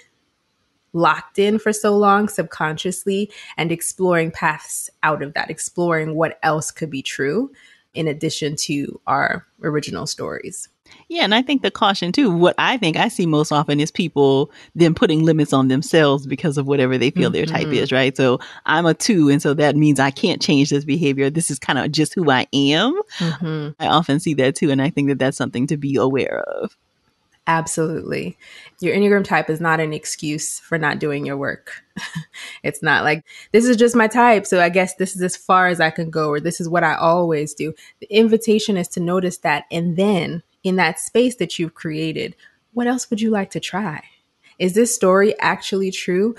locked 0.93 1.39
in 1.39 1.59
for 1.59 1.71
so 1.73 1.95
long 1.97 2.27
subconsciously 2.27 3.31
and 3.57 3.71
exploring 3.71 4.31
paths 4.31 4.89
out 5.03 5.21
of 5.21 5.33
that, 5.33 5.49
exploring 5.49 6.15
what 6.15 6.39
else 6.43 6.71
could 6.71 6.89
be 6.89 7.01
true. 7.01 7.51
in 7.93 8.07
addition 8.07 8.55
to 8.55 8.99
our 9.07 9.45
original 9.63 10.05
stories. 10.05 10.69
Yeah, 11.07 11.23
and 11.23 11.35
I 11.35 11.41
think 11.43 11.61
the 11.61 11.69
caution 11.69 12.11
too, 12.11 12.31
what 12.31 12.55
I 12.57 12.77
think 12.77 12.97
I 12.97 13.09
see 13.09 13.25
most 13.25 13.51
often 13.51 13.79
is 13.79 13.91
people 13.91 14.51
then 14.73 14.95
putting 14.95 15.23
limits 15.23 15.53
on 15.53 15.67
themselves 15.67 16.25
because 16.25 16.57
of 16.57 16.65
whatever 16.67 16.97
they 16.97 17.11
feel 17.11 17.29
mm-hmm. 17.29 17.33
their 17.33 17.45
type 17.45 17.67
mm-hmm. 17.67 17.75
is, 17.75 17.91
right? 17.91 18.15
So 18.15 18.39
I'm 18.65 18.85
a 18.85 18.93
two, 18.93 19.29
and 19.29 19.41
so 19.41 19.53
that 19.53 19.75
means 19.75 19.99
I 19.99 20.11
can't 20.11 20.41
change 20.41 20.71
this 20.71 20.85
behavior. 20.85 21.29
This 21.29 21.51
is 21.51 21.59
kind 21.59 21.77
of 21.77 21.91
just 21.91 22.15
who 22.15 22.31
I 22.31 22.47
am. 22.53 22.99
Mm-hmm. 23.19 23.69
I 23.79 23.87
often 23.87 24.19
see 24.19 24.33
that 24.35 24.55
too, 24.55 24.71
and 24.71 24.81
I 24.81 24.89
think 24.89 25.09
that 25.09 25.19
that's 25.19 25.37
something 25.37 25.67
to 25.67 25.77
be 25.77 25.95
aware 25.95 26.39
of. 26.39 26.75
Absolutely. 27.49 28.37
Your 28.79 28.95
Enneagram 28.95 29.23
type 29.23 29.49
is 29.49 29.59
not 29.59 29.79
an 29.79 29.91
excuse 29.91 30.59
for 30.59 30.77
not 30.77 30.99
doing 30.99 31.25
your 31.25 31.35
work. 31.35 31.83
it's 32.63 32.83
not 32.83 33.03
like, 33.03 33.25
this 33.51 33.65
is 33.65 33.75
just 33.75 33.95
my 33.95 34.05
type. 34.05 34.45
So 34.45 34.61
I 34.61 34.69
guess 34.69 34.93
this 34.95 35.15
is 35.15 35.21
as 35.23 35.35
far 35.35 35.67
as 35.67 35.79
I 35.79 35.89
can 35.89 36.11
go, 36.11 36.29
or 36.29 36.39
this 36.39 36.61
is 36.61 36.69
what 36.69 36.83
I 36.83 36.93
always 36.93 37.55
do. 37.55 37.73
The 38.01 38.15
invitation 38.15 38.77
is 38.77 38.87
to 38.89 38.99
notice 38.99 39.39
that. 39.39 39.63
And 39.71 39.97
then 39.97 40.43
in 40.63 40.75
that 40.75 40.99
space 40.99 41.37
that 41.37 41.57
you've 41.57 41.73
created, 41.73 42.35
what 42.73 42.85
else 42.85 43.09
would 43.09 43.19
you 43.19 43.31
like 43.31 43.49
to 43.51 43.59
try? 43.59 44.03
Is 44.59 44.75
this 44.75 44.93
story 44.93 45.33
actually 45.39 45.89
true? 45.89 46.35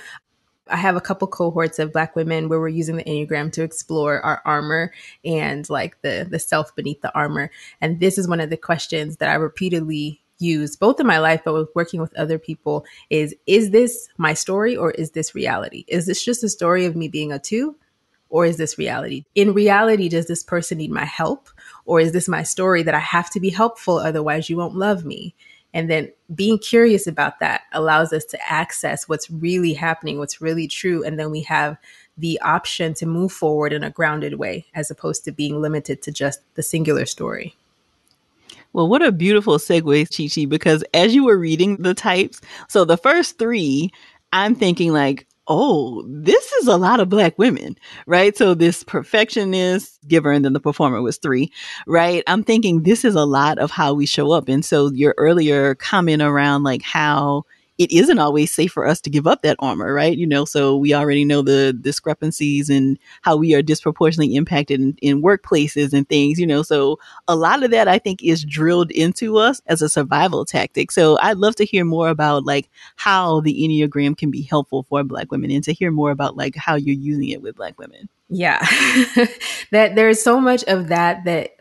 I 0.68 0.76
have 0.76 0.94
a 0.94 1.00
couple 1.00 1.26
cohorts 1.26 1.80
of 1.80 1.92
black 1.92 2.14
women 2.14 2.48
where 2.48 2.61
we're 2.61 2.68
using 2.68 2.96
the 2.96 3.02
Enneagram 3.02 3.50
to 3.54 3.64
explore 3.64 4.20
our 4.20 4.42
armor 4.44 4.92
and 5.24 5.68
like 5.68 6.00
the 6.02 6.24
the 6.30 6.38
self 6.38 6.72
beneath 6.76 7.00
the 7.00 7.12
armor. 7.16 7.50
And 7.80 7.98
this 7.98 8.16
is 8.16 8.28
one 8.28 8.38
of 8.38 8.50
the 8.50 8.56
questions 8.56 9.16
that 9.16 9.28
I 9.28 9.34
repeatedly 9.34 10.22
use 10.41 10.76
both 10.76 11.01
in 11.01 11.07
my 11.07 11.18
life 11.18 11.43
but 11.45 11.55
with 11.55 11.68
working 11.74 12.01
with 12.01 12.16
other 12.16 12.38
people 12.38 12.84
is 13.11 13.34
is 13.47 13.70
this 13.70 14.09
my 14.18 14.34
story 14.34 14.76
or 14.76 14.91
is 14.93 15.12
this 15.12 15.34
reality? 15.34 15.84
Is 15.88 16.07
this 16.07 16.24
just 16.24 16.45
a 16.45 16.49
story 16.49 16.84
of 16.86 16.97
me 16.97 17.09
being 17.09 17.32
a 17.32 17.38
two 17.38 17.76
or 18.28 18.45
is 18.47 18.57
this 18.57 18.78
reality? 18.78 19.24
In 19.34 19.53
reality 19.53 20.09
does 20.09 20.26
this 20.26 20.43
person 20.43 20.78
need 20.78 20.91
my 20.91 21.05
help 21.05 21.49
or 21.84 22.01
is 22.01 22.12
this 22.12 22.28
my 22.28 22.43
story 22.43 22.82
that 22.82 22.95
i 22.95 22.99
have 22.99 23.30
to 23.30 23.41
be 23.41 23.51
helpful? 23.51 23.97
Otherwise 23.97 24.49
you 24.49 24.57
won't 24.57 24.76
love 24.76 25.05
me. 25.05 25.34
And 25.72 25.88
then 25.88 26.11
being 26.34 26.59
curious 26.59 27.07
about 27.07 27.38
that 27.38 27.62
allows 27.72 28.12
us 28.12 28.24
to 28.26 28.51
access 28.51 29.09
what's 29.09 29.30
really 29.30 29.72
happening 29.74 30.18
what's 30.18 30.41
really 30.41 30.66
true. 30.66 31.05
And 31.05 31.18
then 31.18 31.30
we 31.30 31.43
have 31.43 31.76
the 32.18 32.41
option 32.41 32.93
to 32.95 33.07
move 33.07 33.32
forward 33.32 33.72
in 33.72 33.84
a 33.84 33.91
grounded 33.91 34.34
way 34.34 34.66
as 34.74 34.91
opposed 34.91 35.24
to 35.24 35.32
being 35.32 35.61
limited 35.61 36.03
to 36.03 36.12
just 36.12 36.41
the 36.55 36.62
singular 36.62 37.07
story 37.07 37.57
well, 38.73 38.89
what 38.89 39.03
a 39.03 39.12
beautiful 39.12 39.59
segue, 39.59 40.16
Chi 40.16 40.29
Chi, 40.33 40.47
because 40.47 40.85
as 40.95 41.14
you 41.14 41.25
were 41.25 41.39
reading 41.39 41.77
the 41.79 41.95
types, 41.95 42.41
so 42.68 42.85
the 42.85 42.97
first 42.97 43.39
three, 43.39 43.91
I'm 44.33 44.55
thinking 44.55 44.93
like, 44.93 45.27
oh, 45.49 46.05
this 46.07 46.53
is 46.53 46.68
a 46.68 46.77
lot 46.77 47.01
of 47.01 47.09
black 47.09 47.37
women, 47.37 47.77
right? 48.07 48.37
So 48.37 48.55
this 48.55 48.85
perfectionist 48.85 49.99
giver 50.07 50.31
and 50.31 50.45
then 50.45 50.53
the 50.53 50.61
performer 50.61 51.03
was 51.03 51.18
three, 51.18 51.51
right? 51.89 52.23
I'm 52.29 52.45
thinking 52.45 52.85
this 52.85 53.05
is 53.05 53.16
a 53.16 53.25
lot 53.25 53.59
of 53.59 53.73
how 53.73 53.93
we 53.93 54.07
show 54.07 54.31
up. 54.31 54.49
And 54.49 54.64
so 54.64 54.93
your 54.93 55.14
earlier 55.18 55.75
comment 55.75 56.23
around 56.23 56.62
like 56.62 56.83
how 56.83 57.45
it 57.81 57.91
isn't 57.91 58.18
always 58.18 58.53
safe 58.53 58.72
for 58.72 58.87
us 58.87 59.01
to 59.01 59.09
give 59.09 59.26
up 59.26 59.41
that 59.41 59.57
armor, 59.59 59.95
right? 59.95 60.14
You 60.14 60.26
know, 60.26 60.45
so 60.45 60.76
we 60.76 60.93
already 60.93 61.24
know 61.24 61.41
the 61.41 61.72
discrepancies 61.72 62.68
and 62.68 62.99
how 63.22 63.39
we 63.39 63.55
are 63.55 63.62
disproportionately 63.62 64.37
impacted 64.37 64.83
in, 64.83 64.99
in 65.01 65.22
workplaces 65.22 65.95
and 65.95 66.07
things, 66.07 66.39
you 66.39 66.47
know. 66.47 66.62
So 66.62 66.99
a 67.26 67.35
lot 67.35 67.62
of 67.62 67.70
that 67.70 67.89
I 67.89 67.99
think 67.99 68.22
is 68.22 68.45
drilled 68.45 68.91
into 68.91 69.39
us 69.39 69.62
as 69.64 69.81
a 69.81 69.89
survival 69.89 70.45
tactic. 70.45 70.93
So 70.93 71.18
I'd 71.22 71.39
love 71.39 71.57
to 71.57 71.64
hear 71.64 71.87
more 71.87 72.11
about 72.11 72.45
like 72.45 72.68
how 72.97 73.41
the 73.41 73.55
Enneagram 73.55 74.14
can 74.14 74.31
be 74.31 74.43
helpful 74.43 74.83
for 74.83 75.03
Black 75.03 75.33
women 75.33 75.51
and 75.51 75.64
to 75.64 75.72
hear 75.72 75.91
more 75.91 76.11
about 76.11 76.37
like 76.37 76.57
how 76.57 76.74
you're 76.74 76.95
using 76.95 77.31
it 77.31 77.41
with 77.41 77.57
Black 77.57 77.78
women. 77.78 78.11
Yeah. 78.28 78.59
that 79.70 79.95
there's 79.95 80.22
so 80.22 80.39
much 80.39 80.64
of 80.64 80.89
that 80.89 81.24
that 81.24 81.53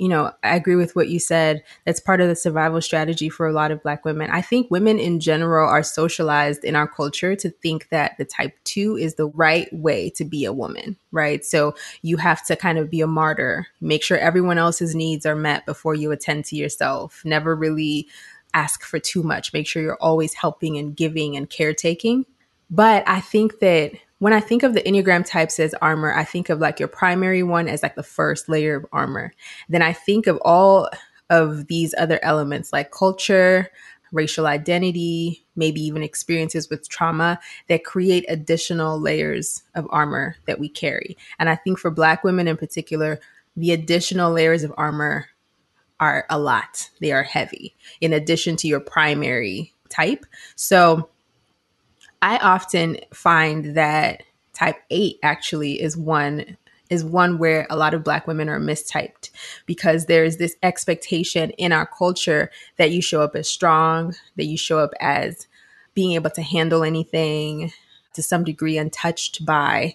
you 0.00 0.08
know, 0.08 0.32
I 0.42 0.56
agree 0.56 0.76
with 0.76 0.96
what 0.96 1.10
you 1.10 1.18
said. 1.18 1.62
That's 1.84 2.00
part 2.00 2.22
of 2.22 2.28
the 2.28 2.34
survival 2.34 2.80
strategy 2.80 3.28
for 3.28 3.46
a 3.46 3.52
lot 3.52 3.70
of 3.70 3.82
Black 3.82 4.02
women. 4.06 4.30
I 4.30 4.40
think 4.40 4.70
women 4.70 4.98
in 4.98 5.20
general 5.20 5.68
are 5.68 5.82
socialized 5.82 6.64
in 6.64 6.74
our 6.74 6.88
culture 6.88 7.36
to 7.36 7.50
think 7.50 7.90
that 7.90 8.16
the 8.16 8.24
type 8.24 8.56
two 8.64 8.96
is 8.96 9.16
the 9.16 9.26
right 9.26 9.70
way 9.74 10.08
to 10.10 10.24
be 10.24 10.46
a 10.46 10.54
woman, 10.54 10.96
right? 11.12 11.44
So 11.44 11.74
you 12.00 12.16
have 12.16 12.46
to 12.46 12.56
kind 12.56 12.78
of 12.78 12.88
be 12.88 13.02
a 13.02 13.06
martyr, 13.06 13.66
make 13.82 14.02
sure 14.02 14.16
everyone 14.16 14.56
else's 14.56 14.94
needs 14.94 15.26
are 15.26 15.36
met 15.36 15.66
before 15.66 15.94
you 15.94 16.12
attend 16.12 16.46
to 16.46 16.56
yourself, 16.56 17.20
never 17.26 17.54
really 17.54 18.08
ask 18.54 18.82
for 18.82 18.98
too 18.98 19.22
much, 19.22 19.52
make 19.52 19.66
sure 19.66 19.82
you're 19.82 19.96
always 19.96 20.32
helping 20.32 20.78
and 20.78 20.96
giving 20.96 21.36
and 21.36 21.50
caretaking. 21.50 22.24
But 22.70 23.06
I 23.06 23.20
think 23.20 23.58
that 23.58 23.92
when 24.20 24.32
I 24.32 24.40
think 24.40 24.62
of 24.62 24.74
the 24.74 24.82
Enneagram 24.82 25.26
types 25.26 25.58
as 25.58 25.74
armor, 25.82 26.14
I 26.14 26.24
think 26.24 26.50
of 26.50 26.60
like 26.60 26.78
your 26.78 26.88
primary 26.88 27.42
one 27.42 27.68
as 27.68 27.82
like 27.82 27.96
the 27.96 28.02
first 28.02 28.48
layer 28.48 28.76
of 28.76 28.86
armor. 28.92 29.32
Then 29.68 29.82
I 29.82 29.92
think 29.92 30.26
of 30.26 30.38
all 30.44 30.88
of 31.30 31.66
these 31.66 31.94
other 31.98 32.20
elements 32.22 32.72
like 32.72 32.90
culture, 32.90 33.70
racial 34.12 34.46
identity, 34.46 35.46
maybe 35.56 35.80
even 35.80 36.02
experiences 36.02 36.68
with 36.68 36.88
trauma 36.88 37.40
that 37.68 37.84
create 37.84 38.26
additional 38.28 39.00
layers 39.00 39.62
of 39.74 39.86
armor 39.90 40.36
that 40.46 40.60
we 40.60 40.68
carry. 40.68 41.16
And 41.38 41.48
I 41.48 41.56
think 41.56 41.78
for 41.78 41.90
Black 41.90 42.22
women 42.22 42.46
in 42.46 42.58
particular, 42.58 43.20
the 43.56 43.72
additional 43.72 44.32
layers 44.32 44.64
of 44.64 44.74
armor 44.76 45.28
are 45.98 46.26
a 46.28 46.38
lot. 46.38 46.90
They 47.00 47.12
are 47.12 47.22
heavy 47.22 47.74
in 48.00 48.12
addition 48.12 48.56
to 48.56 48.68
your 48.68 48.80
primary 48.80 49.72
type. 49.88 50.26
So 50.56 51.08
I 52.22 52.36
often 52.38 52.98
find 53.12 53.76
that 53.76 54.22
type 54.52 54.76
8 54.90 55.18
actually 55.22 55.80
is 55.80 55.96
one 55.96 56.56
is 56.90 57.04
one 57.04 57.38
where 57.38 57.68
a 57.70 57.76
lot 57.76 57.94
of 57.94 58.02
black 58.02 58.26
women 58.26 58.48
are 58.48 58.58
mistyped 58.58 59.30
because 59.64 60.06
there's 60.06 60.38
this 60.38 60.56
expectation 60.64 61.50
in 61.50 61.70
our 61.70 61.86
culture 61.86 62.50
that 62.78 62.90
you 62.90 63.00
show 63.00 63.22
up 63.22 63.36
as 63.36 63.48
strong, 63.48 64.12
that 64.36 64.46
you 64.46 64.58
show 64.58 64.80
up 64.80 64.90
as 65.00 65.46
being 65.94 66.12
able 66.12 66.30
to 66.30 66.42
handle 66.42 66.82
anything 66.82 67.72
to 68.12 68.22
some 68.24 68.42
degree 68.42 68.76
untouched 68.76 69.46
by 69.46 69.94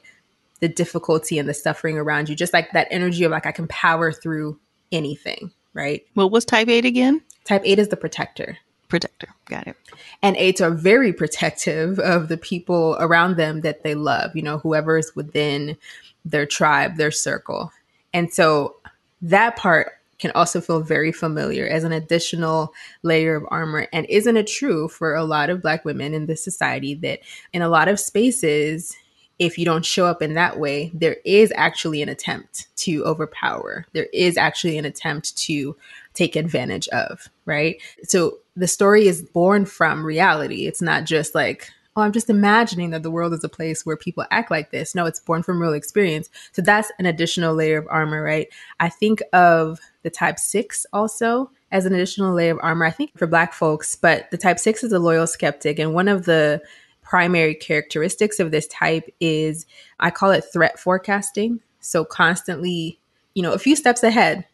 the 0.62 0.70
difficulty 0.70 1.38
and 1.38 1.50
the 1.50 1.54
suffering 1.54 1.98
around 1.98 2.30
you. 2.30 2.36
Just 2.36 2.54
like 2.54 2.72
that 2.72 2.88
energy 2.90 3.26
of 3.26 3.32
like 3.32 3.46
I 3.46 3.52
can 3.52 3.68
power 3.68 4.14
through 4.14 4.58
anything, 4.90 5.52
right? 5.74 6.06
What 6.14 6.32
was 6.32 6.46
type 6.46 6.70
8 6.70 6.86
again? 6.86 7.22
Type 7.44 7.64
8 7.66 7.78
is 7.78 7.90
the 7.90 7.98
protector 7.98 8.58
protector. 8.88 9.30
Got 9.46 9.68
it. 9.68 9.76
And 10.22 10.36
eights 10.38 10.62
are 10.62 10.72
very 10.72 11.14
protective 11.14 12.00
of 12.00 12.28
the 12.28 12.38
people 12.38 12.98
around 13.00 13.38
them 13.38 13.62
that 13.62 13.84
they 13.84 13.96
love, 13.96 14.36
you 14.36 14.42
know, 14.42 14.60
whoever 14.60 14.98
is 14.98 15.16
within 15.16 15.78
their 16.24 16.46
tribe, 16.46 16.98
their 16.98 17.12
circle. 17.12 17.72
And 18.14 18.34
so 18.34 18.78
that 19.22 19.56
part 19.56 19.94
can 20.18 20.32
also 20.32 20.62
feel 20.62 20.80
very 20.80 21.12
familiar 21.12 21.68
as 21.68 21.84
an 21.84 21.92
additional 21.92 22.74
layer 23.04 23.36
of 23.36 23.46
armor. 23.50 23.88
And 23.92 24.06
isn't 24.08 24.38
it 24.38 24.48
true 24.48 24.88
for 24.88 25.14
a 25.14 25.26
lot 25.26 25.50
of 25.50 25.62
Black 25.62 25.84
women 25.84 26.14
in 26.14 26.26
this 26.26 26.44
society 26.44 26.96
that 26.96 27.20
in 27.54 27.62
a 27.62 27.70
lot 27.70 27.88
of 27.88 28.00
spaces, 28.00 28.96
if 29.38 29.58
you 29.58 29.66
don't 29.66 29.86
show 29.86 30.06
up 30.06 30.22
in 30.22 30.34
that 30.34 30.60
way, 30.60 30.92
there 30.94 31.18
is 31.26 31.52
actually 31.56 32.02
an 32.02 32.10
attempt 32.10 32.68
to 32.78 33.04
overpower. 33.04 33.86
There 33.94 34.08
is 34.14 34.38
actually 34.38 34.78
an 34.78 34.86
attempt 34.86 35.36
to 35.38 35.76
take 36.14 36.36
advantage 36.36 36.88
of, 36.90 37.28
right? 37.46 37.82
So 38.04 38.40
the 38.56 38.68
story 38.68 39.08
is 39.08 39.22
born 39.22 39.66
from 39.66 40.06
reality. 40.06 40.68
It's 40.68 40.82
not 40.82 41.04
just 41.04 41.36
like, 41.36 41.70
oh, 41.96 42.02
I'm 42.02 42.12
just 42.12 42.30
imagining 42.30 42.92
that 42.92 43.04
the 43.04 43.12
world 43.12 43.34
is 43.34 43.44
a 43.44 43.50
place 43.50 43.86
where 43.86 43.98
people 43.98 44.26
act 44.32 44.52
like 44.52 44.72
this. 44.72 44.96
No, 44.96 45.06
it's 45.06 45.20
born 45.20 45.44
from 45.44 45.62
real 45.62 45.74
experience. 45.74 46.30
So 46.52 46.62
that's 46.62 46.92
an 47.00 47.06
additional 47.06 47.56
layer 47.56 47.78
of 47.78 47.88
armor, 47.90 48.22
right? 48.22 48.48
I 48.80 48.90
think 48.90 49.22
of 49.34 49.80
the 50.04 50.10
type 50.10 50.40
six 50.40 50.86
also 50.94 51.52
as 51.72 51.86
an 51.86 51.94
additional 51.94 52.34
layer 52.34 52.54
of 52.54 52.60
armor, 52.62 52.86
I 52.86 52.92
think 52.92 53.18
for 53.18 53.28
Black 53.28 53.54
folks, 53.54 53.96
but 53.96 54.30
the 54.32 54.38
type 54.38 54.60
six 54.60 54.84
is 54.84 54.94
a 54.94 55.00
loyal 55.00 55.28
skeptic. 55.28 55.80
And 55.80 55.94
one 55.94 56.08
of 56.08 56.26
the 56.26 56.62
primary 57.06 57.56
characteristics 57.56 58.40
of 58.40 58.52
this 58.52 58.68
type 58.68 59.08
is 59.22 59.66
I 60.00 60.12
call 60.12 60.32
it 60.32 60.44
threat 60.52 60.78
forecasting. 60.78 61.62
So 61.80 62.04
constantly, 62.04 63.00
you 63.36 63.44
know, 63.44 63.54
a 63.54 63.60
few 63.60 63.76
steps 63.76 64.04
ahead 64.04 64.46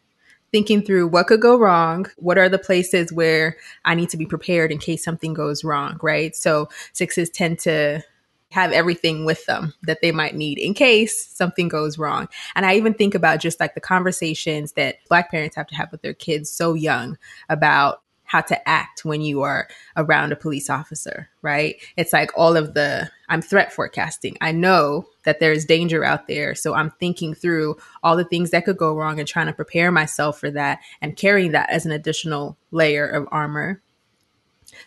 thinking 0.52 0.82
through 0.82 1.08
what 1.08 1.26
could 1.26 1.40
go 1.40 1.58
wrong, 1.58 2.06
what 2.16 2.36
are 2.36 2.48
the 2.48 2.58
places 2.58 3.10
where 3.10 3.56
I 3.86 3.94
need 3.94 4.10
to 4.10 4.18
be 4.18 4.26
prepared 4.26 4.70
in 4.70 4.78
case 4.78 5.02
something 5.02 5.32
goes 5.32 5.64
wrong, 5.64 5.98
right? 6.02 6.36
So 6.36 6.68
sixes 6.92 7.30
tend 7.30 7.58
to 7.60 8.04
have 8.50 8.70
everything 8.70 9.24
with 9.24 9.46
them 9.46 9.72
that 9.84 10.02
they 10.02 10.12
might 10.12 10.34
need 10.34 10.58
in 10.58 10.74
case 10.74 11.26
something 11.26 11.68
goes 11.68 11.96
wrong. 11.96 12.28
And 12.54 12.66
I 12.66 12.74
even 12.74 12.92
think 12.92 13.14
about 13.14 13.40
just 13.40 13.58
like 13.58 13.74
the 13.74 13.80
conversations 13.80 14.72
that 14.72 14.96
Black 15.08 15.30
parents 15.30 15.56
have 15.56 15.68
to 15.68 15.74
have 15.74 15.90
with 15.90 16.02
their 16.02 16.12
kids 16.12 16.50
so 16.50 16.74
young 16.74 17.16
about 17.48 18.01
how 18.32 18.40
to 18.40 18.66
act 18.66 19.04
when 19.04 19.20
you 19.20 19.42
are 19.42 19.68
around 19.94 20.32
a 20.32 20.36
police 20.36 20.70
officer, 20.70 21.28
right? 21.42 21.76
It's 21.98 22.14
like 22.14 22.30
all 22.34 22.56
of 22.56 22.72
the, 22.72 23.10
I'm 23.28 23.42
threat 23.42 23.74
forecasting. 23.74 24.38
I 24.40 24.52
know 24.52 25.04
that 25.24 25.38
there's 25.38 25.66
danger 25.66 26.02
out 26.02 26.28
there. 26.28 26.54
So 26.54 26.72
I'm 26.72 26.92
thinking 26.92 27.34
through 27.34 27.76
all 28.02 28.16
the 28.16 28.24
things 28.24 28.48
that 28.50 28.64
could 28.64 28.78
go 28.78 28.96
wrong 28.96 29.18
and 29.18 29.28
trying 29.28 29.48
to 29.48 29.52
prepare 29.52 29.92
myself 29.92 30.40
for 30.40 30.50
that 30.50 30.78
and 31.02 31.14
carrying 31.14 31.52
that 31.52 31.68
as 31.68 31.84
an 31.84 31.92
additional 31.92 32.56
layer 32.70 33.06
of 33.06 33.28
armor. 33.30 33.82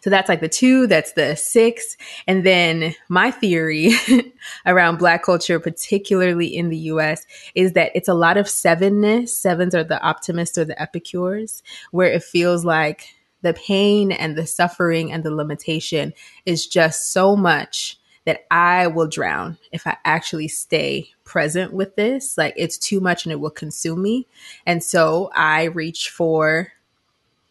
So 0.01 0.09
that's 0.09 0.27
like 0.27 0.41
the 0.41 0.49
two, 0.49 0.87
that's 0.87 1.11
the 1.11 1.35
six. 1.35 1.97
And 2.25 2.43
then 2.43 2.95
my 3.09 3.29
theory 3.29 3.91
around 4.65 4.97
Black 4.97 5.21
culture, 5.21 5.59
particularly 5.59 6.47
in 6.47 6.69
the 6.69 6.77
US, 6.77 7.27
is 7.53 7.73
that 7.73 7.91
it's 7.93 8.07
a 8.07 8.15
lot 8.15 8.37
of 8.37 8.47
sevenness. 8.47 9.29
Sevens 9.29 9.75
are 9.75 9.83
the 9.83 10.01
optimists 10.01 10.57
or 10.57 10.65
the 10.65 10.81
epicures, 10.81 11.61
where 11.91 12.11
it 12.11 12.23
feels 12.23 12.65
like 12.65 13.09
the 13.45 13.53
pain 13.53 14.11
and 14.11 14.35
the 14.35 14.47
suffering 14.47 15.11
and 15.11 15.23
the 15.23 15.33
limitation 15.33 16.13
is 16.45 16.65
just 16.65 17.11
so 17.13 17.35
much 17.35 17.99
that 18.25 18.45
I 18.49 18.87
will 18.87 19.07
drown 19.07 19.57
if 19.71 19.85
I 19.85 19.97
actually 20.03 20.47
stay 20.47 21.11
present 21.25 21.71
with 21.71 21.95
this. 21.95 22.39
Like 22.39 22.55
it's 22.57 22.77
too 22.77 22.99
much 22.99 23.23
and 23.23 23.31
it 23.31 23.39
will 23.39 23.51
consume 23.51 24.01
me. 24.01 24.25
And 24.65 24.83
so 24.83 25.29
I 25.35 25.65
reach 25.65 26.09
for 26.09 26.73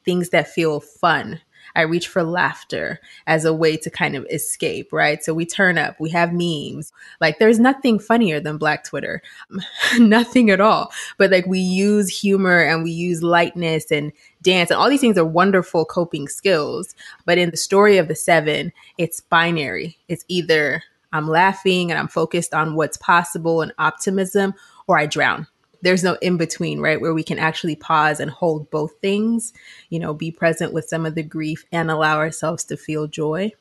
things 0.05 0.31
that 0.31 0.49
feel 0.49 0.81
fun. 0.81 1.41
I 1.77 1.83
reach 1.83 2.09
for 2.09 2.23
laughter 2.23 3.01
as 3.27 3.45
a 3.45 3.53
way 3.53 3.77
to 3.79 3.91
kind 3.91 4.17
of 4.17 4.27
escape, 4.31 4.93
right? 4.93 5.23
So 5.23 5.35
we 5.35 5.45
turn 5.47 5.79
up, 5.79 5.99
we 5.99 6.11
have 6.11 6.33
memes. 6.33 6.93
Like 7.21 7.39
there's 7.39 7.59
nothing 7.59 7.99
funnier 7.99 8.41
than 8.41 8.59
Black 8.59 8.85
Twitter, 8.85 9.23
nothing 9.99 10.51
at 10.51 10.61
all. 10.61 10.93
But 11.19 11.31
like 11.31 11.47
we 11.47 11.59
use 11.59 12.09
humor 12.09 12.61
and 12.61 12.83
we 12.83 12.91
use 12.91 13.23
lightness 13.23 13.91
and 13.91 14.13
dance 14.43 14.71
and 14.71 14.79
all 14.79 14.91
these 14.91 15.01
things 15.01 15.19
are 15.19 15.25
wonderful 15.25 15.85
coping 15.85 16.29
skills. 16.29 16.95
But 17.25 17.39
in 17.39 17.51
the 17.51 17.57
story 17.57 17.99
of 17.99 18.09
the 18.09 18.15
seven, 18.15 18.73
it's 18.99 19.21
binary. 19.21 19.99
It's 20.09 20.25
either 20.29 20.83
I'm 21.13 21.29
laughing 21.29 21.91
and 21.91 21.99
I'm 21.99 22.09
focused 22.09 22.55
on 22.55 22.75
what's 22.75 22.97
possible 22.97 23.63
and 23.63 23.73
optimism, 23.79 24.55
or 24.87 24.99
I 24.99 25.07
drown 25.07 25.47
there's 25.85 26.03
no 26.03 26.17
in 26.21 26.37
between, 26.37 26.81
right? 26.81 27.01
Where 27.01 27.15
we 27.15 27.23
can 27.23 27.39
actually 27.39 27.77
pause 27.77 28.19
and 28.19 28.31
hold 28.31 28.71
both 28.71 28.99
things, 29.01 29.53
you 29.91 29.99
know, 29.99 30.15
be 30.15 30.31
present 30.31 30.73
with 30.73 30.87
some 30.87 31.07
of 31.07 31.15
the 31.15 31.23
grief 31.23 31.65
and 31.71 31.91
allow 31.91 32.17
ourselves 32.17 32.65
to 32.65 32.77
feel 32.77 33.07
joy. 33.07 33.53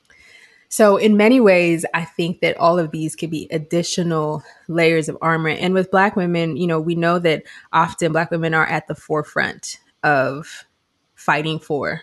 So, 0.69 0.97
in 0.97 1.17
many 1.17 1.39
ways, 1.39 1.85
I 1.93 2.03
think 2.03 2.39
that 2.41 2.57
all 2.57 2.79
of 2.79 2.89
these 2.89 3.15
could 3.15 3.29
be 3.29 3.47
additional 3.51 4.41
layers 4.67 5.07
of 5.07 5.17
armor. 5.21 5.49
And 5.49 5.75
with 5.75 5.91
Black 5.91 6.15
women, 6.15 6.57
you 6.57 6.65
know, 6.65 6.79
we 6.79 6.95
know 6.95 7.19
that 7.19 7.43
often 7.71 8.11
Black 8.11 8.31
women 8.31 8.55
are 8.55 8.65
at 8.65 8.87
the 8.87 8.95
forefront 8.95 9.77
of 10.01 10.65
fighting 11.13 11.59
for 11.59 12.01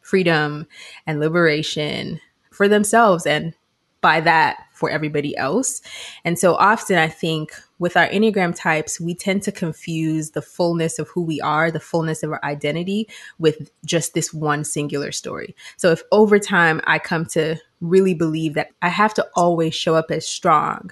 freedom 0.00 0.66
and 1.06 1.18
liberation 1.18 2.20
for 2.52 2.68
themselves 2.68 3.26
and 3.26 3.54
by 4.00 4.20
that 4.20 4.58
for 4.72 4.90
everybody 4.90 5.34
else. 5.36 5.80
And 6.24 6.38
so 6.38 6.54
often 6.54 6.98
I 6.98 7.08
think 7.08 7.52
with 7.78 7.96
our 7.96 8.06
Enneagram 8.08 8.54
types, 8.54 9.00
we 9.00 9.14
tend 9.14 9.42
to 9.42 9.52
confuse 9.52 10.30
the 10.30 10.42
fullness 10.42 10.98
of 10.98 11.08
who 11.08 11.22
we 11.22 11.40
are, 11.40 11.70
the 11.70 11.80
fullness 11.80 12.22
of 12.22 12.30
our 12.30 12.44
identity 12.44 13.08
with 13.38 13.70
just 13.84 14.14
this 14.14 14.32
one 14.32 14.64
singular 14.64 15.12
story. 15.12 15.54
So 15.76 15.90
if 15.90 16.02
over 16.12 16.38
time 16.38 16.80
I 16.86 16.98
come 16.98 17.26
to 17.26 17.56
really 17.80 18.14
believe 18.14 18.54
that 18.54 18.68
I 18.80 18.88
have 18.88 19.14
to 19.14 19.26
always 19.34 19.74
show 19.74 19.96
up 19.96 20.10
as 20.10 20.26
strong 20.26 20.90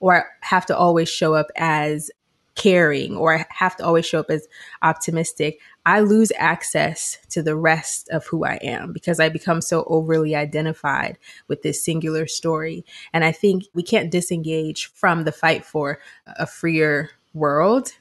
or 0.00 0.16
I 0.16 0.22
have 0.40 0.66
to 0.66 0.76
always 0.76 1.08
show 1.08 1.34
up 1.34 1.46
as 1.56 2.10
caring 2.54 3.16
or 3.16 3.38
I 3.38 3.46
have 3.50 3.76
to 3.76 3.84
always 3.84 4.06
show 4.06 4.20
up 4.20 4.30
as 4.30 4.46
optimistic, 4.82 5.60
I 5.86 6.00
lose 6.00 6.32
access 6.36 7.18
to 7.30 7.42
the 7.42 7.56
rest 7.56 8.08
of 8.10 8.26
who 8.26 8.44
I 8.44 8.58
am 8.62 8.92
because 8.92 9.18
I 9.18 9.28
become 9.28 9.60
so 9.60 9.84
overly 9.86 10.34
identified 10.34 11.18
with 11.48 11.62
this 11.62 11.82
singular 11.82 12.26
story. 12.26 12.84
And 13.12 13.24
I 13.24 13.32
think 13.32 13.64
we 13.74 13.82
can't 13.82 14.10
disengage 14.10 14.92
from 14.92 15.24
the 15.24 15.32
fight 15.32 15.64
for 15.64 16.00
a 16.26 16.46
freer 16.46 17.10
world. 17.34 17.92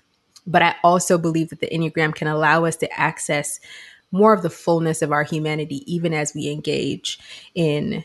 But 0.45 0.61
I 0.61 0.75
also 0.83 1.17
believe 1.17 1.49
that 1.49 1.59
the 1.59 1.69
Enneagram 1.69 2.15
can 2.15 2.27
allow 2.27 2.65
us 2.65 2.75
to 2.77 2.99
access 2.99 3.59
more 4.11 4.33
of 4.33 4.41
the 4.41 4.49
fullness 4.49 5.01
of 5.01 5.11
our 5.11 5.23
humanity, 5.23 5.83
even 5.91 6.13
as 6.13 6.33
we 6.33 6.49
engage 6.49 7.19
in 7.55 8.03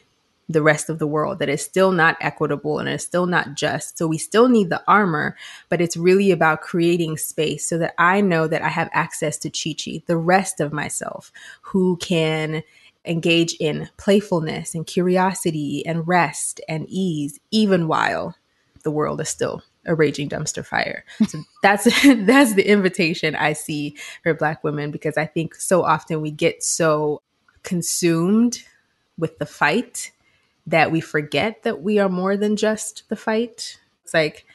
the 0.48 0.62
rest 0.62 0.88
of 0.88 0.98
the 0.98 1.06
world 1.06 1.38
that 1.40 1.48
is 1.48 1.62
still 1.62 1.90
not 1.90 2.16
equitable 2.20 2.78
and 2.78 2.88
is 2.88 3.02
still 3.02 3.26
not 3.26 3.54
just. 3.54 3.98
So 3.98 4.06
we 4.06 4.18
still 4.18 4.48
need 4.48 4.70
the 4.70 4.82
armor, 4.86 5.36
but 5.68 5.80
it's 5.80 5.96
really 5.96 6.30
about 6.30 6.60
creating 6.60 7.16
space 7.16 7.66
so 7.66 7.78
that 7.78 7.94
I 7.98 8.20
know 8.20 8.46
that 8.46 8.62
I 8.62 8.68
have 8.68 8.88
access 8.92 9.36
to 9.38 9.50
Chi 9.50 9.74
Chi, 9.74 10.02
the 10.06 10.16
rest 10.16 10.60
of 10.60 10.72
myself, 10.72 11.32
who 11.62 11.96
can 11.96 12.62
engage 13.04 13.54
in 13.60 13.88
playfulness 13.96 14.74
and 14.74 14.86
curiosity 14.86 15.84
and 15.86 16.06
rest 16.06 16.60
and 16.68 16.86
ease, 16.88 17.40
even 17.50 17.88
while 17.88 18.36
the 18.82 18.90
world 18.90 19.20
is 19.20 19.28
still 19.28 19.62
a 19.84 19.94
raging 19.94 20.28
dumpster 20.28 20.64
fire. 20.64 21.04
So 21.26 21.42
that's 21.62 21.84
that's 22.04 22.54
the 22.54 22.68
invitation 22.68 23.34
I 23.34 23.52
see 23.52 23.96
for 24.22 24.34
black 24.34 24.62
women 24.62 24.90
because 24.90 25.16
I 25.16 25.26
think 25.26 25.54
so 25.56 25.84
often 25.84 26.20
we 26.20 26.30
get 26.30 26.62
so 26.62 27.22
consumed 27.62 28.62
with 29.18 29.38
the 29.38 29.46
fight 29.46 30.12
that 30.66 30.90
we 30.90 31.00
forget 31.00 31.62
that 31.62 31.82
we 31.82 31.98
are 31.98 32.08
more 32.08 32.36
than 32.36 32.56
just 32.56 33.04
the 33.08 33.16
fight. 33.16 33.78
It's 34.04 34.14
like, 34.14 34.46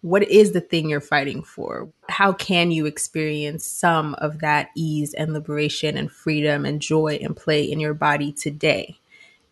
what 0.00 0.22
is 0.22 0.52
the 0.52 0.60
thing 0.60 0.88
you're 0.88 1.00
fighting 1.00 1.42
for? 1.42 1.88
How 2.08 2.32
can 2.32 2.70
you 2.70 2.86
experience 2.86 3.66
some 3.66 4.14
of 4.14 4.38
that 4.40 4.70
ease 4.76 5.12
and 5.12 5.32
liberation 5.32 5.96
and 5.96 6.10
freedom 6.10 6.64
and 6.64 6.80
joy 6.80 7.18
and 7.20 7.36
play 7.36 7.64
in 7.64 7.80
your 7.80 7.94
body 7.94 8.32
today? 8.32 8.98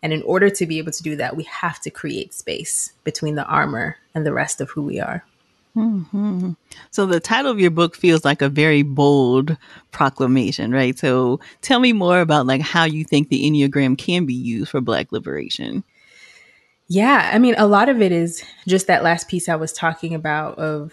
And 0.02 0.12
in 0.12 0.22
order 0.22 0.48
to 0.50 0.66
be 0.66 0.78
able 0.78 0.92
to 0.92 1.02
do 1.02 1.16
that, 1.16 1.36
we 1.36 1.42
have 1.44 1.80
to 1.80 1.90
create 1.90 2.32
space 2.32 2.92
between 3.02 3.34
the 3.34 3.46
armor 3.46 3.96
and 4.14 4.24
the 4.24 4.32
rest 4.32 4.60
of 4.60 4.70
who 4.70 4.82
we 4.82 5.00
are. 5.00 5.24
Mm-hmm. 5.74 6.52
So 6.90 7.06
the 7.06 7.20
title 7.20 7.50
of 7.50 7.60
your 7.60 7.70
book 7.70 7.94
feels 7.94 8.24
like 8.24 8.40
a 8.40 8.48
very 8.48 8.82
bold 8.82 9.56
proclamation, 9.90 10.70
right? 10.70 10.98
So 10.98 11.40
tell 11.60 11.80
me 11.80 11.92
more 11.92 12.20
about 12.20 12.46
like 12.46 12.62
how 12.62 12.84
you 12.84 13.04
think 13.04 13.28
the 13.28 13.44
Enneagram 13.44 13.98
can 13.98 14.24
be 14.24 14.34
used 14.34 14.70
for 14.70 14.80
Black 14.80 15.12
liberation. 15.12 15.84
Yeah, 16.88 17.30
I 17.32 17.38
mean, 17.38 17.54
a 17.58 17.66
lot 17.66 17.88
of 17.88 18.00
it 18.00 18.12
is 18.12 18.44
just 18.68 18.86
that 18.86 19.02
last 19.02 19.28
piece 19.28 19.48
I 19.48 19.56
was 19.56 19.72
talking 19.72 20.14
about 20.14 20.58
of 20.58 20.92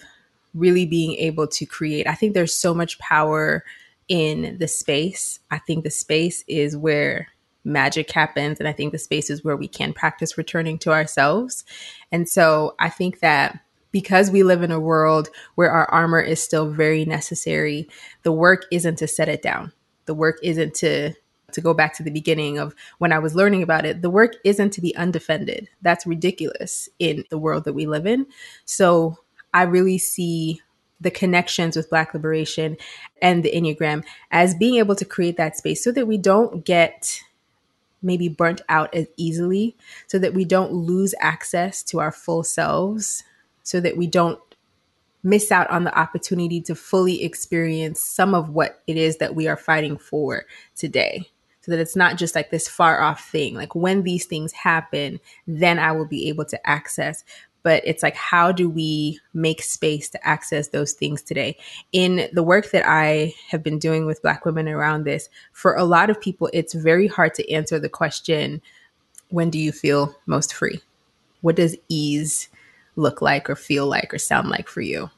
really 0.56 0.86
being 0.86 1.14
able 1.16 1.48
to 1.48 1.66
create. 1.66 2.08
I 2.08 2.16
think 2.16 2.34
there's 2.34 2.54
so 2.54 2.74
much 2.74 2.98
power 3.00 3.64
in 4.08 4.58
the 4.60 4.68
space. 4.68 5.40
I 5.52 5.60
think 5.60 5.84
the 5.84 5.92
space 5.92 6.44
is 6.48 6.76
where 6.76 7.28
magic 7.64 8.12
happens. 8.12 8.60
And 8.60 8.68
I 8.68 8.74
think 8.74 8.92
the 8.92 8.98
space 8.98 9.30
is 9.30 9.44
where 9.44 9.56
we 9.56 9.68
can 9.68 9.94
practice 9.94 10.38
returning 10.38 10.78
to 10.80 10.92
ourselves. 10.92 11.64
And 12.12 12.28
so 12.28 12.76
I 12.80 12.90
think 12.90 13.20
that 13.20 13.60
because 13.92 14.32
we 14.32 14.44
live 14.44 14.64
in 14.64 14.72
a 14.72 14.80
world 14.80 15.30
where 15.56 15.72
our 15.72 15.90
armor 15.92 16.20
is 16.20 16.42
still 16.42 16.70
very 16.70 17.06
necessary, 17.06 17.88
the 18.24 18.32
work 18.32 18.66
isn't 18.72 18.98
to 18.98 19.08
set 19.08 19.30
it 19.30 19.42
down. 19.42 19.72
The 20.06 20.16
work 20.16 20.38
isn't 20.44 20.74
to 20.76 21.14
to 21.54 21.62
go 21.62 21.74
back 21.74 21.96
to 21.96 22.04
the 22.04 22.12
beginning 22.12 22.58
of 22.58 22.76
when 22.98 23.12
I 23.12 23.20
was 23.20 23.36
learning 23.36 23.64
about 23.64 23.86
it, 23.86 24.02
the 24.02 24.10
work 24.10 24.34
isn't 24.44 24.72
to 24.74 24.82
be 24.82 24.96
undefended. 24.96 25.70
That's 25.82 26.06
ridiculous 26.06 26.90
in 27.00 27.24
the 27.30 27.38
world 27.38 27.66
that 27.66 27.74
we 27.74 27.86
live 27.86 28.06
in. 28.06 28.28
So 28.66 29.20
I 29.54 29.64
really 29.64 29.98
see 29.98 30.62
the 31.00 31.12
connections 31.12 31.76
with 31.76 31.90
Black 31.90 32.14
liberation 32.14 32.78
and 33.22 33.44
the 33.44 33.52
Enneagram 33.52 34.04
as 34.32 34.56
being 34.56 34.76
able 34.76 34.96
to 34.96 35.06
create 35.06 35.38
that 35.38 35.58
space 35.58 35.84
so 35.84 35.92
that 35.92 36.08
we 36.08 36.18
don't 36.18 36.66
get 36.66 37.22
maybe 38.02 38.28
burnt 38.28 38.62
out 38.68 38.94
as 38.94 39.08
easily, 39.16 39.76
so 40.08 40.20
that 40.20 40.34
we 40.34 40.46
don't 40.46 40.74
lose 40.74 41.16
access 41.20 41.82
to 41.84 42.00
our 42.00 42.12
full 42.12 42.44
selves, 42.44 43.24
so 43.64 43.80
that 43.80 43.96
we 43.96 44.08
don't 44.08 44.40
miss 45.24 45.52
out 45.52 45.70
on 45.70 45.86
the 45.86 45.98
opportunity 45.98 46.60
to 46.60 46.76
fully 46.76 47.24
experience 47.24 48.02
some 48.02 48.36
of 48.36 48.50
what 48.50 48.82
it 48.88 48.98
is 48.98 49.18
that 49.18 49.36
we 49.36 49.48
are 49.48 49.56
fighting 49.56 49.98
for 49.98 50.46
today 50.76 51.30
so 51.64 51.72
that 51.72 51.80
it's 51.80 51.96
not 51.96 52.18
just 52.18 52.36
like 52.36 52.52
this 52.52 52.68
far 52.68 53.02
off 53.02 53.30
thing. 53.30 53.56
Like 53.56 53.74
when 53.74 54.04
these 54.04 54.26
things 54.26 54.52
happen, 54.52 55.20
then 55.48 55.80
I 55.80 55.94
will 55.94 56.06
be 56.06 56.28
able 56.28 56.46
to 56.46 56.70
access. 56.70 57.24
But 57.64 57.82
it's 57.86 58.04
like, 58.04 58.18
how 58.18 58.52
do 58.52 58.70
we 58.70 59.22
make 59.34 59.64
space 59.64 60.10
to 60.10 60.28
access 60.28 60.68
those 60.68 60.92
things 60.92 61.22
today? 61.22 61.58
In 61.94 62.28
the 62.34 62.44
work 62.44 62.72
that 62.72 62.84
I 62.86 63.34
have 63.48 63.64
been 63.64 63.80
doing 63.80 64.06
with 64.06 64.22
Black 64.22 64.44
women 64.44 64.68
around 64.68 65.06
this, 65.06 65.30
for 65.54 65.74
a 65.76 65.86
lot 65.86 66.10
of 66.10 66.20
people, 66.20 66.50
it's 66.52 66.74
very 66.74 67.08
hard 67.08 67.34
to 67.36 67.50
answer 67.50 67.80
the 67.80 67.88
question 67.88 68.62
when 69.30 69.50
do 69.50 69.58
you 69.58 69.72
feel 69.72 70.14
most 70.26 70.54
free? 70.54 70.82
What 71.40 71.56
does 71.56 71.78
ease 71.88 72.50
look 72.98 73.22
like, 73.22 73.50
or 73.50 73.56
feel 73.56 73.88
like, 73.88 74.14
or 74.14 74.18
sound 74.18 74.50
like 74.50 74.68
for 74.68 74.82
you? 74.82 75.10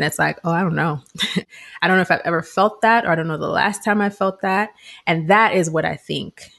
And 0.00 0.06
it's 0.06 0.18
like, 0.18 0.38
oh, 0.44 0.50
I 0.50 0.62
don't 0.62 0.74
know. 0.74 1.02
I 1.82 1.86
don't 1.86 1.98
know 1.98 2.02
if 2.02 2.10
I've 2.10 2.22
ever 2.24 2.40
felt 2.40 2.80
that, 2.80 3.04
or 3.04 3.10
I 3.10 3.14
don't 3.14 3.28
know 3.28 3.36
the 3.36 3.48
last 3.48 3.84
time 3.84 4.00
I 4.00 4.08
felt 4.08 4.40
that. 4.40 4.70
And 5.06 5.28
that 5.28 5.54
is 5.54 5.70
what 5.70 5.84
I 5.84 5.96
think 5.96 6.52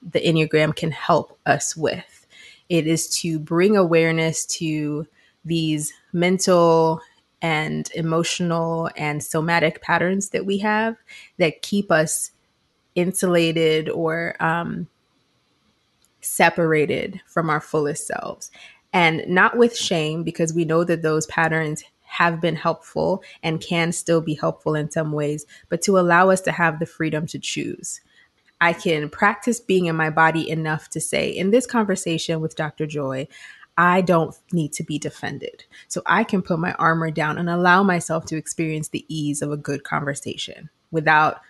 the 0.00 0.20
Enneagram 0.20 0.76
can 0.76 0.92
help 0.92 1.36
us 1.46 1.76
with. 1.76 2.28
It 2.68 2.86
is 2.86 3.08
to 3.22 3.40
bring 3.40 3.76
awareness 3.76 4.46
to 4.46 5.04
these 5.44 5.92
mental 6.12 7.00
and 7.42 7.90
emotional 7.96 8.88
and 8.96 9.20
somatic 9.20 9.82
patterns 9.82 10.28
that 10.28 10.46
we 10.46 10.58
have 10.58 10.96
that 11.38 11.60
keep 11.60 11.90
us 11.90 12.30
insulated 12.94 13.88
or 13.88 14.36
um, 14.38 14.86
separated 16.20 17.20
from 17.26 17.50
our 17.50 17.60
fullest 17.60 18.06
selves. 18.06 18.52
And 18.92 19.24
not 19.26 19.58
with 19.58 19.76
shame, 19.76 20.22
because 20.22 20.54
we 20.54 20.64
know 20.64 20.84
that 20.84 21.02
those 21.02 21.26
patterns 21.26 21.82
have 22.14 22.40
been 22.40 22.54
helpful 22.54 23.24
and 23.42 23.60
can 23.60 23.90
still 23.90 24.20
be 24.20 24.34
helpful 24.34 24.76
in 24.76 24.88
some 24.88 25.10
ways, 25.10 25.44
but 25.68 25.82
to 25.82 25.98
allow 25.98 26.30
us 26.30 26.40
to 26.40 26.52
have 26.52 26.78
the 26.78 26.86
freedom 26.86 27.26
to 27.26 27.40
choose. 27.40 28.00
I 28.60 28.72
can 28.72 29.08
practice 29.08 29.58
being 29.58 29.86
in 29.86 29.96
my 29.96 30.10
body 30.10 30.48
enough 30.48 30.88
to 30.90 31.00
say, 31.00 31.28
in 31.28 31.50
this 31.50 31.66
conversation 31.66 32.40
with 32.40 32.54
Dr. 32.54 32.86
Joy, 32.86 33.26
I 33.76 34.00
don't 34.00 34.32
need 34.52 34.72
to 34.74 34.84
be 34.84 34.96
defended. 34.96 35.64
So 35.88 36.02
I 36.06 36.22
can 36.22 36.40
put 36.40 36.60
my 36.60 36.72
armor 36.74 37.10
down 37.10 37.36
and 37.36 37.50
allow 37.50 37.82
myself 37.82 38.26
to 38.26 38.36
experience 38.36 38.88
the 38.88 39.04
ease 39.08 39.42
of 39.42 39.50
a 39.50 39.56
good 39.56 39.82
conversation 39.82 40.70
without 40.92 41.40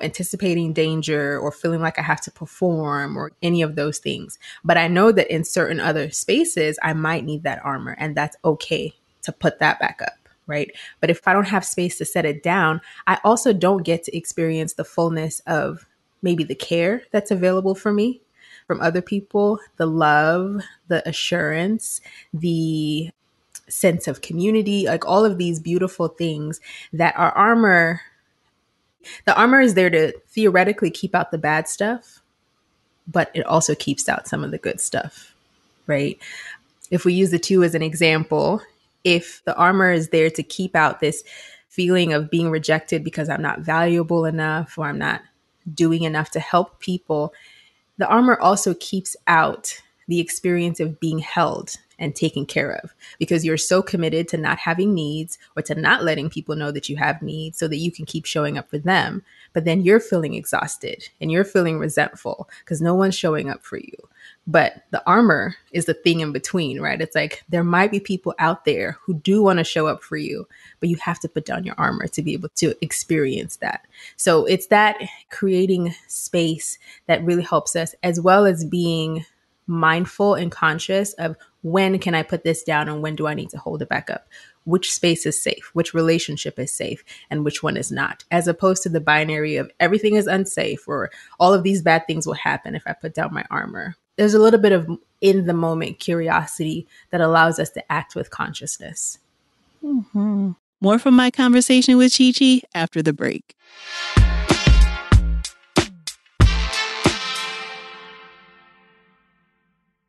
anticipating 0.00 0.72
danger 0.72 1.38
or 1.38 1.52
feeling 1.52 1.82
like 1.82 1.98
I 1.98 2.02
have 2.02 2.22
to 2.22 2.30
perform 2.30 3.18
or 3.18 3.32
any 3.42 3.60
of 3.60 3.76
those 3.76 3.98
things. 3.98 4.38
But 4.64 4.78
I 4.78 4.88
know 4.88 5.12
that 5.12 5.30
in 5.30 5.44
certain 5.44 5.78
other 5.78 6.10
spaces, 6.10 6.78
I 6.82 6.94
might 6.94 7.24
need 7.24 7.42
that 7.42 7.62
armor, 7.62 7.94
and 7.98 8.16
that's 8.16 8.36
okay 8.42 8.94
to 9.26 9.32
put 9.32 9.58
that 9.60 9.78
back 9.78 10.00
up. 10.02 10.14
Right. 10.48 10.70
But 11.00 11.10
if 11.10 11.26
I 11.26 11.32
don't 11.32 11.48
have 11.48 11.64
space 11.64 11.98
to 11.98 12.04
set 12.04 12.24
it 12.24 12.42
down, 12.42 12.80
I 13.08 13.18
also 13.24 13.52
don't 13.52 13.82
get 13.82 14.04
to 14.04 14.16
experience 14.16 14.74
the 14.74 14.84
fullness 14.84 15.40
of 15.46 15.84
maybe 16.22 16.44
the 16.44 16.54
care 16.54 17.02
that's 17.10 17.32
available 17.32 17.74
for 17.74 17.92
me 17.92 18.20
from 18.66 18.80
other 18.80 19.02
people, 19.02 19.58
the 19.76 19.86
love, 19.86 20.62
the 20.88 21.06
assurance, 21.08 22.00
the 22.32 23.10
sense 23.68 24.06
of 24.06 24.20
community, 24.20 24.86
like 24.86 25.04
all 25.04 25.24
of 25.24 25.38
these 25.38 25.58
beautiful 25.58 26.08
things 26.08 26.60
that 26.92 27.16
our 27.16 27.32
armor 27.32 28.00
the 29.24 29.36
armor 29.36 29.60
is 29.60 29.74
there 29.74 29.90
to 29.90 30.12
theoretically 30.28 30.90
keep 30.90 31.14
out 31.14 31.30
the 31.30 31.38
bad 31.38 31.68
stuff, 31.68 32.22
but 33.06 33.30
it 33.34 33.46
also 33.46 33.74
keeps 33.74 34.08
out 34.08 34.26
some 34.26 34.42
of 34.42 34.50
the 34.50 34.58
good 34.58 34.80
stuff, 34.80 35.34
right? 35.86 36.18
If 36.90 37.04
we 37.04 37.12
use 37.12 37.30
the 37.30 37.38
two 37.38 37.62
as 37.62 37.74
an 37.74 37.82
example, 37.82 38.62
if 39.06 39.40
the 39.44 39.54
armor 39.54 39.92
is 39.92 40.08
there 40.08 40.28
to 40.28 40.42
keep 40.42 40.74
out 40.74 40.98
this 40.98 41.22
feeling 41.68 42.12
of 42.12 42.28
being 42.28 42.50
rejected 42.50 43.04
because 43.04 43.28
I'm 43.28 43.40
not 43.40 43.60
valuable 43.60 44.24
enough 44.24 44.76
or 44.76 44.86
I'm 44.86 44.98
not 44.98 45.22
doing 45.72 46.02
enough 46.02 46.32
to 46.32 46.40
help 46.40 46.80
people, 46.80 47.32
the 47.98 48.08
armor 48.08 48.36
also 48.40 48.74
keeps 48.74 49.16
out 49.28 49.80
the 50.08 50.18
experience 50.18 50.80
of 50.80 50.98
being 50.98 51.20
held 51.20 51.76
and 52.00 52.16
taken 52.16 52.46
care 52.46 52.72
of 52.82 52.94
because 53.20 53.44
you're 53.44 53.56
so 53.56 53.80
committed 53.80 54.26
to 54.28 54.36
not 54.36 54.58
having 54.58 54.92
needs 54.92 55.38
or 55.56 55.62
to 55.62 55.74
not 55.76 56.02
letting 56.02 56.28
people 56.28 56.56
know 56.56 56.72
that 56.72 56.88
you 56.88 56.96
have 56.96 57.22
needs 57.22 57.58
so 57.58 57.68
that 57.68 57.76
you 57.76 57.92
can 57.92 58.06
keep 58.06 58.24
showing 58.24 58.58
up 58.58 58.68
for 58.68 58.78
them. 58.78 59.22
But 59.52 59.64
then 59.64 59.82
you're 59.82 60.00
feeling 60.00 60.34
exhausted 60.34 61.08
and 61.20 61.30
you're 61.30 61.44
feeling 61.44 61.78
resentful 61.78 62.48
because 62.64 62.82
no 62.82 62.94
one's 62.94 63.14
showing 63.14 63.48
up 63.48 63.62
for 63.62 63.78
you. 63.78 63.96
But 64.48 64.84
the 64.92 65.04
armor 65.06 65.56
is 65.72 65.86
the 65.86 65.94
thing 65.94 66.20
in 66.20 66.30
between, 66.30 66.80
right? 66.80 67.00
It's 67.00 67.16
like 67.16 67.42
there 67.48 67.64
might 67.64 67.90
be 67.90 67.98
people 67.98 68.32
out 68.38 68.64
there 68.64 68.96
who 69.02 69.14
do 69.14 69.42
want 69.42 69.58
to 69.58 69.64
show 69.64 69.88
up 69.88 70.04
for 70.04 70.16
you, 70.16 70.46
but 70.78 70.88
you 70.88 70.96
have 70.96 71.18
to 71.20 71.28
put 71.28 71.44
down 71.44 71.64
your 71.64 71.74
armor 71.78 72.06
to 72.06 72.22
be 72.22 72.32
able 72.32 72.50
to 72.56 72.74
experience 72.80 73.56
that. 73.56 73.86
So 74.16 74.44
it's 74.44 74.68
that 74.68 74.98
creating 75.30 75.94
space 76.06 76.78
that 77.06 77.24
really 77.24 77.42
helps 77.42 77.74
us, 77.74 77.94
as 78.04 78.20
well 78.20 78.46
as 78.46 78.64
being 78.64 79.24
mindful 79.66 80.34
and 80.34 80.52
conscious 80.52 81.12
of 81.14 81.36
when 81.62 81.98
can 81.98 82.14
I 82.14 82.22
put 82.22 82.44
this 82.44 82.62
down 82.62 82.88
and 82.88 83.02
when 83.02 83.16
do 83.16 83.26
I 83.26 83.34
need 83.34 83.50
to 83.50 83.58
hold 83.58 83.82
it 83.82 83.88
back 83.88 84.10
up? 84.10 84.28
Which 84.62 84.94
space 84.94 85.26
is 85.26 85.42
safe? 85.42 85.70
Which 85.72 85.94
relationship 85.94 86.60
is 86.60 86.70
safe? 86.70 87.02
And 87.30 87.44
which 87.44 87.64
one 87.64 87.76
is 87.76 87.90
not? 87.90 88.24
As 88.30 88.46
opposed 88.46 88.84
to 88.84 88.88
the 88.88 89.00
binary 89.00 89.56
of 89.56 89.72
everything 89.80 90.14
is 90.14 90.28
unsafe 90.28 90.86
or 90.86 91.10
all 91.40 91.52
of 91.52 91.64
these 91.64 91.82
bad 91.82 92.06
things 92.06 92.28
will 92.28 92.34
happen 92.34 92.76
if 92.76 92.84
I 92.86 92.92
put 92.92 93.14
down 93.14 93.34
my 93.34 93.44
armor 93.50 93.96
there's 94.16 94.34
a 94.34 94.38
little 94.38 94.60
bit 94.60 94.72
of 94.72 94.88
in 95.20 95.46
the 95.46 95.54
moment 95.54 95.98
curiosity 95.98 96.86
that 97.10 97.20
allows 97.20 97.58
us 97.58 97.70
to 97.70 97.92
act 97.92 98.14
with 98.14 98.30
consciousness. 98.30 99.18
Mm-hmm. 99.84 100.52
More 100.80 100.98
from 100.98 101.14
my 101.14 101.30
conversation 101.30 101.96
with 101.96 102.16
Chi 102.16 102.32
Chi 102.38 102.62
after 102.74 103.02
the 103.02 103.12
break. 103.12 103.54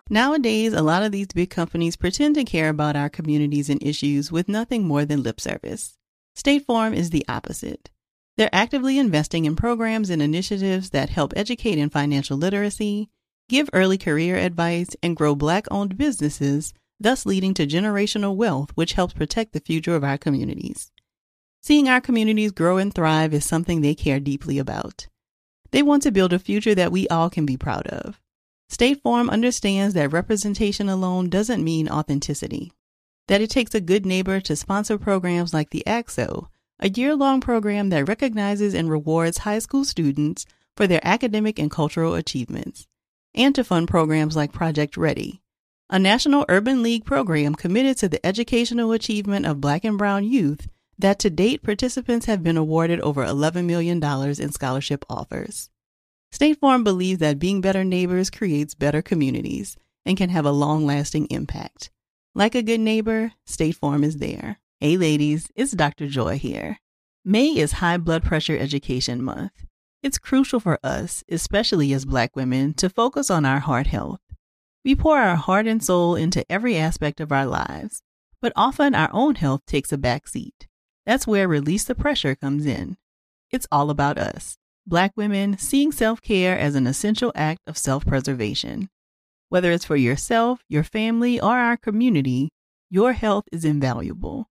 Nowadays, 0.10 0.72
a 0.72 0.82
lot 0.82 1.04
of 1.04 1.12
these 1.12 1.28
big 1.28 1.50
companies 1.50 1.98
pretend 1.98 2.36
to 2.36 2.46
care 2.46 2.70
about 2.70 2.96
our 2.96 3.10
communities 3.10 3.70
and 3.70 3.84
issues 3.84 4.32
with 4.32 4.48
nothing 4.48 4.86
more 4.86 5.04
than 5.04 5.22
lip 5.22 5.42
service. 5.42 5.98
State 6.34 6.66
Farm 6.66 6.94
is 6.94 7.10
the 7.10 7.26
opposite. 7.28 7.90
They're 8.38 8.50
actively 8.54 9.00
investing 9.00 9.44
in 9.44 9.58
programs 9.58 10.10
and 10.10 10.22
initiatives 10.22 10.92
that 10.92 11.10
help 11.10 11.34
educate 11.36 11.78
in 11.78 11.90
financial 11.90 12.38
literacy, 12.38 13.10
give 13.50 13.70
early 13.72 13.98
career 13.98 14.36
advice, 14.36 14.90
and 15.02 15.16
grow 15.16 15.36
Black 15.36 15.66
owned 15.72 15.98
businesses, 15.98 16.74
thus 17.00 17.26
leading 17.26 17.54
to 17.54 17.68
generational 17.68 18.36
wealth, 18.36 18.72
which 18.76 18.94
helps 18.94 19.14
protect 19.14 19.54
the 19.54 19.60
future 19.60 19.96
of 19.96 20.04
our 20.04 20.18
communities. 20.18 20.92
Seeing 21.62 21.88
our 21.88 22.02
communities 22.02 22.52
grow 22.52 22.78
and 22.78 22.94
thrive 22.94 23.34
is 23.34 23.46
something 23.46 23.82
they 23.82 23.96
care 23.96 24.20
deeply 24.20 24.58
about. 24.58 25.08
They 25.72 25.84
want 25.84 26.04
to 26.04 26.12
build 26.12 26.34
a 26.34 26.40
future 26.40 26.76
that 26.76 26.92
we 26.92 27.08
all 27.08 27.30
can 27.30 27.46
be 27.46 27.58
proud 27.58 27.88
of. 27.88 28.22
State 28.70 29.02
Farm 29.02 29.30
understands 29.30 29.94
that 29.94 30.12
representation 30.12 30.90
alone 30.90 31.30
doesn't 31.30 31.64
mean 31.64 31.90
authenticity, 31.90 32.72
that 33.28 33.42
it 33.42 33.50
takes 33.50 33.74
a 33.74 33.82
good 33.82 34.06
neighbor 34.06 34.40
to 34.42 34.56
sponsor 34.56 34.98
programs 34.98 35.54
like 35.54 35.70
the 35.70 35.86
ACT-SO, 35.88 36.50
a 36.80 36.90
year 36.90 37.16
long 37.16 37.42
program 37.42 37.90
that 37.90 38.08
recognizes 38.08 38.74
and 38.74 38.90
rewards 38.90 39.40
high 39.40 39.60
school 39.60 39.86
students 39.86 40.46
for 40.76 40.86
their 40.86 41.02
academic 41.04 41.58
and 41.58 41.72
cultural 41.72 42.14
achievements 42.14 42.88
and 43.38 43.54
to 43.56 43.64
fund 43.64 43.88
programs 43.88 44.36
like 44.36 44.52
Project 44.52 44.98
Ready, 44.98 45.42
a 45.90 46.00
National 46.00 46.46
Urban 46.50 46.82
League 46.82 47.06
program 47.06 47.54
committed 47.56 47.96
to 47.98 48.10
the 48.10 48.26
educational 48.26 48.92
achievement 48.92 49.46
of 49.46 49.62
Black 49.62 49.86
and 49.86 49.98
Brown 49.98 50.26
youth 50.26 50.68
that 50.98 51.20
to 51.20 51.30
date 51.30 51.62
participants 51.62 52.26
have 52.26 52.44
been 52.44 52.58
awarded 52.58 53.00
over 53.02 53.24
$11 53.24 53.66
million 53.66 54.04
in 54.04 54.52
scholarship 54.52 55.06
offers. 55.08 55.70
State 56.32 56.60
Farm 56.60 56.84
believes 56.84 57.20
that 57.20 57.40
being 57.40 57.62
better 57.62 57.84
neighbors 57.84 58.32
creates 58.32 58.74
better 58.74 59.02
communities 59.02 59.78
and 60.06 60.18
can 60.18 60.30
have 60.30 60.46
a 60.46 60.52
long 60.52 60.86
lasting 60.86 61.28
impact. 61.28 61.92
Like 62.34 62.56
a 62.56 62.64
good 62.64 62.80
neighbor, 62.80 63.34
State 63.46 63.76
Farm 63.76 64.04
is 64.04 64.18
there. 64.18 64.60
Hey, 64.80 64.98
ladies, 64.98 65.48
it's 65.56 65.72
Dr. 65.72 66.08
Joy 66.08 66.38
here. 66.40 66.80
May 67.24 67.50
is 67.56 67.74
High 67.74 67.98
Blood 67.98 68.24
Pressure 68.24 68.58
Education 68.58 69.22
Month. 69.22 69.67
It's 70.04 70.20
crucial 70.20 70.60
for 70.60 70.80
us, 70.84 71.24
especially 71.28 71.92
as 71.92 72.06
Black 72.06 72.36
women, 72.36 72.76
to 72.76 72.90
focus 72.90 73.32
on 73.32 73.46
our 73.46 73.60
heart 73.60 73.88
health. 73.88 74.22
We 74.86 74.96
pour 74.96 75.18
our 75.18 75.36
heart 75.36 75.66
and 75.66 75.84
soul 75.84 76.16
into 76.16 76.50
every 76.52 76.78
aspect 76.78 77.20
of 77.20 77.32
our 77.32 77.48
lives, 77.48 78.04
but 78.40 78.54
often 78.56 78.94
our 78.94 79.10
own 79.12 79.36
health 79.36 79.66
takes 79.66 79.92
a 79.92 79.98
back 79.98 80.28
seat. 80.28 80.68
That's 81.08 81.26
where 81.26 81.48
Release 81.48 81.84
the 81.84 81.96
Pressure 81.96 82.36
comes 82.36 82.66
in. 82.66 82.98
It's 83.52 83.66
all 83.72 83.90
about 83.90 84.20
us, 84.20 84.58
Black 84.86 85.14
women, 85.16 85.58
seeing 85.58 85.92
self 85.92 86.22
care 86.22 86.58
as 86.58 86.76
an 86.76 86.86
essential 86.86 87.32
act 87.34 87.62
of 87.66 87.78
self 87.78 88.06
preservation. 88.06 88.90
Whether 89.50 89.72
it's 89.72 89.86
for 89.86 89.96
yourself, 89.96 90.62
your 90.70 90.84
family, 90.84 91.40
or 91.40 91.58
our 91.58 91.76
community, 91.76 92.50
your 92.92 93.14
health 93.14 93.46
is 93.52 93.66
invaluable. 93.66 94.48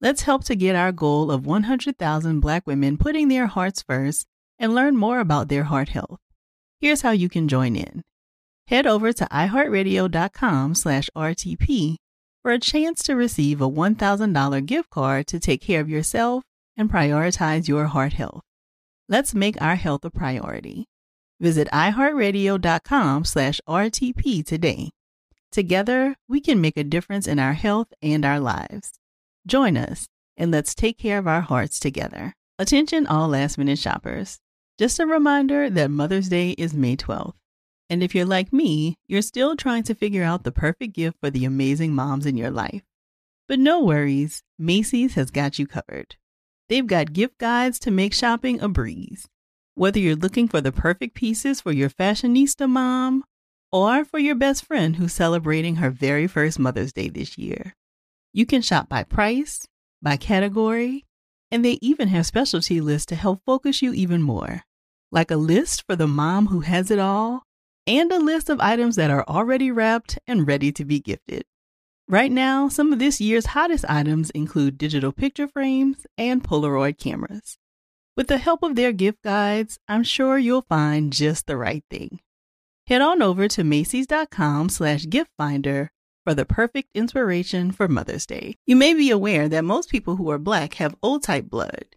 Let's 0.00 0.22
help 0.22 0.42
to 0.44 0.56
get 0.56 0.74
our 0.74 0.90
goal 0.90 1.30
of 1.30 1.46
100,000 1.46 2.40
Black 2.40 2.66
women 2.66 2.98
putting 2.98 3.28
their 3.28 3.46
hearts 3.46 3.80
first 3.82 4.26
and 4.62 4.74
learn 4.74 4.96
more 4.96 5.18
about 5.18 5.48
their 5.48 5.64
heart 5.64 5.90
health. 5.90 6.20
Here's 6.80 7.02
how 7.02 7.10
you 7.10 7.28
can 7.28 7.48
join 7.48 7.76
in. 7.76 8.02
Head 8.68 8.86
over 8.86 9.12
to 9.12 9.24
iheartradio.com 9.26 10.76
slash 10.76 11.10
RTP 11.16 11.96
for 12.42 12.52
a 12.52 12.58
chance 12.58 13.02
to 13.02 13.14
receive 13.14 13.60
a 13.60 13.68
$1,000 13.68 14.66
gift 14.66 14.88
card 14.88 15.26
to 15.26 15.40
take 15.40 15.60
care 15.60 15.80
of 15.80 15.90
yourself 15.90 16.44
and 16.76 16.88
prioritize 16.88 17.68
your 17.68 17.86
heart 17.86 18.14
health. 18.14 18.42
Let's 19.08 19.34
make 19.34 19.60
our 19.60 19.76
health 19.76 20.04
a 20.04 20.10
priority. 20.10 20.86
Visit 21.40 21.68
iheartradio.com 21.72 23.24
slash 23.24 23.60
RTP 23.68 24.46
today. 24.46 24.90
Together, 25.50 26.14
we 26.28 26.40
can 26.40 26.60
make 26.60 26.76
a 26.76 26.84
difference 26.84 27.26
in 27.26 27.38
our 27.38 27.52
health 27.52 27.88
and 28.00 28.24
our 28.24 28.38
lives. 28.38 28.92
Join 29.46 29.76
us 29.76 30.06
and 30.36 30.52
let's 30.52 30.74
take 30.74 30.98
care 30.98 31.18
of 31.18 31.26
our 31.26 31.42
hearts 31.42 31.78
together. 31.80 32.32
Attention 32.58 33.06
all 33.06 33.28
last 33.28 33.58
minute 33.58 33.78
shoppers. 33.78 34.38
Just 34.82 34.98
a 34.98 35.06
reminder 35.06 35.70
that 35.70 35.92
Mother's 35.92 36.28
Day 36.28 36.56
is 36.58 36.74
May 36.74 36.96
12th. 36.96 37.36
And 37.88 38.02
if 38.02 38.16
you're 38.16 38.26
like 38.26 38.52
me, 38.52 38.96
you're 39.06 39.22
still 39.22 39.54
trying 39.54 39.84
to 39.84 39.94
figure 39.94 40.24
out 40.24 40.42
the 40.42 40.50
perfect 40.50 40.92
gift 40.92 41.18
for 41.20 41.30
the 41.30 41.44
amazing 41.44 41.94
moms 41.94 42.26
in 42.26 42.36
your 42.36 42.50
life. 42.50 42.82
But 43.46 43.60
no 43.60 43.80
worries, 43.80 44.42
Macy's 44.58 45.14
has 45.14 45.30
got 45.30 45.56
you 45.56 45.68
covered. 45.68 46.16
They've 46.68 46.84
got 46.84 47.12
gift 47.12 47.38
guides 47.38 47.78
to 47.78 47.92
make 47.92 48.12
shopping 48.12 48.60
a 48.60 48.68
breeze. 48.68 49.28
Whether 49.76 50.00
you're 50.00 50.16
looking 50.16 50.48
for 50.48 50.60
the 50.60 50.72
perfect 50.72 51.14
pieces 51.14 51.60
for 51.60 51.70
your 51.70 51.88
fashionista 51.88 52.68
mom 52.68 53.22
or 53.70 54.04
for 54.04 54.18
your 54.18 54.34
best 54.34 54.64
friend 54.64 54.96
who's 54.96 55.12
celebrating 55.12 55.76
her 55.76 55.90
very 55.90 56.26
first 56.26 56.58
Mother's 56.58 56.92
Day 56.92 57.08
this 57.08 57.38
year, 57.38 57.76
you 58.32 58.46
can 58.46 58.62
shop 58.62 58.88
by 58.88 59.04
price, 59.04 59.64
by 60.02 60.16
category, 60.16 61.04
and 61.52 61.64
they 61.64 61.78
even 61.80 62.08
have 62.08 62.26
specialty 62.26 62.80
lists 62.80 63.06
to 63.06 63.14
help 63.14 63.42
focus 63.46 63.80
you 63.80 63.92
even 63.92 64.22
more, 64.22 64.64
like 65.12 65.30
a 65.30 65.36
list 65.36 65.84
for 65.86 65.94
the 65.94 66.08
mom 66.08 66.46
who 66.46 66.60
has 66.60 66.90
it 66.90 66.98
all, 66.98 67.44
and 67.86 68.10
a 68.10 68.18
list 68.18 68.48
of 68.48 68.60
items 68.60 68.96
that 68.96 69.10
are 69.10 69.24
already 69.28 69.70
wrapped 69.70 70.18
and 70.26 70.46
ready 70.46 70.72
to 70.72 70.84
be 70.84 70.98
gifted. 70.98 71.44
Right 72.08 72.32
now, 72.32 72.68
some 72.68 72.92
of 72.92 72.98
this 72.98 73.20
year's 73.20 73.46
hottest 73.46 73.84
items 73.88 74.30
include 74.30 74.78
digital 74.78 75.12
picture 75.12 75.46
frames 75.46 76.06
and 76.18 76.42
Polaroid 76.42 76.98
cameras. 76.98 77.56
With 78.16 78.26
the 78.26 78.38
help 78.38 78.62
of 78.62 78.74
their 78.74 78.92
gift 78.92 79.22
guides, 79.22 79.78
I'm 79.88 80.02
sure 80.02 80.36
you'll 80.36 80.62
find 80.62 81.12
just 81.12 81.46
the 81.46 81.56
right 81.56 81.84
thing. 81.90 82.20
Head 82.86 83.00
on 83.00 83.22
over 83.22 83.48
to 83.48 83.64
Macy's.com 83.64 84.68
slash 84.68 85.06
gift 85.08 85.30
finder 85.38 85.90
for 86.24 86.34
the 86.34 86.44
perfect 86.44 86.88
inspiration 86.94 87.72
for 87.72 87.88
Mother's 87.88 88.26
Day. 88.26 88.56
You 88.66 88.76
may 88.76 88.94
be 88.94 89.10
aware 89.10 89.48
that 89.48 89.64
most 89.64 89.88
people 89.88 90.16
who 90.16 90.30
are 90.30 90.38
black 90.38 90.74
have 90.74 90.96
O 91.02 91.18
type 91.18 91.48
blood. 91.48 91.96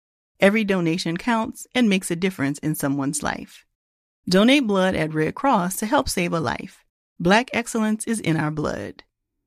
Every 0.41 0.63
donation 0.63 1.17
counts 1.17 1.67
and 1.75 1.87
makes 1.87 2.09
a 2.09 2.15
difference 2.15 2.57
in 2.59 2.73
someone's 2.73 3.21
life. 3.21 3.63
Donate 4.27 4.65
blood 4.65 4.95
at 4.95 5.13
Red 5.13 5.35
Cross 5.35 5.75
to 5.77 5.85
help 5.85 6.09
save 6.09 6.33
a 6.33 6.39
life. 6.39 6.83
Black 7.19 7.51
excellence 7.53 8.05
is 8.05 8.19
in 8.19 8.37
our 8.37 8.49
blood. 8.49 9.03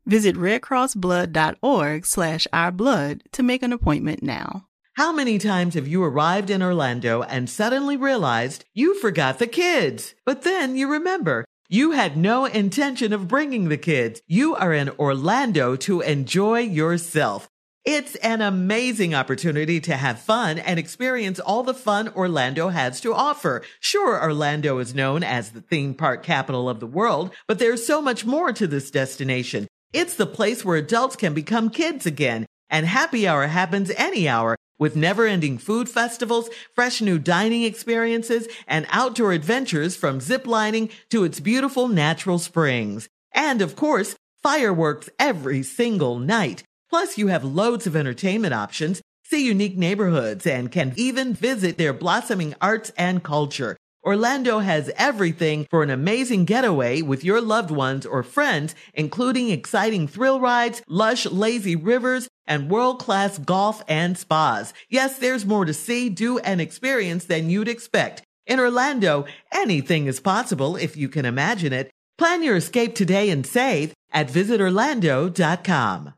Visit 0.06 0.36
redcrossblood.org 0.36 2.06
slash 2.06 2.46
ourblood 2.52 3.22
to 3.32 3.42
make 3.42 3.64
an 3.64 3.72
appointment 3.72 4.22
now. 4.22 4.68
How 4.92 5.12
many 5.12 5.38
times 5.38 5.74
have 5.74 5.88
you 5.88 6.04
arrived 6.04 6.50
in 6.50 6.62
Orlando 6.62 7.22
and 7.22 7.50
suddenly 7.50 7.96
realized 7.96 8.64
you 8.72 8.94
forgot 9.00 9.40
the 9.40 9.48
kids? 9.48 10.14
But 10.24 10.42
then 10.42 10.76
you 10.76 10.88
remember 10.88 11.44
you 11.68 11.90
had 11.92 12.16
no 12.16 12.44
intention 12.44 13.12
of 13.12 13.26
bringing 13.26 13.68
the 13.68 13.76
kids. 13.78 14.22
You 14.28 14.54
are 14.54 14.72
in 14.72 14.90
Orlando 14.90 15.74
to 15.76 16.02
enjoy 16.02 16.60
yourself. 16.60 17.48
It's 17.84 18.14
an 18.16 18.40
amazing 18.40 19.14
opportunity 19.14 19.78
to 19.82 19.94
have 19.94 20.18
fun 20.18 20.58
and 20.58 20.78
experience 20.78 21.38
all 21.38 21.62
the 21.62 21.74
fun 21.74 22.08
Orlando 22.08 22.70
has 22.70 22.98
to 23.02 23.12
offer. 23.12 23.60
Sure, 23.78 24.22
Orlando 24.22 24.78
is 24.78 24.94
known 24.94 25.22
as 25.22 25.50
the 25.50 25.60
theme 25.60 25.92
park 25.92 26.22
capital 26.22 26.70
of 26.70 26.80
the 26.80 26.86
world, 26.86 27.30
but 27.46 27.58
there's 27.58 27.86
so 27.86 28.00
much 28.00 28.24
more 28.24 28.54
to 28.54 28.66
this 28.66 28.90
destination. 28.90 29.68
It's 29.92 30.14
the 30.14 30.24
place 30.24 30.64
where 30.64 30.78
adults 30.78 31.14
can 31.14 31.34
become 31.34 31.68
kids 31.68 32.06
again, 32.06 32.46
and 32.70 32.86
happy 32.86 33.28
hour 33.28 33.48
happens 33.48 33.90
any 33.90 34.26
hour 34.26 34.56
with 34.78 34.96
never 34.96 35.26
ending 35.26 35.58
food 35.58 35.86
festivals, 35.90 36.48
fresh 36.74 37.02
new 37.02 37.18
dining 37.18 37.64
experiences, 37.64 38.48
and 38.66 38.86
outdoor 38.92 39.32
adventures 39.32 39.94
from 39.94 40.20
ziplining 40.20 40.90
to 41.10 41.22
its 41.22 41.38
beautiful 41.38 41.88
natural 41.88 42.38
springs. 42.38 43.10
And 43.32 43.60
of 43.60 43.76
course, 43.76 44.16
fireworks 44.42 45.10
every 45.18 45.62
single 45.62 46.18
night. 46.18 46.64
Plus, 46.94 47.18
you 47.18 47.26
have 47.26 47.42
loads 47.42 47.88
of 47.88 47.96
entertainment 47.96 48.54
options, 48.54 49.02
see 49.24 49.44
unique 49.44 49.76
neighborhoods, 49.76 50.46
and 50.46 50.70
can 50.70 50.92
even 50.94 51.34
visit 51.34 51.76
their 51.76 51.92
blossoming 51.92 52.54
arts 52.60 52.92
and 52.96 53.20
culture. 53.24 53.76
Orlando 54.06 54.60
has 54.60 54.92
everything 54.94 55.66
for 55.68 55.82
an 55.82 55.90
amazing 55.90 56.44
getaway 56.44 57.02
with 57.02 57.24
your 57.24 57.40
loved 57.40 57.72
ones 57.72 58.06
or 58.06 58.22
friends, 58.22 58.76
including 58.94 59.50
exciting 59.50 60.06
thrill 60.06 60.38
rides, 60.38 60.82
lush, 60.86 61.26
lazy 61.26 61.74
rivers, 61.74 62.28
and 62.46 62.70
world-class 62.70 63.38
golf 63.38 63.82
and 63.88 64.16
spas. 64.16 64.72
Yes, 64.88 65.18
there's 65.18 65.44
more 65.44 65.64
to 65.64 65.74
see, 65.74 66.08
do, 66.08 66.38
and 66.38 66.60
experience 66.60 67.24
than 67.24 67.50
you'd 67.50 67.66
expect. 67.66 68.22
In 68.46 68.60
Orlando, 68.60 69.24
anything 69.50 70.06
is 70.06 70.20
possible 70.20 70.76
if 70.76 70.96
you 70.96 71.08
can 71.08 71.24
imagine 71.24 71.72
it. 71.72 71.90
Plan 72.18 72.44
your 72.44 72.54
escape 72.54 72.94
today 72.94 73.30
and 73.30 73.44
save 73.44 73.92
at 74.12 74.28
visitorlando.com. 74.28 76.14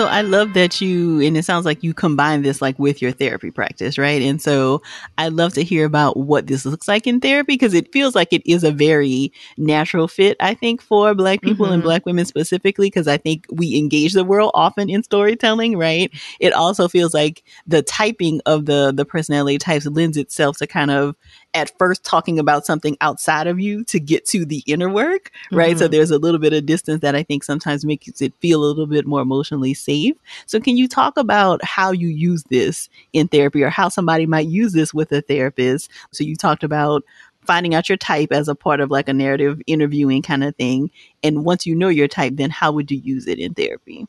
So 0.00 0.06
I 0.06 0.22
love 0.22 0.54
that 0.54 0.80
you, 0.80 1.20
and 1.20 1.36
it 1.36 1.44
sounds 1.44 1.66
like 1.66 1.82
you 1.82 1.92
combine 1.92 2.40
this 2.40 2.62
like 2.62 2.78
with 2.78 3.02
your 3.02 3.12
therapy 3.12 3.50
practice, 3.50 3.98
right? 3.98 4.22
And 4.22 4.40
so 4.40 4.80
I'd 5.18 5.34
love 5.34 5.52
to 5.52 5.62
hear 5.62 5.84
about 5.84 6.16
what 6.16 6.46
this 6.46 6.64
looks 6.64 6.88
like 6.88 7.06
in 7.06 7.20
therapy 7.20 7.52
because 7.52 7.74
it 7.74 7.92
feels 7.92 8.14
like 8.14 8.32
it 8.32 8.40
is 8.50 8.64
a 8.64 8.72
very 8.72 9.30
natural 9.58 10.08
fit, 10.08 10.38
I 10.40 10.54
think, 10.54 10.80
for 10.80 11.14
Black 11.14 11.42
people 11.42 11.66
mm-hmm. 11.66 11.74
and 11.74 11.82
Black 11.82 12.06
women 12.06 12.24
specifically, 12.24 12.86
because 12.86 13.08
I 13.08 13.18
think 13.18 13.44
we 13.52 13.76
engage 13.76 14.14
the 14.14 14.24
world 14.24 14.52
often 14.54 14.88
in 14.88 15.02
storytelling, 15.02 15.76
right? 15.76 16.10
It 16.40 16.54
also 16.54 16.88
feels 16.88 17.12
like 17.12 17.42
the 17.66 17.82
typing 17.82 18.40
of 18.46 18.64
the 18.64 18.94
the 18.96 19.04
personality 19.04 19.58
types 19.58 19.84
lends 19.84 20.16
itself 20.16 20.56
to 20.60 20.66
kind 20.66 20.90
of 20.90 21.14
at 21.54 21.76
first 21.78 22.04
talking 22.04 22.38
about 22.38 22.64
something 22.64 22.96
outside 23.00 23.46
of 23.46 23.58
you 23.58 23.84
to 23.84 23.98
get 23.98 24.24
to 24.26 24.44
the 24.44 24.62
inner 24.66 24.88
work, 24.88 25.30
right? 25.50 25.70
Mm-hmm. 25.70 25.78
So 25.78 25.88
there's 25.88 26.10
a 26.10 26.18
little 26.18 26.38
bit 26.38 26.52
of 26.52 26.66
distance 26.66 27.00
that 27.00 27.16
I 27.16 27.22
think 27.22 27.42
sometimes 27.44 27.84
makes 27.84 28.20
it 28.20 28.32
feel 28.40 28.62
a 28.62 28.66
little 28.66 28.86
bit 28.86 29.06
more 29.06 29.20
emotionally 29.20 29.74
safe. 29.74 30.14
So 30.46 30.60
can 30.60 30.76
you 30.76 30.86
talk 30.86 31.16
about 31.16 31.64
how 31.64 31.90
you 31.90 32.08
use 32.08 32.44
this 32.44 32.88
in 33.12 33.28
therapy 33.28 33.62
or 33.62 33.70
how 33.70 33.88
somebody 33.88 34.26
might 34.26 34.46
use 34.46 34.72
this 34.72 34.94
with 34.94 35.10
a 35.12 35.22
therapist? 35.22 35.90
So 36.12 36.24
you 36.24 36.36
talked 36.36 36.62
about 36.62 37.02
finding 37.44 37.74
out 37.74 37.88
your 37.88 37.98
type 37.98 38.32
as 38.32 38.48
a 38.48 38.54
part 38.54 38.80
of 38.80 38.90
like 38.90 39.08
a 39.08 39.12
narrative 39.12 39.60
interviewing 39.66 40.22
kind 40.22 40.44
of 40.44 40.54
thing. 40.56 40.90
And 41.22 41.44
once 41.44 41.66
you 41.66 41.74
know 41.74 41.88
your 41.88 42.08
type, 42.08 42.36
then 42.36 42.50
how 42.50 42.70
would 42.72 42.90
you 42.90 42.98
use 42.98 43.26
it 43.26 43.38
in 43.38 43.54
therapy? 43.54 44.06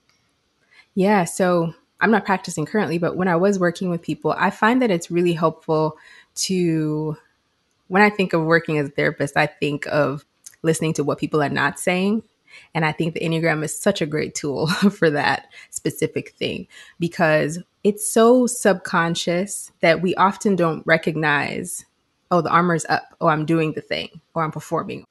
Yeah. 0.94 1.24
So 1.24 1.74
I'm 2.02 2.12
not 2.12 2.26
practicing 2.26 2.66
currently, 2.66 2.98
but 2.98 3.16
when 3.16 3.28
I 3.28 3.36
was 3.36 3.58
working 3.58 3.90
with 3.90 4.02
people, 4.02 4.36
I 4.38 4.50
find 4.50 4.82
that 4.82 4.92
it's 4.92 5.10
really 5.10 5.34
helpful 5.34 5.98
to 6.36 7.18
when 7.92 8.02
I 8.02 8.10
think 8.10 8.32
of 8.32 8.44
working 8.44 8.78
as 8.78 8.88
a 8.88 8.92
therapist, 8.92 9.36
I 9.36 9.48
think 9.48 9.86
of 9.88 10.26
listening 10.64 10.94
to 10.94 11.04
what 11.04 11.18
people 11.18 11.44
are 11.44 11.50
not 11.50 11.78
saying. 11.78 12.24
And 12.74 12.86
I 12.86 12.94
think 12.94 13.14
the 13.14 13.20
Enneagram 13.20 13.66
is 13.66 13.78
such 13.78 14.02
a 14.02 14.06
great 14.06 14.34
tool 14.34 14.68
for 14.92 15.10
that 15.10 15.48
specific 15.72 16.30
thing 16.36 16.68
because 17.02 17.60
it's 17.84 18.10
so 18.10 18.48
subconscious 18.48 19.74
that 19.82 20.02
we 20.02 20.16
often 20.16 20.56
don't 20.56 20.88
recognize, 20.88 21.84
oh, 22.32 22.40
the 22.40 22.50
armor's 22.50 22.86
up, 22.86 23.14
oh, 23.20 23.28
I'm 23.28 23.46
doing 23.46 23.74
the 23.74 23.82
thing, 23.82 24.22
or 24.34 24.46
I'm 24.46 24.52
performing, 24.52 25.06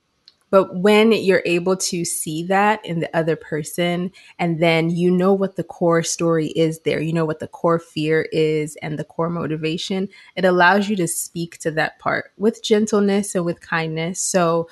but 0.51 0.77
when 0.77 1.13
you're 1.13 1.43
able 1.47 1.77
to 1.77 2.05
see 2.05 2.43
that 2.45 2.85
in 2.85 3.01
the 3.01 3.17
other 3.17 3.37
person, 3.37 4.13
and 4.39 4.61
then 4.61 4.91
you 4.91 5.11
know 5.11 5.33
what 5.33 5.57
the 5.57 5.65
core 5.65 6.03
story 6.03 6.49
is 6.49 6.81
there, 6.81 7.01
you 7.01 7.13
know 7.13 7.25
what 7.25 7.39
the 7.39 7.49
core 7.49 7.79
fear 7.79 8.29
is 8.33 8.77
and 8.83 8.99
the 8.99 9.05
core 9.05 9.31
motivation, 9.31 10.09
it 10.37 10.45
allows 10.45 10.89
you 10.89 10.97
to 10.97 11.07
speak 11.07 11.59
to 11.59 11.71
that 11.71 11.99
part 11.99 12.33
with 12.37 12.63
gentleness 12.63 13.35
and 13.35 13.45
with 13.45 13.61
kindness. 13.61 14.21
So 14.21 14.69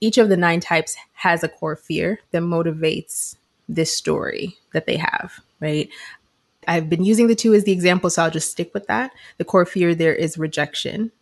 each 0.00 0.18
of 0.18 0.28
the 0.28 0.36
nine 0.36 0.60
types 0.60 0.96
has 1.12 1.44
a 1.44 1.48
core 1.48 1.76
fear 1.76 2.20
that 2.32 2.42
motivates 2.42 3.36
this 3.68 3.96
story 3.96 4.56
that 4.72 4.86
they 4.86 4.96
have, 4.96 5.38
right? 5.60 5.88
I've 6.66 6.90
been 6.90 7.04
using 7.04 7.28
the 7.28 7.34
two 7.34 7.54
as 7.54 7.64
the 7.64 7.72
example, 7.72 8.10
so 8.10 8.24
I'll 8.24 8.30
just 8.30 8.50
stick 8.50 8.72
with 8.74 8.86
that. 8.88 9.12
The 9.38 9.44
core 9.44 9.66
fear 9.66 9.94
there 9.94 10.14
is 10.14 10.38
rejection. 10.38 11.12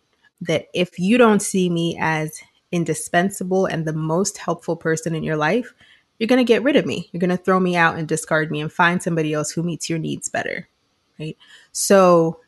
That 0.41 0.69
if 0.73 0.99
you 0.99 1.19
don't 1.19 1.43
see 1.43 1.69
me 1.69 1.97
as 2.01 2.41
indispensable 2.73 3.66
and 3.66 3.85
the 3.85 3.93
most 3.93 4.39
helpful 4.39 4.77
person 4.77 5.14
in 5.14 5.23
your 5.23 5.37
life, 5.37 5.75
you're 6.19 6.29
going 6.29 6.39
to 6.39 6.45
get 6.45 6.62
rid 6.62 6.77
of 6.77 6.87
me. 6.87 7.09
You're 7.12 7.21
going 7.21 7.31
to 7.31 7.37
throw 7.37 7.61
me 7.61 7.77
out 7.77 7.97
and 7.97 8.09
discard 8.09 8.51
me 8.51 8.61
and 8.61 8.73
find 8.73 9.03
somebody 9.03 9.33
else 9.33 9.51
who 9.51 9.62
meets 9.62 9.89
your 9.89 9.99
needs 9.99 10.29
better. 10.29 10.69
Right. 11.19 11.37
So 11.73 12.41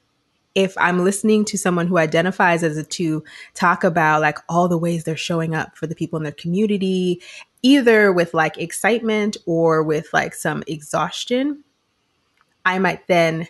if 0.54 0.76
I'm 0.78 1.04
listening 1.04 1.44
to 1.46 1.58
someone 1.58 1.86
who 1.86 1.98
identifies 1.98 2.62
as 2.62 2.76
a 2.76 2.82
two 2.82 3.22
talk 3.54 3.84
about 3.84 4.20
like 4.20 4.38
all 4.48 4.68
the 4.68 4.78
ways 4.78 5.04
they're 5.04 5.16
showing 5.16 5.54
up 5.54 5.76
for 5.76 5.86
the 5.86 5.94
people 5.94 6.16
in 6.16 6.24
their 6.24 6.32
community, 6.32 7.22
either 7.62 8.12
with 8.12 8.34
like 8.34 8.58
excitement 8.58 9.36
or 9.46 9.82
with 9.82 10.12
like 10.12 10.34
some 10.34 10.64
exhaustion, 10.66 11.62
I 12.64 12.78
might 12.78 13.06
then 13.06 13.46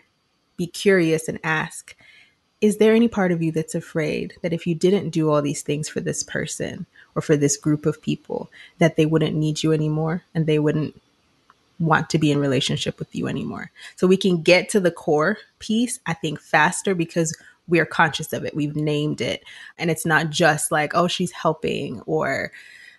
be 0.56 0.66
curious 0.66 1.26
and 1.26 1.40
ask, 1.42 1.96
is 2.60 2.76
there 2.76 2.94
any 2.94 3.08
part 3.08 3.32
of 3.32 3.42
you 3.42 3.52
that's 3.52 3.74
afraid 3.74 4.34
that 4.42 4.52
if 4.52 4.66
you 4.66 4.74
didn't 4.74 5.10
do 5.10 5.30
all 5.30 5.40
these 5.40 5.62
things 5.62 5.88
for 5.88 6.00
this 6.00 6.22
person 6.22 6.86
or 7.14 7.22
for 7.22 7.36
this 7.36 7.56
group 7.56 7.86
of 7.86 8.02
people 8.02 8.50
that 8.78 8.96
they 8.96 9.06
wouldn't 9.06 9.36
need 9.36 9.62
you 9.62 9.72
anymore 9.72 10.22
and 10.34 10.46
they 10.46 10.58
wouldn't 10.58 11.00
want 11.78 12.10
to 12.10 12.18
be 12.18 12.30
in 12.30 12.38
relationship 12.38 12.98
with 12.98 13.14
you 13.14 13.26
anymore? 13.26 13.70
So 13.96 14.06
we 14.06 14.18
can 14.18 14.42
get 14.42 14.68
to 14.70 14.80
the 14.80 14.90
core 14.90 15.38
piece 15.58 16.00
i 16.06 16.14
think 16.14 16.40
faster 16.40 16.94
because 16.94 17.36
we 17.70 17.78
are 17.78 17.86
conscious 17.86 18.32
of 18.32 18.44
it. 18.44 18.54
We've 18.54 18.76
named 18.76 19.20
it. 19.20 19.44
And 19.78 19.90
it's 19.90 20.04
not 20.04 20.28
just 20.28 20.70
like 20.70 20.94
oh 20.94 21.06
she's 21.08 21.32
helping 21.32 22.00
or 22.02 22.52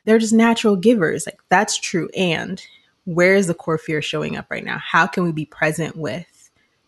they're 0.05 0.17
just 0.17 0.33
natural 0.33 0.75
givers. 0.75 1.27
Like 1.27 1.39
that's 1.49 1.77
true. 1.77 2.09
And 2.15 2.63
where 3.05 3.35
is 3.35 3.47
the 3.47 3.53
core 3.53 3.77
fear 3.77 4.01
showing 4.01 4.37
up 4.37 4.49
right 4.49 4.63
now? 4.63 4.79
How 4.79 5.05
can 5.05 5.23
we 5.23 5.31
be 5.31 5.45
present 5.45 5.95
with 5.95 6.25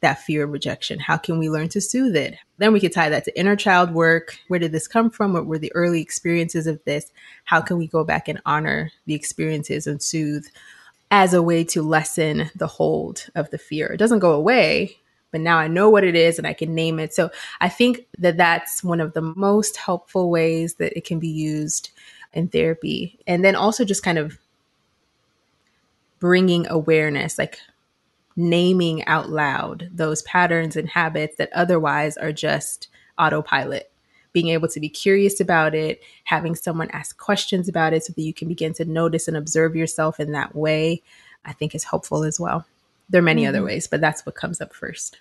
that 0.03 0.21
fear 0.21 0.43
of 0.43 0.51
rejection? 0.51 0.99
How 0.99 1.17
can 1.17 1.39
we 1.39 1.49
learn 1.49 1.69
to 1.69 1.81
soothe 1.81 2.15
it? 2.15 2.35
Then 2.57 2.73
we 2.73 2.79
could 2.79 2.91
tie 2.91 3.09
that 3.09 3.23
to 3.25 3.39
inner 3.39 3.55
child 3.55 3.93
work. 3.93 4.37
Where 4.47 4.59
did 4.59 4.71
this 4.71 4.87
come 4.87 5.09
from? 5.09 5.33
What 5.33 5.47
were 5.47 5.57
the 5.57 5.71
early 5.73 6.01
experiences 6.01 6.67
of 6.67 6.83
this? 6.83 7.11
How 7.45 7.61
can 7.61 7.77
we 7.77 7.87
go 7.87 8.03
back 8.03 8.27
and 8.27 8.41
honor 8.45 8.91
the 9.05 9.15
experiences 9.15 9.87
and 9.87 10.01
soothe 10.01 10.45
as 11.09 11.33
a 11.33 11.41
way 11.41 11.63
to 11.63 11.81
lessen 11.81 12.51
the 12.55 12.67
hold 12.67 13.27
of 13.33 13.49
the 13.49 13.57
fear? 13.57 13.87
It 13.87 13.97
doesn't 13.97 14.19
go 14.19 14.33
away, 14.33 14.97
but 15.31 15.41
now 15.41 15.57
I 15.57 15.67
know 15.67 15.89
what 15.89 16.03
it 16.03 16.15
is 16.15 16.37
and 16.37 16.45
I 16.45 16.53
can 16.53 16.75
name 16.75 16.99
it. 16.99 17.13
So 17.13 17.31
I 17.59 17.69
think 17.69 18.05
that 18.19 18.37
that's 18.37 18.83
one 18.83 18.99
of 18.99 19.13
the 19.13 19.21
most 19.21 19.77
helpful 19.77 20.29
ways 20.29 20.75
that 20.75 20.95
it 20.95 21.05
can 21.05 21.19
be 21.19 21.29
used 21.29 21.89
in 22.33 22.49
therapy. 22.49 23.19
And 23.25 23.43
then 23.43 23.55
also 23.55 23.85
just 23.85 24.03
kind 24.03 24.17
of 24.17 24.37
bringing 26.19 26.67
awareness, 26.67 27.37
like 27.37 27.59
naming 28.35 29.05
out 29.05 29.29
loud 29.29 29.89
those 29.93 30.21
patterns 30.23 30.75
and 30.75 30.89
habits 30.89 31.35
that 31.37 31.51
otherwise 31.53 32.17
are 32.17 32.31
just 32.31 32.87
autopilot. 33.17 33.91
Being 34.31 34.47
able 34.47 34.67
to 34.69 34.79
be 34.79 34.89
curious 34.89 35.39
about 35.39 35.75
it, 35.75 36.01
having 36.23 36.55
someone 36.55 36.89
ask 36.91 37.17
questions 37.17 37.69
about 37.69 37.93
it 37.93 38.03
so 38.03 38.13
that 38.13 38.21
you 38.21 38.33
can 38.33 38.47
begin 38.47 38.73
to 38.73 38.85
notice 38.85 39.27
and 39.27 39.37
observe 39.37 39.75
yourself 39.75 40.19
in 40.19 40.31
that 40.31 40.55
way, 40.55 41.03
I 41.45 41.53
think 41.53 41.75
is 41.75 41.83
helpful 41.83 42.23
as 42.23 42.39
well. 42.39 42.65
There 43.09 43.19
are 43.19 43.23
many 43.23 43.43
mm-hmm. 43.43 43.49
other 43.49 43.63
ways, 43.63 43.87
but 43.87 44.01
that's 44.01 44.25
what 44.25 44.35
comes 44.35 44.59
up 44.59 44.73
first. 44.73 45.19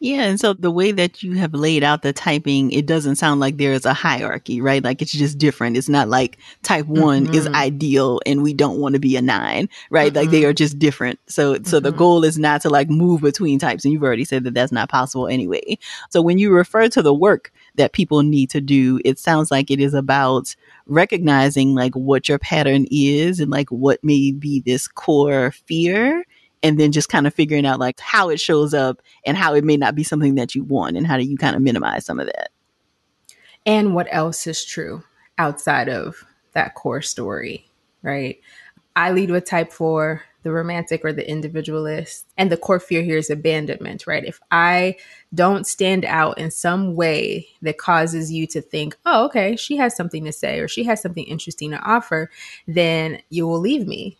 Yeah. 0.00 0.22
And 0.22 0.40
so 0.40 0.52
the 0.52 0.70
way 0.70 0.90
that 0.92 1.22
you 1.22 1.34
have 1.34 1.54
laid 1.54 1.84
out 1.84 2.02
the 2.02 2.12
typing, 2.12 2.72
it 2.72 2.86
doesn't 2.86 3.16
sound 3.16 3.40
like 3.40 3.56
there 3.56 3.72
is 3.72 3.84
a 3.84 3.94
hierarchy, 3.94 4.60
right? 4.60 4.82
Like 4.82 5.00
it's 5.00 5.12
just 5.12 5.38
different. 5.38 5.76
It's 5.76 5.88
not 5.88 6.08
like 6.08 6.38
type 6.62 6.86
one 6.86 7.26
mm-hmm. 7.26 7.34
is 7.34 7.46
ideal 7.48 8.20
and 8.26 8.42
we 8.42 8.52
don't 8.52 8.80
want 8.80 8.94
to 8.94 8.98
be 8.98 9.16
a 9.16 9.22
nine, 9.22 9.68
right? 9.90 10.12
Mm-hmm. 10.12 10.16
Like 10.16 10.30
they 10.30 10.44
are 10.44 10.52
just 10.52 10.78
different. 10.78 11.20
So, 11.26 11.54
mm-hmm. 11.54 11.64
so 11.64 11.78
the 11.78 11.90
mm-hmm. 11.90 11.98
goal 11.98 12.24
is 12.24 12.38
not 12.38 12.62
to 12.62 12.70
like 12.70 12.90
move 12.90 13.20
between 13.20 13.58
types. 13.58 13.84
And 13.84 13.92
you've 13.92 14.02
already 14.02 14.24
said 14.24 14.44
that 14.44 14.54
that's 14.54 14.72
not 14.72 14.88
possible 14.88 15.28
anyway. 15.28 15.78
So 16.10 16.20
when 16.20 16.36
you 16.36 16.50
refer 16.50 16.88
to 16.88 17.02
the 17.02 17.14
work 17.14 17.52
that 17.76 17.92
people 17.92 18.22
need 18.22 18.50
to 18.50 18.60
do, 18.60 19.00
it 19.04 19.18
sounds 19.18 19.50
like 19.50 19.70
it 19.70 19.80
is 19.80 19.94
about 19.94 20.56
recognizing 20.86 21.74
like 21.74 21.94
what 21.94 22.28
your 22.28 22.38
pattern 22.38 22.86
is 22.90 23.40
and 23.40 23.50
like 23.50 23.70
what 23.70 24.02
may 24.02 24.32
be 24.32 24.60
this 24.60 24.88
core 24.88 25.52
fear 25.66 26.24
and 26.62 26.78
then 26.78 26.92
just 26.92 27.08
kind 27.08 27.26
of 27.26 27.34
figuring 27.34 27.66
out 27.66 27.80
like 27.80 27.98
how 28.00 28.28
it 28.28 28.40
shows 28.40 28.74
up 28.74 29.02
and 29.24 29.36
how 29.36 29.54
it 29.54 29.64
may 29.64 29.76
not 29.76 29.94
be 29.94 30.04
something 30.04 30.36
that 30.36 30.54
you 30.54 30.64
want 30.64 30.96
and 30.96 31.06
how 31.06 31.16
do 31.16 31.24
you 31.24 31.36
kind 31.36 31.56
of 31.56 31.62
minimize 31.62 32.06
some 32.06 32.20
of 32.20 32.26
that? 32.26 32.50
And 33.64 33.94
what 33.94 34.08
else 34.10 34.46
is 34.46 34.64
true 34.64 35.02
outside 35.38 35.88
of 35.88 36.24
that 36.52 36.74
core 36.74 37.02
story 37.02 37.66
right? 38.02 38.40
I 38.94 39.12
lead 39.12 39.30
with 39.30 39.44
type 39.44 39.72
4 39.72 40.22
the 40.42 40.50
romantic 40.50 41.04
or 41.04 41.12
the 41.12 41.28
individualist 41.28 42.26
and 42.36 42.50
the 42.50 42.56
core 42.56 42.80
fear 42.80 43.02
here 43.02 43.16
is 43.16 43.30
abandonment 43.30 44.06
right? 44.06 44.24
If 44.24 44.40
i 44.50 44.96
don't 45.32 45.66
stand 45.66 46.04
out 46.04 46.38
in 46.38 46.50
some 46.50 46.94
way 46.94 47.46
that 47.62 47.78
causes 47.78 48.32
you 48.32 48.46
to 48.48 48.60
think 48.60 48.96
oh 49.06 49.24
okay 49.26 49.56
she 49.56 49.76
has 49.76 49.96
something 49.96 50.24
to 50.24 50.32
say 50.32 50.58
or 50.58 50.68
she 50.68 50.84
has 50.84 51.00
something 51.00 51.24
interesting 51.24 51.70
to 51.70 51.78
offer 51.78 52.30
then 52.66 53.22
you 53.30 53.46
will 53.46 53.60
leave 53.60 53.86
me 53.86 54.18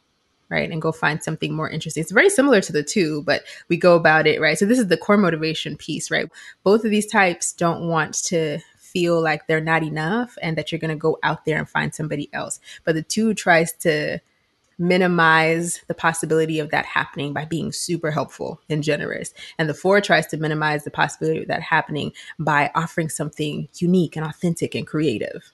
right? 0.53 0.70
And 0.70 0.82
go 0.82 0.92
find 0.92 1.22
something 1.22 1.55
more 1.55 1.68
interesting. 1.68 2.03
It's 2.03 2.12
very 2.12 2.28
similar 2.28 2.61
to 2.61 2.72
the 2.72 2.82
two, 2.82 3.22
but 3.22 3.42
we 3.68 3.78
go 3.78 3.96
about 3.96 4.26
it, 4.26 4.40
right? 4.40 4.59
So 4.59 4.66
this 4.66 4.78
is 4.78 4.88
the 4.88 4.98
core 4.98 5.16
motivation 5.16 5.76
piece, 5.76 6.11
right? 6.11 6.30
Both 6.62 6.84
of 6.84 6.90
these 6.90 7.07
types 7.07 7.55
don't 7.55 7.88
want 7.88 8.14
to 8.24 8.59
feel 8.76 9.20
like 9.22 9.46
they're 9.46 9.62
not 9.62 9.82
enough 9.82 10.36
and 10.42 10.57
that 10.59 10.70
you're 10.70 10.78
going 10.78 10.90
to 10.90 10.94
go 10.94 11.18
out 11.22 11.46
there 11.46 11.59
and 11.59 11.68
find 11.68 11.94
somebody 11.94 12.28
else. 12.34 12.61
But 12.84 12.94
the 12.94 13.03
two 13.03 13.32
tries 13.32 13.72
to 13.80 14.20
minimize 14.78 15.80
the 15.86 15.94
possibility 15.94 16.59
of 16.59 16.70
that 16.70 16.84
happening 16.84 17.32
by 17.32 17.46
being 17.46 17.72
super 17.72 18.11
helpful 18.11 18.61
and 18.68 18.82
generous. 18.82 19.32
And 19.59 19.68
the 19.68 19.74
four 19.74 20.00
tries 20.03 20.26
to 20.28 20.36
minimize 20.36 20.84
the 20.84 20.90
possibility 20.90 21.40
of 21.40 21.48
that 21.48 21.62
happening 21.62 22.12
by 22.38 22.70
offering 22.74 23.09
something 23.09 23.68
unique 23.76 24.16
and 24.16 24.26
authentic 24.26 24.74
and 24.74 24.86
creative. 24.86 25.53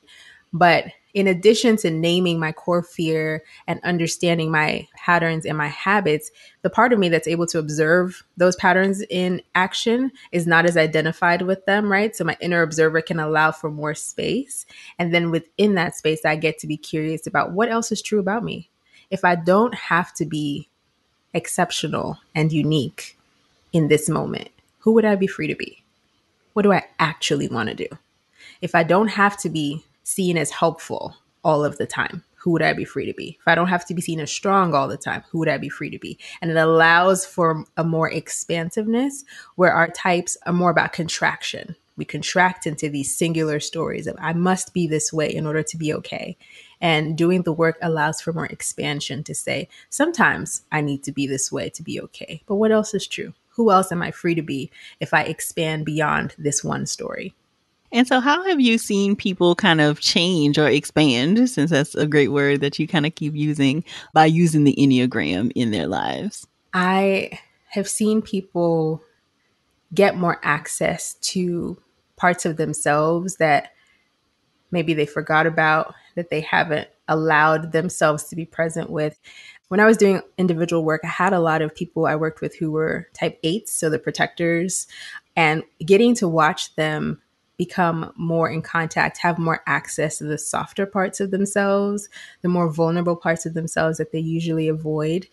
But 0.52 0.86
in 1.14 1.26
addition 1.26 1.76
to 1.78 1.90
naming 1.90 2.38
my 2.38 2.52
core 2.52 2.82
fear 2.82 3.42
and 3.66 3.80
understanding 3.82 4.50
my 4.50 4.86
patterns 4.94 5.44
and 5.44 5.58
my 5.58 5.68
habits, 5.68 6.30
the 6.62 6.70
part 6.70 6.92
of 6.92 6.98
me 6.98 7.08
that's 7.08 7.26
able 7.26 7.46
to 7.48 7.58
observe 7.58 8.22
those 8.36 8.56
patterns 8.56 9.02
in 9.10 9.42
action 9.54 10.12
is 10.32 10.46
not 10.46 10.64
as 10.64 10.76
identified 10.76 11.42
with 11.42 11.64
them, 11.66 11.90
right? 11.90 12.14
So 12.14 12.24
my 12.24 12.36
inner 12.40 12.62
observer 12.62 13.00
can 13.00 13.18
allow 13.18 13.52
for 13.52 13.70
more 13.70 13.94
space. 13.94 14.66
And 14.98 15.12
then 15.12 15.30
within 15.30 15.74
that 15.74 15.96
space, 15.96 16.24
I 16.24 16.36
get 16.36 16.58
to 16.60 16.66
be 16.66 16.76
curious 16.76 17.26
about 17.26 17.52
what 17.52 17.70
else 17.70 17.90
is 17.90 18.02
true 18.02 18.20
about 18.20 18.44
me. 18.44 18.68
If 19.10 19.24
I 19.24 19.34
don't 19.34 19.74
have 19.74 20.14
to 20.14 20.26
be 20.26 20.68
exceptional 21.34 22.18
and 22.34 22.52
unique 22.52 23.18
in 23.72 23.88
this 23.88 24.08
moment, 24.08 24.50
who 24.80 24.92
would 24.92 25.04
I 25.04 25.16
be 25.16 25.26
free 25.26 25.46
to 25.46 25.54
be? 25.54 25.82
What 26.52 26.62
do 26.62 26.72
I 26.72 26.84
actually 26.98 27.48
want 27.48 27.70
to 27.70 27.74
do? 27.74 27.88
If 28.60 28.74
I 28.74 28.82
don't 28.82 29.08
have 29.08 29.36
to 29.38 29.48
be 29.48 29.84
seen 30.08 30.38
as 30.38 30.50
helpful 30.50 31.14
all 31.44 31.64
of 31.64 31.76
the 31.76 31.86
time, 31.86 32.24
who 32.34 32.50
would 32.52 32.62
I 32.62 32.72
be 32.72 32.84
free 32.84 33.04
to 33.06 33.12
be? 33.12 33.36
If 33.40 33.46
I 33.46 33.54
don't 33.54 33.68
have 33.68 33.84
to 33.86 33.94
be 33.94 34.00
seen 34.00 34.20
as 34.20 34.32
strong 34.32 34.74
all 34.74 34.88
the 34.88 34.96
time, 34.96 35.22
who 35.30 35.38
would 35.38 35.48
I 35.48 35.58
be 35.58 35.68
free 35.68 35.90
to 35.90 35.98
be? 35.98 36.18
And 36.40 36.50
it 36.50 36.56
allows 36.56 37.26
for 37.26 37.64
a 37.76 37.84
more 37.84 38.10
expansiveness 38.10 39.24
where 39.56 39.72
our 39.72 39.88
types 39.88 40.36
are 40.46 40.52
more 40.52 40.70
about 40.70 40.92
contraction. 40.92 41.76
We 41.96 42.04
contract 42.04 42.66
into 42.66 42.88
these 42.88 43.14
singular 43.14 43.60
stories 43.60 44.06
of 44.06 44.16
I 44.18 44.32
must 44.32 44.72
be 44.72 44.86
this 44.86 45.12
way 45.12 45.34
in 45.34 45.46
order 45.46 45.62
to 45.64 45.76
be 45.76 45.92
okay. 45.94 46.36
And 46.80 47.18
doing 47.18 47.42
the 47.42 47.52
work 47.52 47.76
allows 47.82 48.20
for 48.20 48.32
more 48.32 48.46
expansion 48.46 49.24
to 49.24 49.34
say, 49.34 49.68
sometimes 49.90 50.62
I 50.72 50.80
need 50.80 51.02
to 51.04 51.12
be 51.12 51.26
this 51.26 51.52
way 51.52 51.68
to 51.70 51.82
be 51.82 52.00
okay. 52.02 52.42
But 52.46 52.54
what 52.54 52.72
else 52.72 52.94
is 52.94 53.06
true? 53.06 53.34
Who 53.50 53.72
else 53.72 53.90
am 53.90 54.02
I 54.02 54.12
free 54.12 54.36
to 54.36 54.42
be 54.42 54.70
if 55.00 55.12
I 55.12 55.22
expand 55.24 55.84
beyond 55.84 56.34
this 56.38 56.62
one 56.62 56.86
story? 56.86 57.34
And 57.90 58.06
so, 58.06 58.20
how 58.20 58.44
have 58.44 58.60
you 58.60 58.76
seen 58.78 59.16
people 59.16 59.54
kind 59.54 59.80
of 59.80 60.00
change 60.00 60.58
or 60.58 60.68
expand, 60.68 61.48
since 61.48 61.70
that's 61.70 61.94
a 61.94 62.06
great 62.06 62.28
word 62.28 62.60
that 62.60 62.78
you 62.78 62.86
kind 62.86 63.06
of 63.06 63.14
keep 63.14 63.34
using, 63.34 63.84
by 64.12 64.26
using 64.26 64.64
the 64.64 64.76
Enneagram 64.78 65.52
in 65.54 65.70
their 65.70 65.86
lives? 65.86 66.46
I 66.74 67.38
have 67.70 67.88
seen 67.88 68.20
people 68.22 69.02
get 69.94 70.16
more 70.16 70.38
access 70.42 71.14
to 71.14 71.78
parts 72.16 72.44
of 72.44 72.56
themselves 72.56 73.36
that 73.36 73.72
maybe 74.70 74.92
they 74.92 75.06
forgot 75.06 75.46
about, 75.46 75.94
that 76.14 76.28
they 76.28 76.40
haven't 76.40 76.88
allowed 77.08 77.72
themselves 77.72 78.24
to 78.24 78.36
be 78.36 78.44
present 78.44 78.90
with. 78.90 79.18
When 79.68 79.80
I 79.80 79.86
was 79.86 79.96
doing 79.96 80.20
individual 80.36 80.84
work, 80.84 81.00
I 81.04 81.08
had 81.08 81.32
a 81.32 81.40
lot 81.40 81.62
of 81.62 81.74
people 81.74 82.06
I 82.06 82.16
worked 82.16 82.42
with 82.42 82.54
who 82.56 82.70
were 82.70 83.08
type 83.14 83.38
eights, 83.42 83.72
so 83.72 83.88
the 83.88 83.98
protectors, 83.98 84.86
and 85.36 85.62
getting 85.84 86.14
to 86.16 86.28
watch 86.28 86.74
them 86.74 87.22
become 87.58 88.12
more 88.16 88.48
in 88.48 88.62
contact, 88.62 89.18
have 89.18 89.38
more 89.38 89.62
access 89.66 90.18
to 90.18 90.24
the 90.24 90.38
softer 90.38 90.86
parts 90.86 91.20
of 91.20 91.30
themselves, 91.30 92.08
the 92.40 92.48
more 92.48 92.72
vulnerable 92.72 93.16
parts 93.16 93.44
of 93.44 93.52
themselves 93.52 93.98
that 93.98 94.12
they 94.12 94.18
usually 94.18 94.68
avoid, 94.68 95.26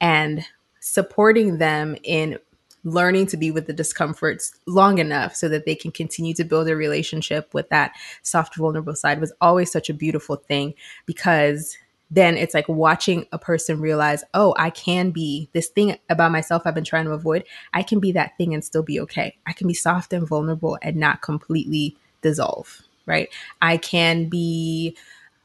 and 0.00 0.44
supporting 0.80 1.58
them 1.58 1.96
in 2.02 2.38
learning 2.84 3.26
to 3.26 3.36
be 3.36 3.50
with 3.50 3.66
the 3.66 3.72
discomforts 3.72 4.52
long 4.66 4.98
enough 4.98 5.34
so 5.34 5.48
that 5.48 5.64
they 5.66 5.74
can 5.74 5.90
continue 5.90 6.34
to 6.34 6.44
build 6.44 6.68
a 6.68 6.76
relationship 6.76 7.52
with 7.54 7.68
that 7.68 7.92
soft, 8.22 8.56
vulnerable 8.56 8.94
side 8.94 9.20
was 9.20 9.32
always 9.40 9.70
such 9.70 9.90
a 9.90 9.94
beautiful 9.94 10.36
thing 10.36 10.74
because 11.06 11.76
then 12.10 12.36
it's 12.36 12.54
like 12.54 12.68
watching 12.68 13.26
a 13.32 13.38
person 13.38 13.80
realize, 13.80 14.24
oh, 14.34 14.54
I 14.58 14.70
can 14.70 15.10
be 15.10 15.48
this 15.52 15.68
thing 15.68 15.96
about 16.08 16.32
myself 16.32 16.62
I've 16.64 16.74
been 16.74 16.84
trying 16.84 17.04
to 17.04 17.12
avoid. 17.12 17.44
I 17.74 17.82
can 17.82 18.00
be 18.00 18.12
that 18.12 18.36
thing 18.38 18.54
and 18.54 18.64
still 18.64 18.82
be 18.82 19.00
okay. 19.00 19.36
I 19.46 19.52
can 19.52 19.68
be 19.68 19.74
soft 19.74 20.12
and 20.12 20.26
vulnerable 20.26 20.78
and 20.82 20.96
not 20.96 21.22
completely 21.22 21.96
dissolve, 22.22 22.82
right? 23.06 23.28
I 23.60 23.76
can 23.76 24.28
be 24.28 24.96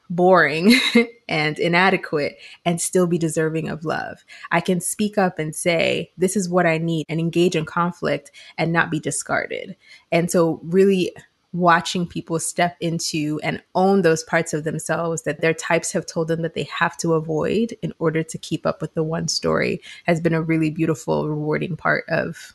boring 0.10 0.74
and 1.30 1.58
inadequate 1.60 2.38
and 2.66 2.80
still 2.80 3.08
be 3.08 3.18
deserving 3.18 3.70
of 3.70 3.84
love. 3.84 4.24
I 4.52 4.62
can 4.62 4.80
speak 4.80 5.18
up 5.18 5.40
and 5.40 5.56
say, 5.56 6.12
this 6.18 6.36
is 6.36 6.50
what 6.50 6.66
I 6.66 6.78
need 6.78 7.06
and 7.10 7.20
engage 7.20 7.56
in 7.56 7.66
conflict 7.66 8.32
and 8.58 8.72
not 8.72 8.92
be 8.92 9.00
discarded. 9.00 9.76
And 10.12 10.30
so, 10.30 10.62
really 10.64 11.14
watching 11.54 12.08
people 12.08 12.40
step 12.40 12.76
into 12.80 13.40
and 13.44 13.62
own 13.76 14.02
those 14.02 14.24
parts 14.24 14.54
of 14.54 14.64
themselves 14.64 15.22
that 15.22 15.40
their 15.40 15.54
types 15.54 15.92
have 15.92 16.06
told 16.06 16.28
them 16.28 16.42
that 16.42 16.56
they 16.56 16.64
have 16.64 16.98
to 16.98 17.14
avoid 17.14 17.78
in 17.84 17.94
order 18.00 18.24
to 18.24 18.38
keep 18.40 18.66
up 18.66 18.82
with 18.82 18.94
the 18.96 19.04
one 19.04 19.28
story 19.28 19.80
has 20.06 20.20
been 20.20 20.34
a 20.34 20.42
really 20.42 20.72
beautiful, 20.72 21.30
rewarding 21.30 21.78
part 21.78 22.06
of 22.10 22.54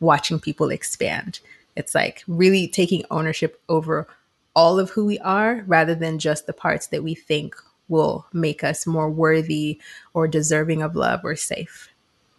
watching 0.00 0.38
people 0.38 0.68
expand. 0.70 1.40
It's 1.74 1.94
like 1.94 2.22
really 2.28 2.68
taking 2.68 3.04
ownership 3.10 3.60
over 3.68 4.06
all 4.54 4.78
of 4.78 4.90
who 4.90 5.06
we 5.06 5.18
are 5.20 5.64
rather 5.66 5.94
than 5.94 6.18
just 6.18 6.46
the 6.46 6.52
parts 6.52 6.88
that 6.88 7.02
we 7.02 7.14
think 7.14 7.56
will 7.88 8.26
make 8.32 8.62
us 8.62 8.86
more 8.86 9.10
worthy 9.10 9.80
or 10.12 10.28
deserving 10.28 10.82
of 10.82 10.94
love 10.94 11.20
or 11.24 11.34
safe. 11.34 11.88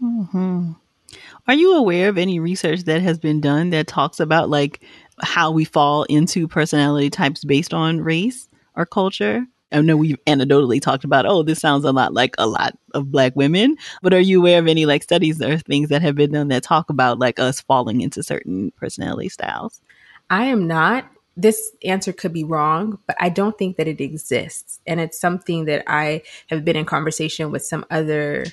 Mm-hmm. 0.02 0.74
Are 1.48 1.54
you 1.54 1.74
aware 1.74 2.10
of 2.10 2.18
any 2.18 2.40
research 2.40 2.84
that 2.84 3.02
has 3.02 3.18
been 3.18 3.40
done 3.40 3.70
that 3.70 3.88
talks 3.88 4.20
about 4.20 4.50
like 4.50 4.82
how 5.22 5.52
we 5.52 5.66
fall 5.66 6.04
into 6.04 6.48
personality 6.48 7.10
types 7.10 7.44
based 7.44 7.74
on 7.74 8.02
race 8.02 8.50
or 8.76 8.86
culture? 8.86 9.46
I 9.72 9.82
know 9.82 9.98
we've 9.98 10.24
anecdotally 10.26 10.82
talked 10.82 11.04
about, 11.04 11.26
oh, 11.26 11.44
this 11.44 11.60
sounds 11.60 11.84
a 11.84 11.92
lot 11.92 12.14
like 12.14 12.36
a 12.38 12.48
lot 12.48 12.78
of 12.94 13.12
black 13.12 13.36
women, 13.36 13.76
but 14.02 14.14
are 14.14 14.20
you 14.20 14.40
aware 14.40 14.60
of 14.60 14.68
any 14.68 14.86
like 14.86 15.04
studies 15.04 15.42
or 15.42 15.58
things 15.58 15.90
that 15.90 16.02
have 16.02 16.16
been 16.16 16.32
done 16.32 16.48
that 16.50 16.64
talk 16.64 16.90
about 16.90 17.20
like 17.20 17.40
us 17.40 17.60
falling 17.62 18.02
into 18.02 18.24
certain 18.24 18.72
personality 18.78 19.30
styles? 19.30 19.82
I 20.30 20.46
am 20.46 20.68
not. 20.68 21.10
This 21.36 21.72
answer 21.84 22.14
could 22.14 22.32
be 22.32 22.46
wrong, 22.46 23.00
but 23.08 23.18
I 23.20 23.28
don't 23.28 23.58
think 23.58 23.76
that 23.76 23.88
it 23.88 24.00
exists. 24.00 24.80
And 24.88 25.02
it's 25.02 25.20
something 25.20 25.66
that 25.66 25.84
I 25.88 26.22
have 26.48 26.64
been 26.64 26.78
in 26.78 26.86
conversation 26.86 27.52
with 27.52 27.66
some 27.66 27.86
other 27.92 28.46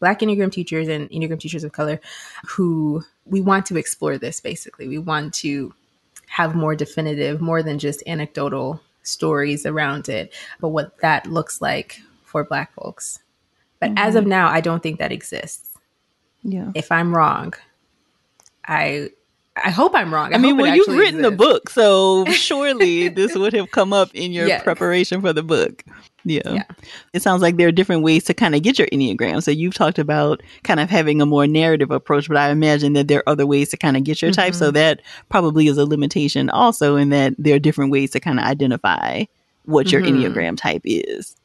Black 0.00 0.20
Enneagram 0.20 0.52
teachers 0.52 0.88
and 0.88 1.08
Enneagram 1.10 1.40
teachers 1.40 1.64
of 1.64 1.72
color 1.72 2.00
who 2.46 3.02
we 3.24 3.40
want 3.40 3.66
to 3.66 3.76
explore 3.76 4.18
this 4.18 4.40
basically. 4.40 4.88
We 4.88 4.98
want 4.98 5.34
to 5.34 5.72
have 6.28 6.54
more 6.54 6.74
definitive, 6.74 7.40
more 7.40 7.62
than 7.62 7.78
just 7.78 8.02
anecdotal 8.06 8.80
stories 9.02 9.64
around 9.66 10.08
it, 10.08 10.32
but 10.60 10.68
what 10.68 10.98
that 10.98 11.26
looks 11.26 11.60
like 11.60 12.00
for 12.22 12.44
Black 12.44 12.72
folks. 12.74 13.20
But 13.80 13.90
mm-hmm. 13.90 13.98
as 13.98 14.14
of 14.14 14.26
now, 14.26 14.48
I 14.48 14.60
don't 14.60 14.82
think 14.82 14.98
that 14.98 15.12
exists. 15.12 15.76
Yeah. 16.42 16.70
If 16.74 16.92
I'm 16.92 17.14
wrong, 17.14 17.54
I 18.66 19.10
I 19.64 19.70
hope 19.70 19.94
I'm 19.94 20.12
wrong. 20.12 20.32
I, 20.32 20.36
I 20.36 20.38
mean, 20.38 20.56
well, 20.56 20.74
you've 20.74 20.86
written 20.88 21.20
exists. 21.20 21.30
the 21.30 21.36
book, 21.36 21.70
so 21.70 22.24
surely 22.32 23.08
this 23.08 23.34
would 23.34 23.52
have 23.52 23.70
come 23.70 23.92
up 23.92 24.10
in 24.14 24.32
your 24.32 24.46
yes. 24.46 24.62
preparation 24.62 25.20
for 25.20 25.32
the 25.32 25.42
book. 25.42 25.84
Yeah. 26.24 26.52
yeah. 26.52 26.64
It 27.12 27.22
sounds 27.22 27.42
like 27.42 27.56
there 27.56 27.68
are 27.68 27.72
different 27.72 28.02
ways 28.02 28.24
to 28.24 28.34
kind 28.34 28.54
of 28.54 28.62
get 28.62 28.78
your 28.78 28.88
Enneagram. 28.88 29.42
So 29.42 29.50
you've 29.50 29.74
talked 29.74 29.98
about 29.98 30.42
kind 30.62 30.80
of 30.80 30.90
having 30.90 31.22
a 31.22 31.26
more 31.26 31.46
narrative 31.46 31.90
approach, 31.90 32.28
but 32.28 32.36
I 32.36 32.50
imagine 32.50 32.92
that 32.94 33.08
there 33.08 33.20
are 33.20 33.28
other 33.28 33.46
ways 33.46 33.70
to 33.70 33.76
kind 33.76 33.96
of 33.96 34.04
get 34.04 34.20
your 34.20 34.30
mm-hmm. 34.30 34.40
type. 34.40 34.54
So 34.54 34.66
mm-hmm. 34.66 34.74
that 34.74 35.02
probably 35.28 35.68
is 35.68 35.78
a 35.78 35.86
limitation 35.86 36.50
also 36.50 36.96
in 36.96 37.08
that 37.10 37.34
there 37.38 37.54
are 37.54 37.60
different 37.60 37.92
ways 37.92 38.10
to 38.10 38.20
kind 38.20 38.38
of 38.38 38.44
identify 38.44 39.24
what 39.64 39.90
your 39.90 40.02
mm-hmm. 40.02 40.16
Enneagram 40.16 40.56
type 40.56 40.82
is. 40.84 41.36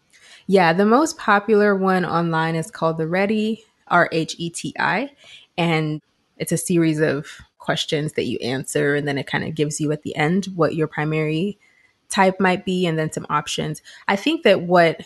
Yeah. 0.47 0.73
The 0.73 0.85
most 0.85 1.17
popular 1.17 1.75
one 1.75 2.05
online 2.05 2.55
is 2.55 2.69
called 2.69 2.97
the 2.97 3.05
Rheti, 3.05 3.59
R 3.87 4.09
H 4.11 4.35
E 4.37 4.49
T 4.49 4.73
I. 4.79 5.11
And 5.57 6.01
it's 6.37 6.51
a 6.51 6.57
series 6.57 6.99
of 6.99 7.27
questions 7.63 8.13
that 8.13 8.25
you 8.25 8.37
answer 8.39 8.93
and 8.93 9.07
then 9.07 9.17
it 9.17 9.25
kind 9.25 9.43
of 9.43 9.55
gives 9.55 9.79
you 9.81 9.91
at 9.91 10.03
the 10.03 10.15
end 10.15 10.45
what 10.55 10.75
your 10.75 10.87
primary 10.87 11.57
type 12.09 12.39
might 12.39 12.65
be 12.65 12.85
and 12.85 12.99
then 12.99 13.11
some 13.11 13.25
options. 13.29 13.81
I 14.07 14.15
think 14.15 14.43
that 14.43 14.61
what 14.61 15.01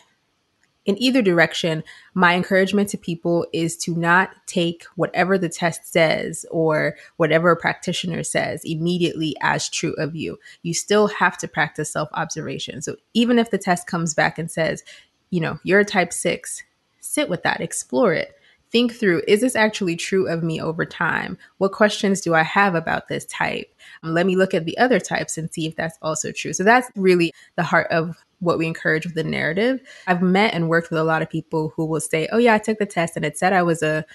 in 0.87 1.01
either 1.01 1.21
direction, 1.21 1.83
my 2.13 2.33
encouragement 2.33 2.87
to 2.89 2.97
people 2.97 3.45
is 3.51 3.75
to 3.75 3.93
not 3.93 4.29
take 4.45 4.85
whatever 4.95 5.37
the 5.37 5.49
test 5.49 5.91
says 5.91 6.45
or 6.49 6.95
whatever 7.17 7.51
a 7.51 7.57
practitioner 7.57 8.23
says 8.23 8.61
immediately 8.63 9.35
as 9.41 9.69
true 9.69 9.93
of 9.97 10.15
you. 10.15 10.39
You 10.63 10.73
still 10.73 11.07
have 11.07 11.37
to 11.39 11.47
practice 11.47 11.91
self 11.91 12.09
observation. 12.13 12.81
So 12.81 12.95
even 13.13 13.37
if 13.37 13.51
the 13.51 13.57
test 13.57 13.85
comes 13.85 14.13
back 14.13 14.39
and 14.39 14.49
says, 14.49 14.83
you 15.29 15.41
know, 15.41 15.59
you're 15.63 15.81
a 15.81 15.85
type 15.85 16.13
six, 16.13 16.63
sit 17.01 17.27
with 17.27 17.43
that, 17.43 17.59
explore 17.59 18.13
it 18.13 18.36
think 18.71 18.93
through 18.93 19.21
is 19.27 19.41
this 19.41 19.55
actually 19.55 19.95
true 19.95 20.27
of 20.27 20.43
me 20.43 20.61
over 20.61 20.85
time? 20.85 21.37
What 21.57 21.71
questions 21.71 22.21
do 22.21 22.33
I 22.33 22.43
have 22.43 22.75
about 22.75 23.07
this 23.07 23.25
type? 23.25 23.73
Um, 24.03 24.13
let 24.13 24.25
me 24.25 24.35
look 24.35 24.53
at 24.53 24.65
the 24.65 24.77
other 24.77 24.99
types 24.99 25.37
and 25.37 25.51
see 25.51 25.67
if 25.67 25.75
that's 25.75 25.97
also 26.01 26.31
true. 26.31 26.53
So 26.53 26.63
that's 26.63 26.89
really 26.95 27.33
the 27.55 27.63
heart 27.63 27.87
of 27.91 28.15
what 28.39 28.57
we 28.57 28.67
encourage 28.67 29.05
with 29.05 29.15
the 29.15 29.23
narrative. 29.23 29.81
I've 30.05 30.21
met 30.21 30.53
and 30.53 30.69
worked 30.69 30.91
with 30.91 30.99
a 30.99 31.03
lot 31.03 31.21
of 31.21 31.29
people 31.29 31.73
who 31.75 31.85
will 31.85 32.01
say, 32.01 32.27
Oh, 32.31 32.37
yeah, 32.37 32.53
I 32.53 32.59
took 32.59 32.79
the 32.79 32.85
test 32.85 33.15
and 33.15 33.25
it 33.25 33.37
said 33.37 33.53
I 33.53 33.63
was 33.63 33.81
a 33.81 34.05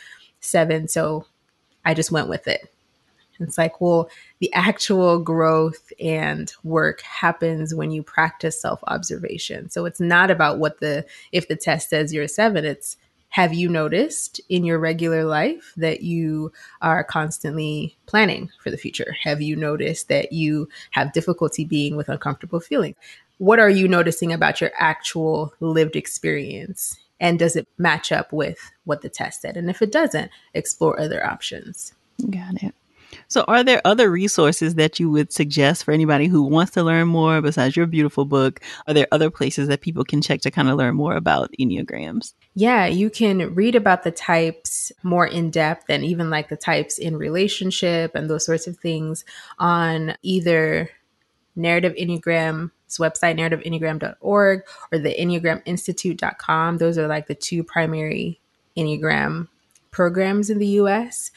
seven. 0.41 0.89
So 0.89 1.27
I 1.85 1.95
just 1.95 2.13
went 2.13 2.29
with 2.29 2.47
it. 2.47 2.69
It's 3.41 3.59
like, 3.59 3.81
well, 3.81 4.09
the 4.39 4.53
actual 4.53 5.19
growth 5.19 5.93
and 6.01 6.53
work 6.63 7.01
happens 7.01 7.75
when 7.75 7.91
you 7.91 8.03
practice 8.03 8.61
self 8.61 8.81
observation. 8.87 9.69
So 9.71 9.85
it's 9.85 10.01
not 10.01 10.31
about 10.31 10.59
what 10.59 10.81
the, 10.81 11.05
if 11.33 11.49
the 11.49 11.57
test 11.57 11.91
says 11.91 12.13
you're 12.13 12.25
a 12.25 12.29
seven, 12.29 12.65
it's 12.65 12.97
have 13.33 13.55
you 13.55 13.67
noticed 13.67 14.43
in 14.51 14.63
your 14.63 14.79
regular 14.79 15.25
life 15.25 15.73
that 15.79 16.03
you 16.03 16.53
are 16.83 17.03
constantly 17.03 17.97
planning 18.05 18.51
for 18.63 18.71
the 18.71 18.77
future? 18.77 19.17
Have 19.23 19.41
you 19.41 19.57
noticed 19.57 20.09
that 20.09 20.33
you 20.33 20.69
have 20.91 21.15
difficulty 21.15 21.65
being 21.65 21.97
with 21.97 22.11
uncomfortable 22.11 22.61
feelings? 22.61 22.95
What 23.39 23.59
are 23.59 23.71
you 23.71 23.89
noticing 23.89 24.35
about 24.35 24.61
your 24.61 24.71
actual 24.77 25.55
lived 25.61 25.97
experience? 25.97 26.99
And 27.21 27.39
does 27.39 27.57
it 27.57 27.67
match 27.79 28.13
up 28.13 28.35
with 28.35 28.59
what 28.85 29.01
the 29.01 29.09
test 29.09 29.41
said? 29.41 29.57
And 29.57 29.71
if 29.71 29.81
it 29.81 29.91
doesn't, 29.91 30.31
explore 30.53 31.01
other 31.01 31.25
options. 31.25 31.95
Got 32.31 32.63
it. 32.63 32.75
So, 33.33 33.47
are 33.49 33.65
there 33.65 33.81
other 33.87 34.11
resources 34.11 34.75
that 34.75 35.01
you 35.01 35.11
would 35.11 35.33
suggest 35.33 35.85
for 35.85 35.93
anybody 35.93 36.27
who 36.27 36.43
wants 36.43 36.73
to 36.73 36.83
learn 36.83 37.09
more 37.09 37.41
besides 37.41 37.75
your 37.75 37.87
beautiful 37.87 38.27
book? 38.27 38.61
Are 38.87 38.93
there 38.93 39.07
other 39.11 39.31
places 39.31 39.69
that 39.69 39.81
people 39.81 40.05
can 40.05 40.21
check 40.21 40.43
to 40.43 40.51
kind 40.51 40.69
of 40.69 40.77
learn 40.77 40.97
more 40.97 41.17
about 41.17 41.51
Enneagrams? 41.59 42.35
Yeah, 42.55 42.85
you 42.85 43.09
can 43.09 43.55
read 43.55 43.75
about 43.75 44.03
the 44.03 44.11
types 44.11 44.93
more 45.03 45.27
in 45.27 45.51
depth 45.51 45.87
and 45.89 46.05
even 46.05 46.29
like 46.29 46.51
the 46.51 46.59
types 46.59 46.99
in 46.99 47.17
relationship 47.17 48.15
and 48.15 48.29
those 48.29 48.45
sorts 48.45 48.67
of 48.67 48.77
things 48.77 49.25
on 49.59 50.15
either 50.21 50.91
Narrative 51.57 51.95
Enneagram's 51.95 52.99
website, 52.99 53.39
narrativeenneagram.org, 53.39 54.63
or 54.91 54.99
the 54.99 55.17
Enneagram 55.19 55.65
enneagraminstitute.com. 55.65 56.77
Those 56.77 56.99
are 56.99 57.09
like 57.09 57.29
the 57.29 57.35
two 57.35 57.65
primary 57.65 58.43
Enneagram 58.77 59.49
programs 59.91 60.51
in 60.51 60.59
the 60.59 60.67
US. 60.83 61.31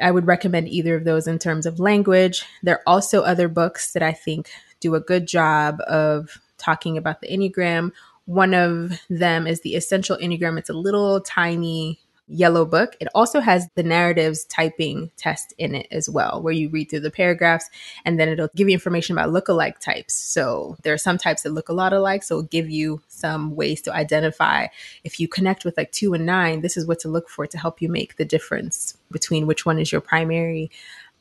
I 0.00 0.10
would 0.10 0.26
recommend 0.26 0.68
either 0.68 0.94
of 0.94 1.04
those 1.04 1.26
in 1.26 1.38
terms 1.38 1.66
of 1.66 1.80
language. 1.80 2.44
There 2.62 2.76
are 2.76 2.82
also 2.86 3.22
other 3.22 3.48
books 3.48 3.92
that 3.92 4.02
I 4.02 4.12
think 4.12 4.50
do 4.80 4.94
a 4.94 5.00
good 5.00 5.26
job 5.26 5.80
of 5.86 6.40
talking 6.56 6.96
about 6.96 7.20
the 7.20 7.28
Enneagram. 7.28 7.92
One 8.26 8.54
of 8.54 9.00
them 9.08 9.46
is 9.46 9.60
the 9.62 9.74
Essential 9.74 10.16
Enneagram. 10.18 10.58
It's 10.58 10.70
a 10.70 10.74
little 10.74 11.20
tiny 11.20 11.98
yellow 12.28 12.64
book. 12.64 12.96
It 13.00 13.08
also 13.14 13.40
has 13.40 13.68
the 13.74 13.82
narratives 13.82 14.44
typing 14.44 15.10
test 15.16 15.54
in 15.58 15.74
it 15.74 15.88
as 15.90 16.08
well, 16.08 16.42
where 16.42 16.52
you 16.52 16.68
read 16.68 16.90
through 16.90 17.00
the 17.00 17.10
paragraphs 17.10 17.68
and 18.04 18.20
then 18.20 18.28
it'll 18.28 18.50
give 18.54 18.68
you 18.68 18.74
information 18.74 19.16
about 19.16 19.32
look-alike 19.32 19.80
types. 19.80 20.14
So 20.14 20.76
there 20.82 20.94
are 20.94 20.98
some 20.98 21.18
types 21.18 21.42
that 21.42 21.52
look 21.52 21.68
a 21.68 21.72
lot 21.72 21.92
alike. 21.92 22.22
So 22.22 22.36
it'll 22.36 22.48
give 22.48 22.70
you 22.70 23.00
some 23.08 23.56
ways 23.56 23.80
to 23.82 23.92
identify 23.92 24.66
if 25.04 25.18
you 25.18 25.28
connect 25.28 25.64
with 25.64 25.76
like 25.76 25.92
two 25.92 26.14
and 26.14 26.26
nine, 26.26 26.60
this 26.60 26.76
is 26.76 26.86
what 26.86 27.00
to 27.00 27.08
look 27.08 27.28
for 27.28 27.46
to 27.46 27.58
help 27.58 27.80
you 27.80 27.88
make 27.88 28.16
the 28.16 28.24
difference 28.24 28.96
between 29.10 29.46
which 29.46 29.64
one 29.64 29.78
is 29.78 29.90
your 29.90 30.00
primary. 30.00 30.70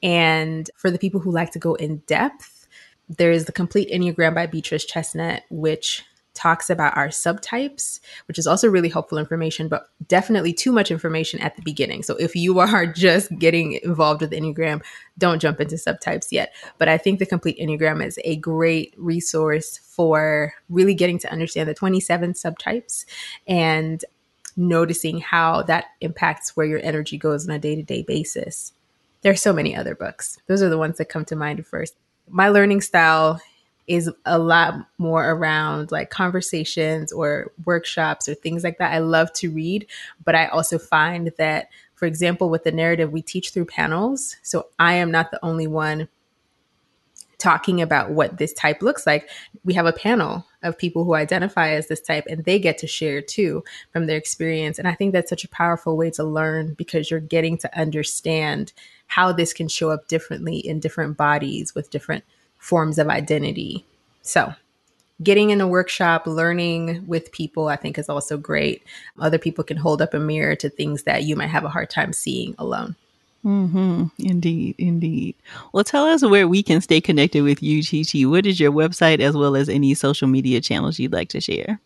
And 0.04 0.70
for 0.76 0.92
the 0.92 1.00
people 1.00 1.20
who 1.20 1.32
like 1.32 1.52
to 1.52 1.60
go 1.60 1.76
in 1.76 2.04
depth, 2.08 2.68
there 3.10 3.32
is 3.32 3.46
the 3.46 3.52
complete 3.52 3.90
Enneagram 3.90 4.36
by 4.36 4.48
Beatrice 4.48 4.86
Chestnut, 4.86 5.44
which 5.50 6.04
talks 6.38 6.70
about 6.70 6.96
our 6.96 7.08
subtypes, 7.08 8.00
which 8.28 8.38
is 8.38 8.46
also 8.46 8.70
really 8.70 8.90
helpful 8.90 9.18
information, 9.18 9.68
but 9.68 9.90
definitely 10.08 10.54
too 10.54 10.72
much 10.72 10.92
information 10.92 11.40
at 11.40 11.56
the 11.56 11.64
beginning. 11.64 12.04
So 12.04 12.16
if 12.18 12.36
you 12.36 12.60
are 12.60 12.86
just 12.86 13.38
getting 13.40 13.74
involved 13.84 14.22
with 14.22 14.32
Enneagram, 14.32 14.84
don't 15.18 15.42
jump 15.42 15.60
into 15.60 15.76
subtypes 15.76 16.28
yet. 16.32 16.54
But 16.78 16.90
I 16.90 16.98
think 16.98 17.20
the 17.20 17.26
complete 17.26 17.58
Enneagram 17.58 18.06
is 18.06 18.20
a 18.24 18.36
great 18.36 18.94
resource 18.98 19.80
for 19.80 20.54
really 20.70 20.94
getting 20.94 21.18
to 21.20 21.32
understand 21.32 21.68
the 21.68 21.74
27 21.74 22.34
subtypes 22.34 23.06
and 23.48 24.06
noticing 24.56 25.20
how 25.20 25.64
that 25.64 25.86
impacts 26.02 26.56
where 26.56 26.68
your 26.68 26.80
energy 26.84 27.18
goes 27.18 27.48
on 27.48 27.56
a 27.56 27.60
day 27.60 27.76
to 27.76 27.84
day 27.84 28.04
basis. 28.04 28.74
There 29.22 29.32
are 29.32 29.36
so 29.36 29.54
many 29.54 29.76
other 29.76 29.96
books. 29.96 30.38
Those 30.48 30.62
are 30.62 30.70
the 30.70 30.78
ones 30.78 30.98
that 30.98 31.10
come 31.10 31.26
to 31.26 31.36
mind 31.36 31.66
first. 31.66 31.96
My 32.30 32.50
learning 32.50 32.82
style 32.82 33.42
is 33.88 34.12
a 34.26 34.38
lot 34.38 34.88
more 34.98 35.30
around 35.32 35.92
like 35.92 36.10
conversations 36.10 37.12
or 37.12 37.52
workshops 37.66 38.28
or 38.28 38.36
things 38.36 38.64
like 38.64 38.78
that. 38.78 38.94
I 38.94 39.00
love 39.00 39.32
to 39.34 39.50
read, 39.50 39.88
but 40.24 40.36
I 40.36 40.48
also 40.48 40.78
find 40.78 41.32
that, 41.38 41.70
for 41.96 42.06
example, 42.06 42.50
with 42.50 42.64
the 42.64 42.72
narrative, 42.72 43.12
we 43.12 43.22
teach 43.22 43.52
through 43.52 43.66
panels. 43.66 44.36
So 44.44 44.68
I 44.78 44.96
am 44.96 45.10
not 45.10 45.32
the 45.32 45.44
only 45.44 45.68
one 45.68 46.10
talking 47.38 47.82
about 47.82 48.12
what 48.12 48.38
this 48.38 48.52
type 48.54 48.82
looks 48.82 49.06
like. 49.06 49.30
We 49.64 49.74
have 49.76 49.86
a 49.86 49.94
panel 49.94 50.46
of 50.64 50.78
people 50.78 51.04
who 51.04 51.14
identify 51.14 51.70
as 51.70 51.88
this 51.88 52.02
type 52.02 52.26
and 52.28 52.44
they 52.44 52.60
get 52.60 52.78
to 52.80 52.88
share 52.88 53.22
too 53.22 53.64
from 53.94 54.08
their 54.08 54.18
experience. 54.18 54.80
And 54.80 54.88
I 54.88 54.96
think 54.96 55.14
that's 55.14 55.30
such 55.30 55.44
a 55.44 55.50
powerful 55.50 55.96
way 55.96 56.10
to 56.12 56.24
learn 56.24 56.74
because 56.74 57.12
you're 57.12 57.20
getting 57.20 57.58
to 57.60 57.80
understand 57.80 58.74
how 59.06 59.32
this 59.32 59.54
can 59.54 59.68
show 59.68 59.92
up 59.92 60.08
differently 60.08 60.58
in 60.58 60.80
different 60.80 61.16
bodies 61.16 61.76
with 61.76 61.92
different 61.92 62.24
forms 62.68 63.00
of 63.00 63.08
identity. 63.08 63.86
So, 64.24 64.54
getting 65.24 65.52
in 65.52 65.62
a 65.62 65.68
workshop, 65.68 66.28
learning 66.28 67.08
with 67.08 67.32
people, 67.32 67.70
I 67.70 67.78
think 67.78 67.98
is 67.98 68.10
also 68.10 68.38
great. 68.38 68.84
Other 69.20 69.38
people 69.38 69.64
can 69.64 69.78
hold 69.78 70.02
up 70.02 70.14
a 70.14 70.20
mirror 70.20 70.56
to 70.58 70.70
things 70.70 71.04
that 71.04 71.24
you 71.24 71.38
might 71.38 71.48
have 71.48 71.64
a 71.64 71.70
hard 71.70 71.90
time 71.90 72.12
seeing 72.12 72.56
alone. 72.60 72.96
Mm-hmm. 73.46 74.08
Indeed, 74.20 74.76
indeed. 74.78 75.36
Well, 75.72 75.86
tell 75.86 76.06
us 76.06 76.26
where 76.26 76.48
we 76.48 76.62
can 76.62 76.82
stay 76.82 77.00
connected 77.00 77.42
with 77.44 77.64
you, 77.64 77.82
Chi 77.82 78.04
Chi. 78.04 78.26
What 78.26 78.46
is 78.46 78.60
your 78.60 78.74
website 78.74 79.22
as 79.22 79.38
well 79.38 79.56
as 79.56 79.70
any 79.70 79.94
social 79.94 80.28
media 80.28 80.60
channels 80.60 81.00
you'd 81.00 81.14
like 81.14 81.30
to 81.30 81.40
share? 81.40 81.80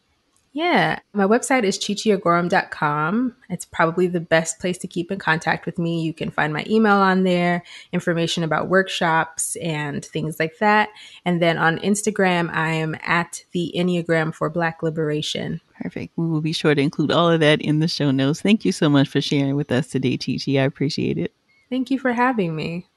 Yeah, 0.53 0.99
my 1.13 1.23
website 1.23 1.63
is 1.63 1.79
chichiagorom.com. 1.79 3.35
It's 3.49 3.63
probably 3.63 4.07
the 4.07 4.19
best 4.19 4.59
place 4.59 4.77
to 4.79 4.87
keep 4.87 5.09
in 5.09 5.17
contact 5.17 5.65
with 5.65 5.79
me. 5.79 6.01
You 6.01 6.13
can 6.13 6.29
find 6.29 6.51
my 6.51 6.65
email 6.69 6.97
on 6.97 7.23
there, 7.23 7.63
information 7.93 8.43
about 8.43 8.67
workshops 8.67 9.55
and 9.57 10.03
things 10.03 10.41
like 10.41 10.57
that. 10.59 10.89
And 11.23 11.41
then 11.41 11.57
on 11.57 11.79
Instagram, 11.79 12.53
I 12.53 12.71
am 12.71 12.97
at 13.01 13.45
the 13.53 13.71
Enneagram 13.73 14.33
for 14.35 14.49
Black 14.49 14.83
Liberation. 14.83 15.61
Perfect. 15.81 16.11
We 16.17 16.27
will 16.27 16.41
be 16.41 16.51
sure 16.51 16.75
to 16.75 16.81
include 16.81 17.11
all 17.11 17.29
of 17.29 17.39
that 17.39 17.61
in 17.61 17.79
the 17.79 17.87
show 17.87 18.11
notes. 18.11 18.41
Thank 18.41 18.65
you 18.65 18.73
so 18.73 18.89
much 18.89 19.07
for 19.07 19.21
sharing 19.21 19.55
with 19.55 19.71
us 19.71 19.87
today, 19.87 20.17
Chi 20.17 20.37
Chi. 20.45 20.57
I 20.59 20.63
appreciate 20.63 21.17
it. 21.17 21.33
Thank 21.69 21.89
you 21.89 21.97
for 21.97 22.11
having 22.11 22.57
me. 22.57 22.87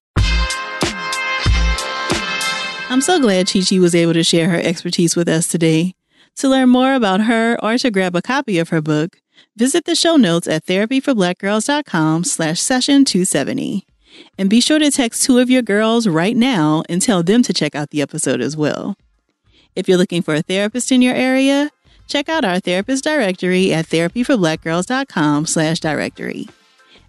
I'm 2.91 3.01
so 3.01 3.21
glad 3.21 3.49
Chi 3.49 3.61
Chi 3.61 3.79
was 3.79 3.95
able 3.95 4.13
to 4.15 4.25
share 4.25 4.49
her 4.49 4.61
expertise 4.61 5.15
with 5.15 5.29
us 5.29 5.47
today. 5.47 5.95
To 6.37 6.49
learn 6.49 6.69
more 6.69 6.95
about 6.95 7.23
her 7.23 7.57
or 7.63 7.79
to 7.79 7.91
grab 7.91 8.17
a 8.17 8.23
copy 8.23 8.59
of 8.59 8.71
her 8.71 8.81
book, 8.81 9.19
Visit 9.57 9.85
the 9.85 9.95
show 9.95 10.17
notes 10.17 10.49
at 10.49 10.67
therapyforblackgirls.com 10.67 12.25
slash 12.25 12.61
session 12.61 13.05
270. 13.05 13.87
And 14.39 14.51
be 14.51 14.61
sure 14.61 14.79
to 14.79 14.91
text 14.91 15.25
two 15.25 15.39
of 15.39 15.51
your 15.51 15.63
girls 15.63 16.07
right 16.07 16.37
now 16.37 16.83
and 16.89 17.03
tell 17.03 17.23
them 17.23 17.43
to 17.43 17.53
check 17.53 17.75
out 17.75 17.91
the 17.91 18.03
episode 18.03 18.41
as 18.41 18.57
well. 18.57 18.97
If 19.75 19.89
you're 19.89 19.99
looking 19.99 20.23
for 20.23 20.35
a 20.35 20.43
therapist 20.43 20.93
in 20.93 21.03
your 21.03 21.15
area, 21.15 21.71
check 22.07 22.29
out 22.29 22.45
our 22.45 22.61
therapist 22.61 23.05
directory 23.05 23.73
at 23.73 23.87
therapyforblackgirls.com 23.87 25.47
slash 25.47 25.81
directory. 25.81 26.49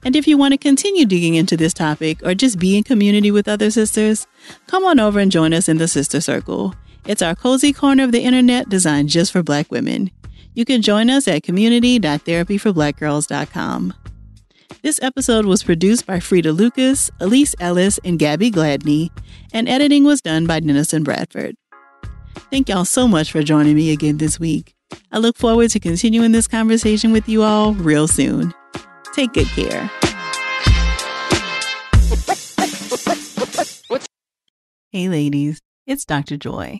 And 0.03 0.15
if 0.15 0.27
you 0.27 0.37
want 0.37 0.53
to 0.53 0.57
continue 0.59 1.05
digging 1.05 1.33
into 1.33 1.57
this 1.57 1.73
topic 1.73 2.23
or 2.23 2.35
just 2.35 2.59
be 2.59 2.77
in 2.77 2.83
community 2.83 3.31
with 3.31 3.47
other 3.47 3.71
sisters, 3.71 4.27
come 4.67 4.85
on 4.85 4.99
over 4.99 5.19
and 5.19 5.31
join 5.31 5.51
us 5.51 5.67
in 5.67 5.77
the 5.77 5.87
Sister 5.87 6.21
Circle. 6.21 6.75
It's 7.07 7.21
our 7.21 7.35
cozy 7.35 7.71
corner 7.71 8.03
of 8.03 8.11
the 8.11 8.23
internet 8.23 8.67
designed 8.67 9.09
just 9.09 9.31
for 9.31 9.43
Black 9.43 9.71
women. 9.71 10.09
You 10.55 10.65
can 10.65 10.81
join 10.81 11.09
us 11.09 11.27
at 11.27 11.43
community.therapyforblackgirls.com. 11.43 13.93
This 14.81 14.99
episode 15.01 15.45
was 15.45 15.63
produced 15.63 16.05
by 16.05 16.17
Fredia 16.17 16.55
Lucas, 16.55 17.11
Ellice 17.19 17.55
Ellis, 17.59 17.99
and 18.03 18.17
Gabby 18.17 18.49
Gladney, 18.51 19.09
and 19.53 19.69
editing 19.69 20.03
was 20.03 20.21
done 20.21 20.47
by 20.47 20.59
Denison 20.59 21.03
Bradford. 21.03 21.55
Thank 22.51 22.69
y'all 22.69 22.85
so 22.85 23.07
much 23.07 23.31
for 23.31 23.43
joining 23.43 23.75
me 23.75 23.91
again 23.91 24.17
this 24.17 24.39
week. 24.39 24.73
I 25.11 25.19
look 25.19 25.37
forward 25.37 25.69
to 25.71 25.79
continuing 25.79 26.31
this 26.31 26.47
conversation 26.47 27.11
with 27.11 27.29
you 27.29 27.43
all 27.43 27.73
real 27.73 28.07
soon. 28.07 28.53
Take 29.13 29.33
good 29.33 29.47
care. 29.47 29.89
Hey, 34.91 35.09
ladies, 35.09 35.61
it's 35.85 36.05
Dr. 36.05 36.37
Joy. 36.37 36.79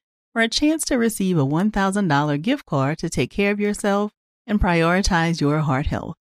for 0.33 0.41
a 0.41 0.47
chance 0.47 0.83
to 0.85 0.97
receive 0.97 1.37
a 1.37 1.45
$1,000 1.45 2.41
gift 2.41 2.65
card 2.65 2.97
to 2.99 3.09
take 3.09 3.31
care 3.31 3.51
of 3.51 3.59
yourself 3.59 4.11
and 4.47 4.59
prioritize 4.59 5.41
your 5.41 5.59
heart 5.59 5.87
health. 5.87 6.15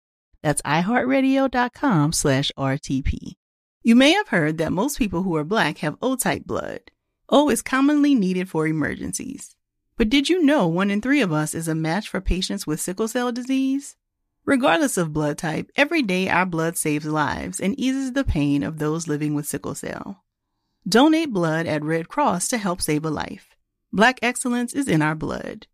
That's 0.43 0.63
iheartradio.com 0.63 2.13
slash 2.13 2.53
RTP. 2.57 3.35
You 3.83 3.95
may 3.95 4.13
have 4.13 4.29
heard 4.29 4.59
that 4.59 4.73
most 4.73 4.99
people 4.99 5.23
who 5.23 5.37
are 5.37 5.45
black 5.45 5.79
have 5.79 5.97
O-type 6.03 6.45
blood. 6.45 6.91
O 7.29 7.51
is 7.51 7.63
commonly 7.63 8.15
needed 8.15 8.49
for 8.49 8.67
emergencies. 8.67 9.55
But 9.97 10.09
did 10.09 10.29
you 10.29 10.43
know 10.43 10.67
one 10.69 10.91
in 10.91 11.01
three 11.01 11.21
of 11.21 11.33
us 11.33 11.55
is 11.55 11.69
a 11.69 11.75
match 11.75 12.09
for 12.09 12.21
patients 12.21 12.67
with 12.67 12.81
sickle 12.81 13.09
cell 13.09 13.33
disease? 13.33 13.97
Regardless 14.45 14.97
of 14.97 15.13
blood 15.13 15.37
type, 15.37 15.71
every 15.77 16.03
day 16.03 16.29
our 16.29 16.47
blood 16.47 16.79
saves 16.79 17.05
lives 17.05 17.61
and 17.61 17.79
eases 17.79 18.13
the 18.13 18.25
pain 18.25 18.63
of 18.63 18.79
those 18.79 19.09
living 19.09 19.35
with 19.35 19.47
sickle 19.47 19.75
cell. 19.75 20.25
Donate 20.89 21.33
blood 21.33 21.67
at 21.67 21.85
Red 21.85 22.09
Cross 22.09 22.49
to 22.49 22.59
help 22.59 22.81
save 22.81 23.05
a 23.05 23.11
life. 23.11 23.58
Black 23.93 24.19
excellence 24.23 24.73
is 24.75 24.89
in 24.89 25.03
our 25.03 25.15
blood. 25.15 25.67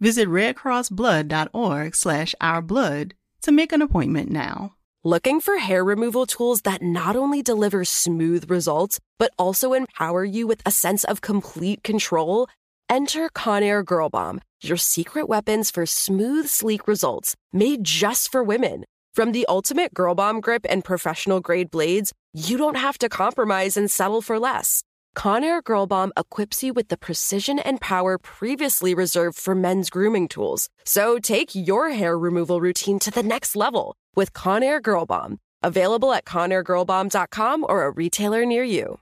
Visit 0.00 0.28
redcrossblood.org 0.28 1.94
slash 1.94 2.34
ourblood 2.40 3.12
to 3.42 3.52
make 3.52 3.72
an 3.72 3.82
appointment 3.82 4.30
now. 4.30 4.74
Looking 5.04 5.40
for 5.40 5.58
hair 5.58 5.84
removal 5.84 6.26
tools 6.26 6.62
that 6.62 6.82
not 6.82 7.16
only 7.16 7.42
deliver 7.42 7.84
smooth 7.84 8.50
results, 8.50 9.00
but 9.18 9.32
also 9.38 9.72
empower 9.72 10.24
you 10.24 10.46
with 10.46 10.62
a 10.64 10.70
sense 10.70 11.04
of 11.04 11.20
complete 11.20 11.82
control? 11.82 12.48
Enter 12.88 13.28
Conair 13.30 13.84
Girl 13.84 14.08
Bomb 14.08 14.40
your 14.62 14.76
secret 14.76 15.28
weapons 15.28 15.70
for 15.70 15.86
smooth, 15.86 16.48
sleek 16.48 16.86
results 16.86 17.36
made 17.52 17.84
just 17.84 18.30
for 18.30 18.42
women. 18.42 18.84
From 19.14 19.32
the 19.32 19.44
ultimate 19.48 19.92
girl 19.92 20.14
bomb 20.14 20.40
grip 20.40 20.64
and 20.70 20.84
professional 20.84 21.40
grade 21.40 21.70
blades, 21.70 22.12
you 22.32 22.56
don't 22.56 22.76
have 22.76 22.96
to 22.98 23.08
compromise 23.08 23.76
and 23.76 23.90
settle 23.90 24.22
for 24.22 24.38
less. 24.38 24.82
Conair 25.16 25.62
Girl 25.62 25.86
Bomb 25.86 26.12
equips 26.16 26.62
you 26.62 26.72
with 26.72 26.88
the 26.88 26.96
precision 26.96 27.58
and 27.58 27.80
power 27.80 28.18
previously 28.18 28.94
reserved 28.94 29.38
for 29.38 29.54
men's 29.54 29.90
grooming 29.90 30.26
tools. 30.28 30.68
So 30.84 31.18
take 31.18 31.54
your 31.54 31.90
hair 31.90 32.18
removal 32.18 32.60
routine 32.60 32.98
to 33.00 33.10
the 33.10 33.22
next 33.22 33.54
level 33.54 33.94
with 34.16 34.32
Conair 34.32 34.82
Girl 34.82 35.06
Bomb. 35.06 35.38
Available 35.62 36.12
at 36.12 36.24
ConairGirlBomb.com 36.24 37.66
or 37.68 37.84
a 37.84 37.90
retailer 37.90 38.44
near 38.44 38.64
you. 38.64 38.98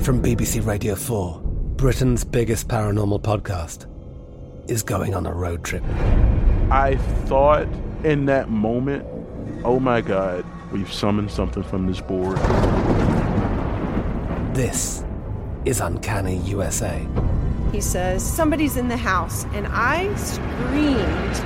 From 0.00 0.20
BBC 0.20 0.66
Radio 0.66 0.96
4, 0.96 1.40
Britain's 1.76 2.24
biggest 2.24 2.66
paranormal 2.66 3.22
podcast 3.22 3.86
is 4.68 4.82
going 4.82 5.14
on 5.14 5.26
a 5.26 5.32
road 5.32 5.62
trip. 5.62 5.84
I 6.70 6.96
thought 7.26 7.68
in 8.02 8.24
that 8.26 8.48
moment, 8.48 9.06
oh 9.64 9.78
my 9.78 10.00
God, 10.00 10.44
we've 10.72 10.92
summoned 10.92 11.30
something 11.30 11.62
from 11.62 11.86
this 11.86 12.00
board. 12.00 12.38
This 14.52 15.02
is 15.64 15.80
Uncanny 15.80 16.36
USA. 16.40 17.08
He 17.72 17.80
says, 17.80 18.22
Somebody's 18.22 18.76
in 18.76 18.88
the 18.88 18.98
house, 18.98 19.46
and 19.54 19.66
I 19.70 20.14
screamed. 20.16 21.40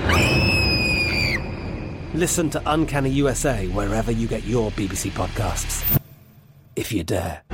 Listen 2.14 2.50
to 2.50 2.61
Uncanny 2.66 3.11
USA 3.11 3.68
wherever 3.68 4.11
you 4.11 4.26
get 4.26 4.42
your 4.42 4.72
BBC 4.72 5.12
podcasts, 5.12 6.00
if 6.74 6.90
you 6.90 7.04
dare. 7.04 7.44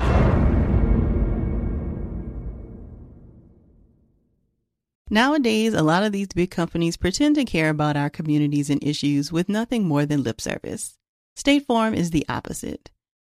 Nowadays, 5.11 5.75
a 5.75 5.83
lot 5.83 6.03
of 6.03 6.13
these 6.13 6.29
big 6.29 6.51
companies 6.51 6.97
pretend 6.97 7.35
to 7.35 7.45
care 7.45 7.69
about 7.69 7.99
our 7.99 8.09
communities 8.09 8.71
and 8.71 8.83
issues 8.83 9.31
with 9.31 9.51
nothing 9.51 9.85
more 9.85 10.07
than 10.07 10.23
lip 10.23 10.41
service. 10.41 10.97
State 11.37 11.67
Farm 11.67 11.93
is 11.93 12.09
the 12.11 12.25
opposite. 12.27 12.91